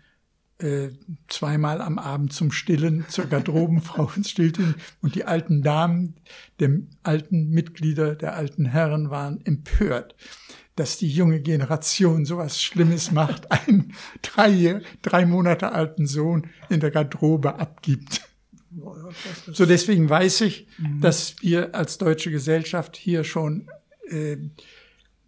äh, 0.58 0.88
zweimal 1.28 1.80
am 1.80 1.98
Abend 1.98 2.32
zum 2.32 2.50
Stillen 2.50 3.04
zur 3.08 3.26
Garderobenfrau 3.26 4.10
und 4.16 4.26
stillte 4.26 4.62
ihn 4.62 4.74
und 5.02 5.14
die 5.14 5.24
alten 5.24 5.62
Damen, 5.62 6.14
der 6.60 6.70
alten 7.02 7.50
Mitglieder, 7.50 8.14
der 8.14 8.34
alten 8.34 8.64
Herren 8.64 9.10
waren 9.10 9.44
empört 9.44 10.14
dass 10.78 10.96
die 10.96 11.08
junge 11.08 11.40
Generation 11.40 12.24
sowas 12.24 12.62
Schlimmes 12.62 13.10
macht, 13.10 13.50
einen 13.50 13.94
drei, 14.22 14.80
drei 15.02 15.26
Monate 15.26 15.72
alten 15.72 16.06
Sohn 16.06 16.46
in 16.68 16.78
der 16.78 16.92
Garderobe 16.92 17.58
abgibt. 17.58 18.27
So 19.52 19.66
deswegen 19.66 20.08
weiß 20.08 20.42
ich, 20.42 20.66
mhm. 20.78 21.00
dass 21.00 21.36
wir 21.40 21.74
als 21.74 21.98
deutsche 21.98 22.30
Gesellschaft 22.30 22.96
hier 22.96 23.24
schon 23.24 23.68
äh, 24.08 24.36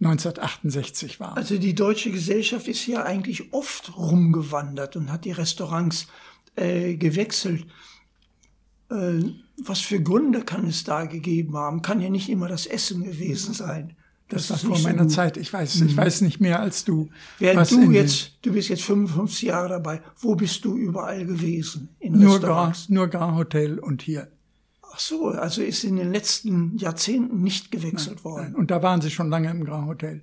1968 0.01 1.21
waren. 1.21 1.37
Also 1.37 1.59
die 1.59 1.75
deutsche 1.75 2.11
Gesellschaft 2.11 2.69
ist 2.69 2.87
ja 2.87 3.03
eigentlich 3.05 3.53
oft 3.53 3.97
rumgewandert 3.97 4.97
und 4.97 5.13
hat 5.13 5.25
die 5.25 5.33
Restaurants 5.33 6.07
äh, 6.57 6.97
gewechselt. 6.97 7.67
Äh, 8.91 9.25
was 9.63 9.81
für 9.81 10.03
Gründe 10.03 10.43
kann 10.43 10.67
es 10.67 10.85
da 10.85 11.05
gegeben 11.05 11.57
haben? 11.57 11.83
Kann 11.83 12.01
ja 12.01 12.09
nicht 12.09 12.31
immer 12.31 12.49
das 12.49 12.65
Essen 12.67 13.05
gewesen 13.05 13.53
sein. 13.53 13.95
Das, 14.31 14.47
das 14.47 14.65
war 14.65 14.77
vor 14.77 14.85
meiner 14.85 15.05
so 15.05 15.17
Zeit. 15.17 15.37
Ich 15.37 15.53
weiß, 15.53 15.81
ich 15.83 15.93
mhm. 15.93 15.97
weiß 15.97 16.21
nicht 16.23 16.41
mehr 16.41 16.61
als 16.61 16.85
du. 16.85 17.11
Während 17.39 17.71
du 17.71 17.91
jetzt, 17.91 18.39
du 18.43 18.53
bist 18.53 18.69
jetzt 18.69 18.83
55 18.85 19.43
Jahre 19.43 19.69
dabei. 19.69 20.01
Wo 20.19 20.37
bist 20.37 20.65
du 20.65 20.77
überall 20.77 21.27
gewesen? 21.27 21.89
In 21.99 22.19
nur 22.19 22.41
Grand, 22.41 22.89
nur 22.89 23.09
Grand 23.09 23.37
Hotel 23.37 23.79
und 23.79 24.03
hier. 24.03 24.29
Ach 24.93 24.99
so, 24.99 25.29
also 25.29 25.63
ist 25.63 25.85
in 25.85 25.97
den 25.97 26.13
letzten 26.13 26.77
Jahrzehnten 26.79 27.43
nicht 27.43 27.71
gewechselt 27.71 28.17
nein, 28.17 28.25
worden. 28.25 28.45
Nein. 28.45 28.55
Und 28.55 28.71
da 28.71 28.83
waren 28.83 29.01
sie 29.01 29.11
schon 29.11 29.31
lange 29.31 29.51
im 29.51 29.65
Grand 29.65 29.89
Hotel. 29.89 30.23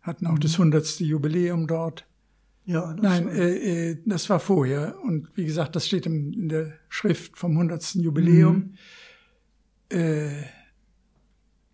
Hatten 0.00 0.26
auch 0.26 0.32
mhm. 0.32 0.40
das 0.40 0.58
hundertste 0.58 1.04
Jubiläum 1.04 1.66
dort. 1.66 2.06
Ja, 2.64 2.92
das 2.94 3.02
Nein, 3.02 3.26
war 3.26 3.32
äh, 3.34 3.90
äh, 3.90 3.98
das 4.06 4.30
war 4.30 4.40
vorher. 4.40 4.96
Und 5.02 5.28
wie 5.34 5.44
gesagt, 5.44 5.76
das 5.76 5.86
steht 5.86 6.06
in 6.06 6.48
der 6.48 6.72
Schrift 6.88 7.36
vom 7.36 7.58
hundertsten 7.58 8.02
Jubiläum. 8.02 8.76
Mhm. 9.90 9.98
Äh, 9.98 10.44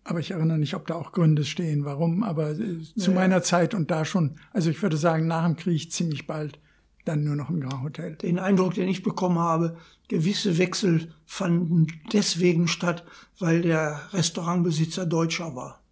aber 0.09 0.19
ich 0.19 0.31
erinnere 0.31 0.57
nicht, 0.57 0.73
ob 0.73 0.87
da 0.87 0.95
auch 0.95 1.11
Gründe 1.11 1.45
stehen, 1.45 1.85
warum. 1.85 2.23
Aber 2.23 2.51
äh, 2.51 2.81
zu 2.97 3.11
ja. 3.11 3.15
meiner 3.15 3.43
Zeit 3.43 3.75
und 3.75 3.91
da 3.91 4.05
schon, 4.05 4.39
also 4.51 4.71
ich 4.71 4.81
würde 4.81 4.97
sagen, 4.97 5.27
nach 5.27 5.45
dem 5.45 5.55
Krieg 5.55 5.91
ziemlich 5.91 6.25
bald 6.25 6.59
dann 7.05 7.23
nur 7.23 7.35
noch 7.35 7.51
im 7.51 7.61
Grand 7.61 7.83
Hotel. 7.83 8.15
Den 8.15 8.39
Eindruck, 8.39 8.73
den 8.73 8.89
ich 8.89 9.03
bekommen 9.03 9.37
habe, 9.37 9.77
gewisse 10.07 10.57
Wechsel 10.57 11.13
fanden 11.25 11.87
deswegen 12.11 12.67
statt, 12.67 13.05
weil 13.37 13.61
der 13.61 14.01
Restaurantbesitzer 14.11 15.05
Deutscher 15.05 15.55
war. 15.55 15.83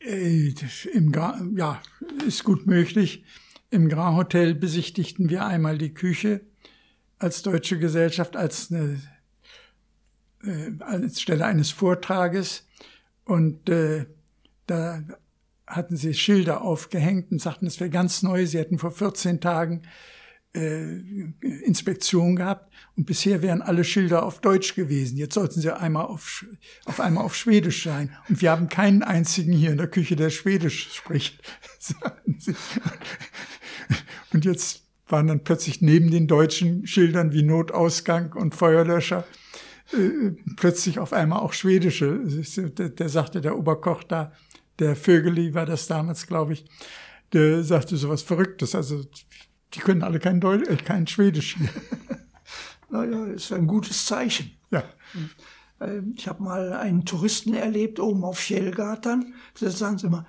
Äh, 0.00 0.52
Im 0.92 1.10
Grand, 1.10 1.58
ja, 1.58 1.80
ist 2.26 2.44
gut 2.44 2.66
möglich. 2.66 3.24
Im 3.70 3.88
Grand 3.88 4.18
Hotel 4.18 4.54
besichtigten 4.54 5.30
wir 5.30 5.46
einmal 5.46 5.78
die 5.78 5.94
Küche 5.94 6.42
als 7.18 7.42
deutsche 7.42 7.78
Gesellschaft, 7.78 8.36
als 8.36 8.70
eine 8.70 9.00
äh, 10.44 10.72
als 10.80 11.22
Stelle 11.22 11.46
eines 11.46 11.70
Vortrages. 11.70 12.66
Und 13.26 13.68
äh, 13.68 14.06
da 14.66 15.02
hatten 15.66 15.96
sie 15.96 16.14
Schilder 16.14 16.62
aufgehängt 16.62 17.32
und 17.32 17.42
sagten, 17.42 17.66
es 17.66 17.80
wäre 17.80 17.90
ganz 17.90 18.22
neu. 18.22 18.46
Sie 18.46 18.58
hätten 18.58 18.78
vor 18.78 18.92
14 18.92 19.40
Tagen 19.40 19.82
äh, 20.54 21.00
Inspektion 21.64 22.36
gehabt 22.36 22.72
und 22.96 23.04
bisher 23.04 23.42
wären 23.42 23.62
alle 23.62 23.82
Schilder 23.82 24.24
auf 24.24 24.40
Deutsch 24.40 24.76
gewesen. 24.76 25.18
Jetzt 25.18 25.34
sollten 25.34 25.60
sie 25.60 25.76
einmal 25.76 26.06
auf, 26.06 26.46
auf 26.84 27.00
einmal 27.00 27.24
auf 27.24 27.34
Schwedisch 27.34 27.82
sein. 27.82 28.16
Und 28.28 28.40
wir 28.40 28.52
haben 28.52 28.68
keinen 28.68 29.02
einzigen 29.02 29.52
hier 29.52 29.72
in 29.72 29.78
der 29.78 29.88
Küche, 29.88 30.14
der 30.14 30.30
Schwedisch 30.30 30.94
spricht. 30.94 31.42
Und 34.32 34.44
jetzt 34.44 34.82
waren 35.08 35.26
dann 35.26 35.42
plötzlich 35.44 35.82
neben 35.82 36.10
den 36.10 36.28
deutschen 36.28 36.86
Schildern 36.86 37.32
wie 37.32 37.42
Notausgang 37.42 38.32
und 38.32 38.54
Feuerlöscher 38.54 39.24
äh, 39.92 40.30
plötzlich 40.56 40.98
auf 40.98 41.12
einmal 41.12 41.40
auch 41.40 41.52
schwedische. 41.52 42.20
Der, 42.24 42.88
der 42.88 43.08
sagte, 43.08 43.40
der 43.40 43.58
Oberkoch 43.58 44.02
da, 44.02 44.32
der 44.78 44.96
Vögeli 44.96 45.54
war 45.54 45.66
das 45.66 45.86
damals, 45.86 46.26
glaube 46.26 46.54
ich, 46.54 46.64
der 47.32 47.64
sagte 47.64 47.96
sowas 47.96 48.22
Verrücktes. 48.22 48.74
Also 48.74 49.04
die 49.74 49.80
können 49.80 50.02
alle 50.02 50.18
kein 50.18 50.40
Deutsch, 50.40 50.68
äh, 50.68 50.76
kein 50.76 51.06
Schwedisch 51.06 51.56
naja, 52.88 53.26
ist 53.26 53.52
ein 53.52 53.66
gutes 53.66 54.04
Zeichen. 54.06 54.52
Ja. 54.70 54.84
Ähm, 55.80 56.14
ich 56.16 56.28
habe 56.28 56.42
mal 56.42 56.72
einen 56.72 57.04
Touristen 57.04 57.54
erlebt 57.54 58.00
oben 58.00 58.24
auf 58.24 58.38
Fjellgatan. 58.38 59.34
Da 59.60 59.70
sagen 59.70 59.98
sie 59.98 60.08
mal, 60.08 60.26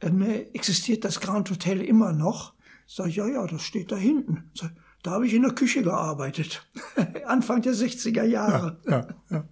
ähm, 0.00 0.22
existiert 0.22 1.04
das 1.04 1.20
Grand 1.20 1.50
Hotel 1.50 1.80
immer 1.80 2.12
noch? 2.12 2.54
Sag 2.86 3.08
ich, 3.08 3.16
ja, 3.16 3.26
ja, 3.28 3.46
das 3.46 3.62
steht 3.62 3.92
da 3.92 3.96
hinten. 3.96 4.50
Sag, 4.54 4.72
da 5.02 5.12
habe 5.12 5.26
ich 5.26 5.34
in 5.34 5.42
der 5.42 5.52
Küche 5.52 5.82
gearbeitet. 5.82 6.66
Anfang 7.26 7.62
der 7.62 7.74
60er 7.74 8.24
Jahre. 8.24 8.78
Ja, 8.86 8.90
ja, 8.90 9.08
ja. 9.30 9.48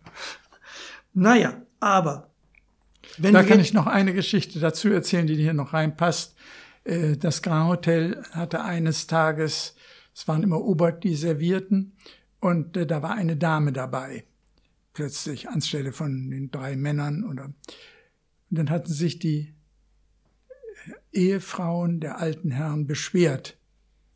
Naja, 1.14 1.62
aber. 1.80 2.30
Wenn 3.18 3.32
da 3.32 3.42
kann 3.42 3.60
ich 3.60 3.72
noch 3.72 3.86
eine 3.86 4.12
Geschichte 4.12 4.60
dazu 4.60 4.88
erzählen, 4.88 5.26
die 5.26 5.36
hier 5.36 5.54
noch 5.54 5.72
reinpasst. 5.72 6.36
Äh, 6.84 7.16
das 7.16 7.42
Grand 7.42 7.68
Hotel 7.68 8.22
hatte 8.32 8.62
eines 8.62 9.06
Tages, 9.06 9.74
es 10.14 10.28
waren 10.28 10.42
immer 10.42 10.60
Obert, 10.60 11.04
die 11.04 11.14
servierten, 11.14 11.96
und 12.40 12.76
äh, 12.76 12.86
da 12.86 13.02
war 13.02 13.14
eine 13.14 13.36
Dame 13.36 13.72
dabei, 13.72 14.24
plötzlich 14.92 15.48
anstelle 15.48 15.92
von 15.92 16.30
den 16.30 16.50
drei 16.50 16.76
Männern. 16.76 17.24
Oder, 17.24 17.44
und 17.44 17.54
dann 18.50 18.70
hatten 18.70 18.92
sich 18.92 19.18
die 19.18 19.54
Ehefrauen 21.12 22.00
der 22.00 22.18
alten 22.18 22.50
Herren 22.50 22.86
beschwert, 22.86 23.58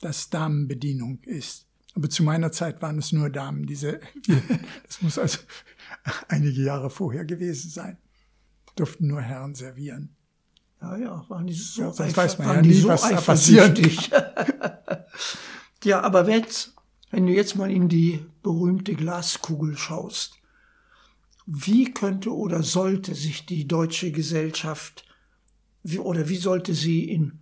dass 0.01 0.31
Damenbedienung 0.31 1.23
ist. 1.25 1.67
Aber 1.95 2.09
zu 2.09 2.23
meiner 2.23 2.53
Zeit 2.53 2.81
waren 2.83 2.99
es 2.99 3.13
nur 3.13 3.31
Damen, 3.31 3.67
diese, 3.67 4.01
das 4.87 5.03
muss 5.03 5.19
also 5.19 5.39
einige 6.29 6.63
Jahre 6.63 6.91
vorher 6.91 7.25
gewesen 7.25 7.71
sein. 7.71 7.99
Durften 8.77 9.09
nur 9.09 9.21
Herren 9.21 9.55
servieren. 9.55 10.15
Ja, 10.81 10.97
ja, 10.97 11.25
waren 11.29 11.47
die 11.47 11.53
so, 11.53 11.83
ja, 11.83 11.93
das 11.93 12.17
weiß 12.17 12.39
man 12.39 12.49
ja 12.49 12.63
nie, 12.63 12.73
so 12.73 12.89
was 12.89 13.03
da 13.03 13.21
passiert. 13.21 13.79
ja, 15.85 16.01
aber 16.01 16.27
jetzt, 16.29 16.75
wenn 17.11 17.27
du 17.27 17.33
jetzt 17.33 17.57
mal 17.57 17.71
in 17.71 17.89
die 17.89 18.25
berühmte 18.43 18.95
Glaskugel 18.95 19.77
schaust, 19.77 20.39
wie 21.45 21.93
könnte 21.93 22.35
oder 22.35 22.63
sollte 22.63 23.15
sich 23.15 23.45
die 23.45 23.67
deutsche 23.67 24.13
Gesellschaft 24.13 25.05
wie, 25.83 25.99
oder 25.99 26.29
wie 26.29 26.37
sollte 26.37 26.75
sie 26.75 27.11
in 27.11 27.41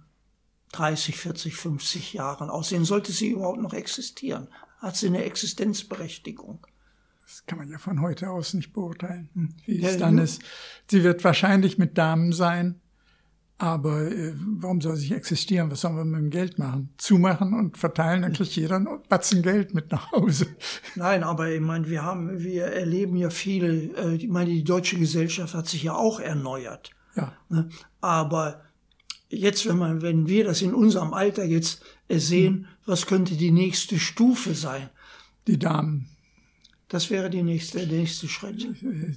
30, 0.72 1.16
40, 1.16 1.56
50 1.56 2.12
Jahren 2.14 2.50
aussehen? 2.50 2.84
Sollte 2.84 3.12
sie 3.12 3.30
überhaupt 3.30 3.60
noch 3.60 3.72
existieren? 3.72 4.48
Hat 4.78 4.96
sie 4.96 5.08
eine 5.08 5.24
Existenzberechtigung? 5.24 6.66
Das 7.22 7.44
kann 7.46 7.58
man 7.58 7.68
ja 7.68 7.78
von 7.78 8.00
heute 8.00 8.30
aus 8.30 8.54
nicht 8.54 8.72
beurteilen, 8.72 9.28
hm. 9.34 9.54
wie 9.66 9.80
ja, 9.80 9.90
es 9.90 9.98
dann 9.98 10.18
ist. 10.18 10.42
Sie 10.90 11.04
wird 11.04 11.22
wahrscheinlich 11.24 11.76
mit 11.76 11.98
Damen 11.98 12.32
sein, 12.32 12.80
aber 13.58 14.10
äh, 14.10 14.34
warum 14.36 14.80
soll 14.80 14.96
sie 14.96 15.14
existieren? 15.14 15.70
Was 15.70 15.80
sollen 15.80 15.96
wir 15.96 16.04
mit 16.04 16.20
dem 16.20 16.30
Geld 16.30 16.58
machen? 16.58 16.94
Zumachen 16.96 17.54
und 17.54 17.76
verteilen, 17.76 18.22
dann 18.22 18.32
kriegt 18.32 18.52
jeder 18.52 18.76
einen 18.76 19.02
Batzen 19.08 19.42
Geld 19.42 19.74
mit 19.74 19.90
nach 19.90 20.12
Hause. 20.12 20.46
Nein, 20.94 21.24
aber 21.24 21.50
ich 21.50 21.60
meine, 21.60 21.88
wir 21.88 22.04
haben, 22.04 22.38
wir 22.38 22.66
erleben 22.66 23.16
ja 23.16 23.30
viele, 23.30 23.92
äh, 23.96 24.14
ich 24.14 24.28
meine, 24.28 24.50
die 24.50 24.64
deutsche 24.64 24.98
Gesellschaft 24.98 25.54
hat 25.54 25.66
sich 25.66 25.82
ja 25.82 25.94
auch 25.94 26.20
erneuert. 26.20 26.92
Ja. 27.16 27.32
Ne? 27.48 27.68
Aber 28.00 28.62
jetzt, 29.28 29.66
wenn 29.66 29.78
man, 29.78 30.02
wenn 30.02 30.28
wir 30.28 30.44
das 30.44 30.62
in 30.62 30.74
unserem 30.74 31.12
Alter 31.14 31.44
jetzt 31.44 31.82
sehen, 32.08 32.54
hm. 32.54 32.66
was 32.86 33.06
könnte 33.06 33.36
die 33.36 33.50
nächste 33.50 33.98
Stufe 33.98 34.54
sein? 34.54 34.88
Die 35.46 35.58
Damen. 35.58 36.08
Das 36.88 37.10
wäre 37.10 37.30
die 37.30 37.42
nächste, 37.42 37.86
der 37.86 37.98
nächste 37.98 38.28
Schritt. 38.28 38.64
Äh, 38.82 39.14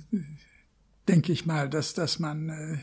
denke 1.08 1.32
ich 1.32 1.46
mal, 1.46 1.70
dass, 1.70 1.94
dass 1.94 2.20
man 2.20 2.50
äh, 2.50 2.78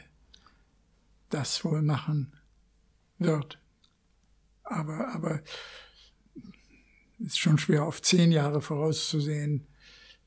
das 1.30 1.64
wohl 1.64 1.82
machen 1.82 2.32
wird. 3.18 3.58
Aber, 4.64 5.08
aber 5.14 5.40
ist 7.18 7.38
schon 7.38 7.58
schwer 7.58 7.84
auf 7.84 8.00
zehn 8.02 8.32
Jahre 8.32 8.60
vorauszusehen. 8.60 9.66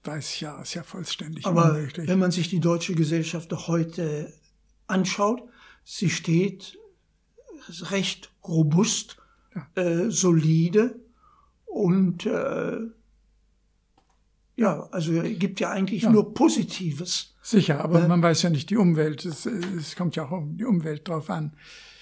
30 0.03 0.41
Jahre 0.41 0.61
ist 0.63 0.73
ja 0.73 0.83
vollständig 0.83 1.45
aber 1.45 1.71
unmöglich. 1.71 2.07
Wenn 2.07 2.19
man 2.19 2.31
sich 2.31 2.49
die 2.49 2.59
deutsche 2.59 2.95
Gesellschaft 2.95 3.51
doch 3.51 3.67
heute 3.67 4.33
anschaut, 4.87 5.41
sie 5.83 6.09
steht 6.09 6.77
recht 7.91 8.31
robust, 8.43 9.17
äh, 9.75 10.09
solide 10.09 10.99
und 11.65 12.25
äh, 12.25 12.79
ja, 14.55 14.87
also 14.91 15.21
gibt 15.23 15.59
ja 15.59 15.71
eigentlich 15.71 16.03
ja. 16.03 16.11
nur 16.11 16.33
Positives. 16.33 17.35
Sicher, 17.41 17.83
aber 17.83 18.03
äh, 18.03 18.07
man 18.07 18.21
weiß 18.21 18.43
ja 18.43 18.49
nicht 18.49 18.69
die 18.69 18.77
Umwelt. 18.77 19.25
Es, 19.25 19.45
es, 19.45 19.95
kommt 19.95 20.15
ja 20.15 20.25
auch 20.25 20.31
um 20.31 20.57
die 20.57 20.65
Umwelt 20.65 21.07
drauf 21.07 21.29
an. 21.29 21.53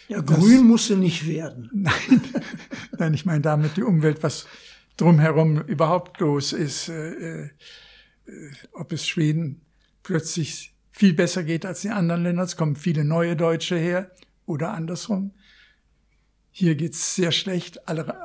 Ja, 0.07 0.22
grün 0.22 0.68
muss 0.68 0.88
sie 0.88 0.95
nicht 0.95 1.28
werden. 1.28 1.70
Nein, 1.74 2.22
nein, 2.97 3.14
ich 3.14 3.26
meine 3.26 3.41
damit 3.41 3.78
die 3.78 3.84
Umwelt, 3.84 4.24
was 4.24 4.47
drumherum 4.97 5.62
überhaupt 5.62 6.20
los 6.20 6.51
ist. 6.51 6.89
Äh, 6.89 7.43
äh, 7.43 7.49
ob 8.74 8.91
es 8.91 9.07
Schweden 9.07 9.62
plötzlich 10.03 10.76
viel 10.91 11.14
besser 11.14 11.43
geht 11.43 11.66
als 11.66 11.86
in 11.86 11.91
anderen 11.91 12.24
Ländern. 12.24 12.45
Es 12.45 12.57
kommen 12.57 12.76
viele 12.76 13.05
neue 13.05 13.36
Deutsche 13.36 13.78
her 13.78 14.12
oder 14.45 14.74
andersrum. 14.74 15.32
Hier 16.52 16.76
geht's 16.76 17.16
sehr 17.16 17.32
schlecht. 17.32 17.88
Alle 17.88 18.18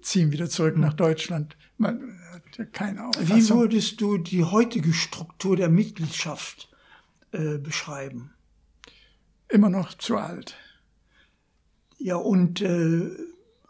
ziehen 0.00 0.32
wieder 0.32 0.48
zurück 0.48 0.76
nach 0.76 0.94
Deutschland. 0.94 1.56
Man 1.76 2.18
hat 2.32 2.56
ja 2.56 2.64
keine 2.64 3.06
Auffassung. 3.06 3.36
Wie 3.36 3.48
würdest 3.50 4.00
du 4.00 4.18
die 4.18 4.44
heutige 4.44 4.92
Struktur 4.92 5.56
der 5.56 5.68
Mitgliedschaft 5.68 6.70
äh, 7.32 7.58
beschreiben? 7.58 8.32
Immer 9.48 9.70
noch 9.70 9.94
zu 9.94 10.16
alt. 10.16 10.56
Ja, 11.98 12.16
und 12.16 12.60
äh, 12.60 13.10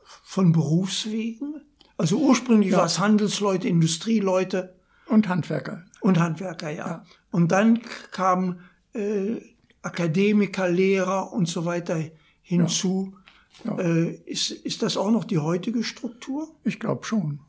von 0.05 0.53
Berufswegen? 0.53 1.63
Also 1.97 2.19
ursprünglich 2.19 2.73
ja. 2.73 2.79
war 2.79 2.87
es 2.87 2.99
Handelsleute, 2.99 3.69
Industrieleute. 3.69 4.77
Und 5.07 5.29
Handwerker. 5.29 5.85
Und 6.01 6.19
Handwerker, 6.19 6.71
ja. 6.71 6.87
ja. 6.87 7.05
Und 7.31 7.51
dann 7.53 7.81
kamen 8.13 8.61
äh, 8.93 9.37
Akademiker, 9.83 10.69
Lehrer 10.69 11.33
und 11.33 11.49
so 11.49 11.65
weiter 11.65 12.03
hinzu. 12.43 13.13
Ja. 13.13 13.28
Ja. 13.65 13.79
Äh, 13.79 14.11
ist, 14.27 14.51
ist 14.51 14.83
das 14.83 14.97
auch 14.97 15.11
noch 15.11 15.25
die 15.25 15.39
heutige 15.39 15.83
Struktur? 15.83 16.49
Ich 16.65 16.79
glaube 16.79 17.05
schon. 17.05 17.41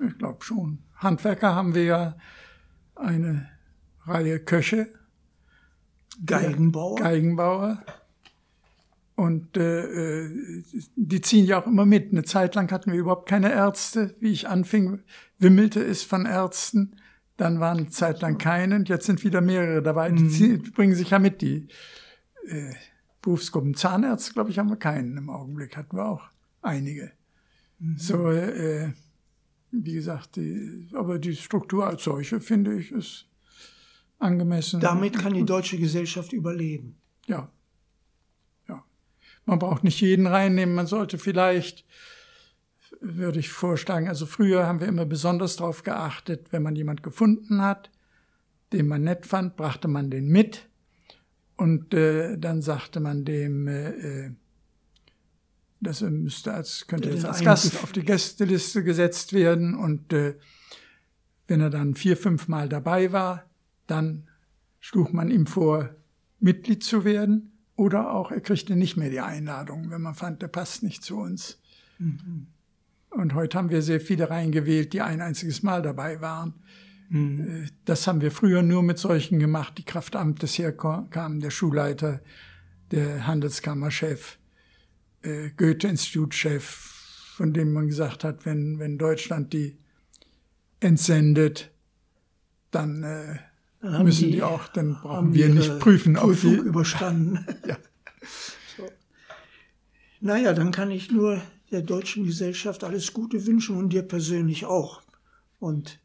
Ich 0.00 0.16
glaube 0.18 0.44
schon. 0.44 0.78
Handwerker 0.96 1.54
haben 1.54 1.74
wir 1.74 1.84
ja 1.84 2.16
eine 2.94 3.48
Reihe 4.06 4.38
Köche. 4.38 4.88
Geigenbauer. 6.24 6.96
Geigenbauer. 6.96 7.82
Und 9.16 9.56
äh, 9.56 10.24
äh, 10.24 10.62
die 10.96 11.20
ziehen 11.20 11.46
ja 11.46 11.60
auch 11.62 11.66
immer 11.66 11.86
mit. 11.86 12.12
Eine 12.12 12.24
Zeit 12.24 12.54
lang 12.54 12.70
hatten 12.72 12.92
wir 12.92 12.98
überhaupt 12.98 13.28
keine 13.28 13.52
Ärzte. 13.52 14.14
Wie 14.20 14.32
ich 14.32 14.48
anfing, 14.48 15.00
wimmelte 15.38 15.82
es 15.82 16.02
von 16.02 16.26
Ärzten. 16.26 16.96
Dann 17.36 17.60
waren 17.60 17.78
eine 17.78 17.88
Zeit 17.90 18.20
lang 18.22 18.38
keine 18.38 18.76
und 18.76 18.88
jetzt 18.88 19.06
sind 19.06 19.24
wieder 19.24 19.40
mehrere 19.40 19.82
dabei. 19.82 20.10
Die, 20.10 20.22
mhm. 20.22 20.30
ziehen, 20.30 20.72
bringen 20.74 20.94
sich 20.94 21.10
ja 21.10 21.18
mit. 21.18 21.42
Die 21.42 21.68
äh, 22.48 22.70
Berufsgruppen 23.24 23.74
Zahnärzte, 23.74 24.34
glaube 24.34 24.50
ich, 24.50 24.58
haben 24.58 24.68
wir 24.68 24.76
keinen 24.76 25.16
im 25.16 25.30
Augenblick. 25.30 25.78
Hatten 25.78 25.96
wir 25.96 26.04
auch 26.04 26.28
einige. 26.60 27.10
Mhm. 27.78 27.96
So, 27.96 28.30
äh, 28.30 28.92
wie 29.70 29.94
gesagt, 29.94 30.36
die, 30.36 30.88
aber 30.92 31.18
die 31.18 31.34
Struktur 31.34 31.86
als 31.86 32.04
solche, 32.04 32.40
finde 32.40 32.78
ich, 32.78 32.92
ist 32.92 33.26
angemessen. 34.18 34.78
Damit 34.80 35.18
kann 35.18 35.32
die 35.32 35.44
deutsche 35.44 35.78
Gesellschaft 35.78 36.34
überleben. 36.34 36.96
Ja. 37.26 37.50
Ja. 38.68 38.84
Man 39.46 39.58
braucht 39.58 39.84
nicht 39.84 40.02
jeden 40.02 40.26
reinnehmen. 40.26 40.74
Man 40.74 40.86
sollte 40.86 41.16
vielleicht, 41.16 41.86
würde 43.00 43.40
ich 43.40 43.48
vorschlagen, 43.48 44.06
also 44.06 44.26
früher 44.26 44.66
haben 44.66 44.80
wir 44.80 44.86
immer 44.86 45.06
besonders 45.06 45.56
darauf 45.56 45.82
geachtet, 45.82 46.48
wenn 46.50 46.62
man 46.62 46.76
jemand 46.76 47.02
gefunden 47.02 47.62
hat, 47.62 47.90
den 48.74 48.86
man 48.86 49.02
nett 49.02 49.24
fand, 49.24 49.56
brachte 49.56 49.88
man 49.88 50.10
den 50.10 50.28
mit. 50.28 50.68
Und 51.56 51.94
äh, 51.94 52.36
dann 52.38 52.62
sagte 52.62 53.00
man 53.00 53.24
dem, 53.24 53.68
äh, 53.68 53.90
äh 53.90 54.30
das 55.80 56.00
müsste 56.00 56.52
als, 56.54 56.86
könnte 56.86 57.10
jetzt 57.10 57.26
als 57.26 57.42
Gast 57.42 57.82
auf 57.82 57.92
die 57.92 58.04
Gästeliste 58.04 58.82
gesetzt 58.82 59.34
werden. 59.34 59.74
Und 59.74 60.12
äh, 60.12 60.34
wenn 61.46 61.60
er 61.60 61.70
dann 61.70 61.94
vier, 61.94 62.16
fünf 62.16 62.48
Mal 62.48 62.68
dabei 62.68 63.12
war, 63.12 63.44
dann 63.86 64.26
schlug 64.80 65.12
man 65.12 65.30
ihm 65.30 65.46
vor, 65.46 65.90
Mitglied 66.40 66.82
zu 66.82 67.04
werden. 67.04 67.52
Oder 67.76 68.12
auch, 68.12 68.30
er 68.30 68.40
kriegte 68.40 68.76
nicht 68.76 68.96
mehr 68.96 69.10
die 69.10 69.20
Einladung, 69.20 69.90
wenn 69.90 70.00
man 70.00 70.14
fand, 70.14 70.42
der 70.42 70.48
passt 70.48 70.82
nicht 70.82 71.02
zu 71.02 71.18
uns. 71.18 71.60
Mhm. 71.98 72.46
Und 73.10 73.34
heute 73.34 73.58
haben 73.58 73.70
wir 73.70 73.82
sehr 73.82 74.00
viele 74.00 74.30
reingewählt, 74.30 74.92
die 74.92 75.00
ein 75.00 75.20
einziges 75.20 75.62
Mal 75.62 75.82
dabei 75.82 76.20
waren. 76.20 76.54
Mhm. 77.08 77.64
Äh, 77.64 77.68
das 77.84 78.06
haben 78.06 78.20
wir 78.20 78.30
früher 78.30 78.62
nur 78.62 78.82
mit 78.82 78.98
solchen 78.98 79.38
gemacht, 79.38 79.74
die 79.78 79.84
Kraftamtes 79.84 80.58
herkamen, 80.58 81.40
der 81.40 81.50
Schulleiter, 81.50 82.20
der 82.90 83.26
Handelskammerchef, 83.26 84.38
äh, 85.22 85.50
Goethe-Institutchef, 85.56 86.64
von 87.36 87.52
dem 87.52 87.72
man 87.72 87.88
gesagt 87.88 88.24
hat, 88.24 88.46
wenn, 88.46 88.78
wenn 88.78 88.98
Deutschland 88.98 89.52
die 89.52 89.78
entsendet, 90.80 91.70
dann, 92.70 93.02
äh, 93.02 93.38
dann 93.80 94.04
müssen 94.04 94.26
die, 94.26 94.32
die, 94.32 94.42
auch, 94.42 94.68
dann 94.68 94.94
brauchen 94.94 95.34
wir 95.34 95.48
nicht 95.48 95.78
prüfen, 95.78 96.14
Prüfung 96.14 96.52
ob 96.52 96.62
die 96.62 96.68
überstanden. 96.68 97.44
ja. 97.66 97.76
so. 98.76 98.88
Naja, 100.20 100.52
dann 100.52 100.70
kann 100.70 100.90
ich 100.90 101.10
nur 101.10 101.40
der 101.70 101.82
deutschen 101.82 102.24
Gesellschaft 102.24 102.84
alles 102.84 103.12
Gute 103.12 103.46
wünschen 103.46 103.76
und 103.76 103.92
dir 103.92 104.02
persönlich 104.02 104.64
auch. 104.64 105.02
Und 105.58 105.98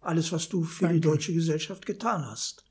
alles, 0.00 0.32
was 0.32 0.48
du 0.48 0.64
für 0.64 0.84
Danke. 0.84 0.94
die 0.94 1.00
deutsche 1.00 1.34
Gesellschaft 1.34 1.86
getan 1.86 2.24
hast. 2.24 2.64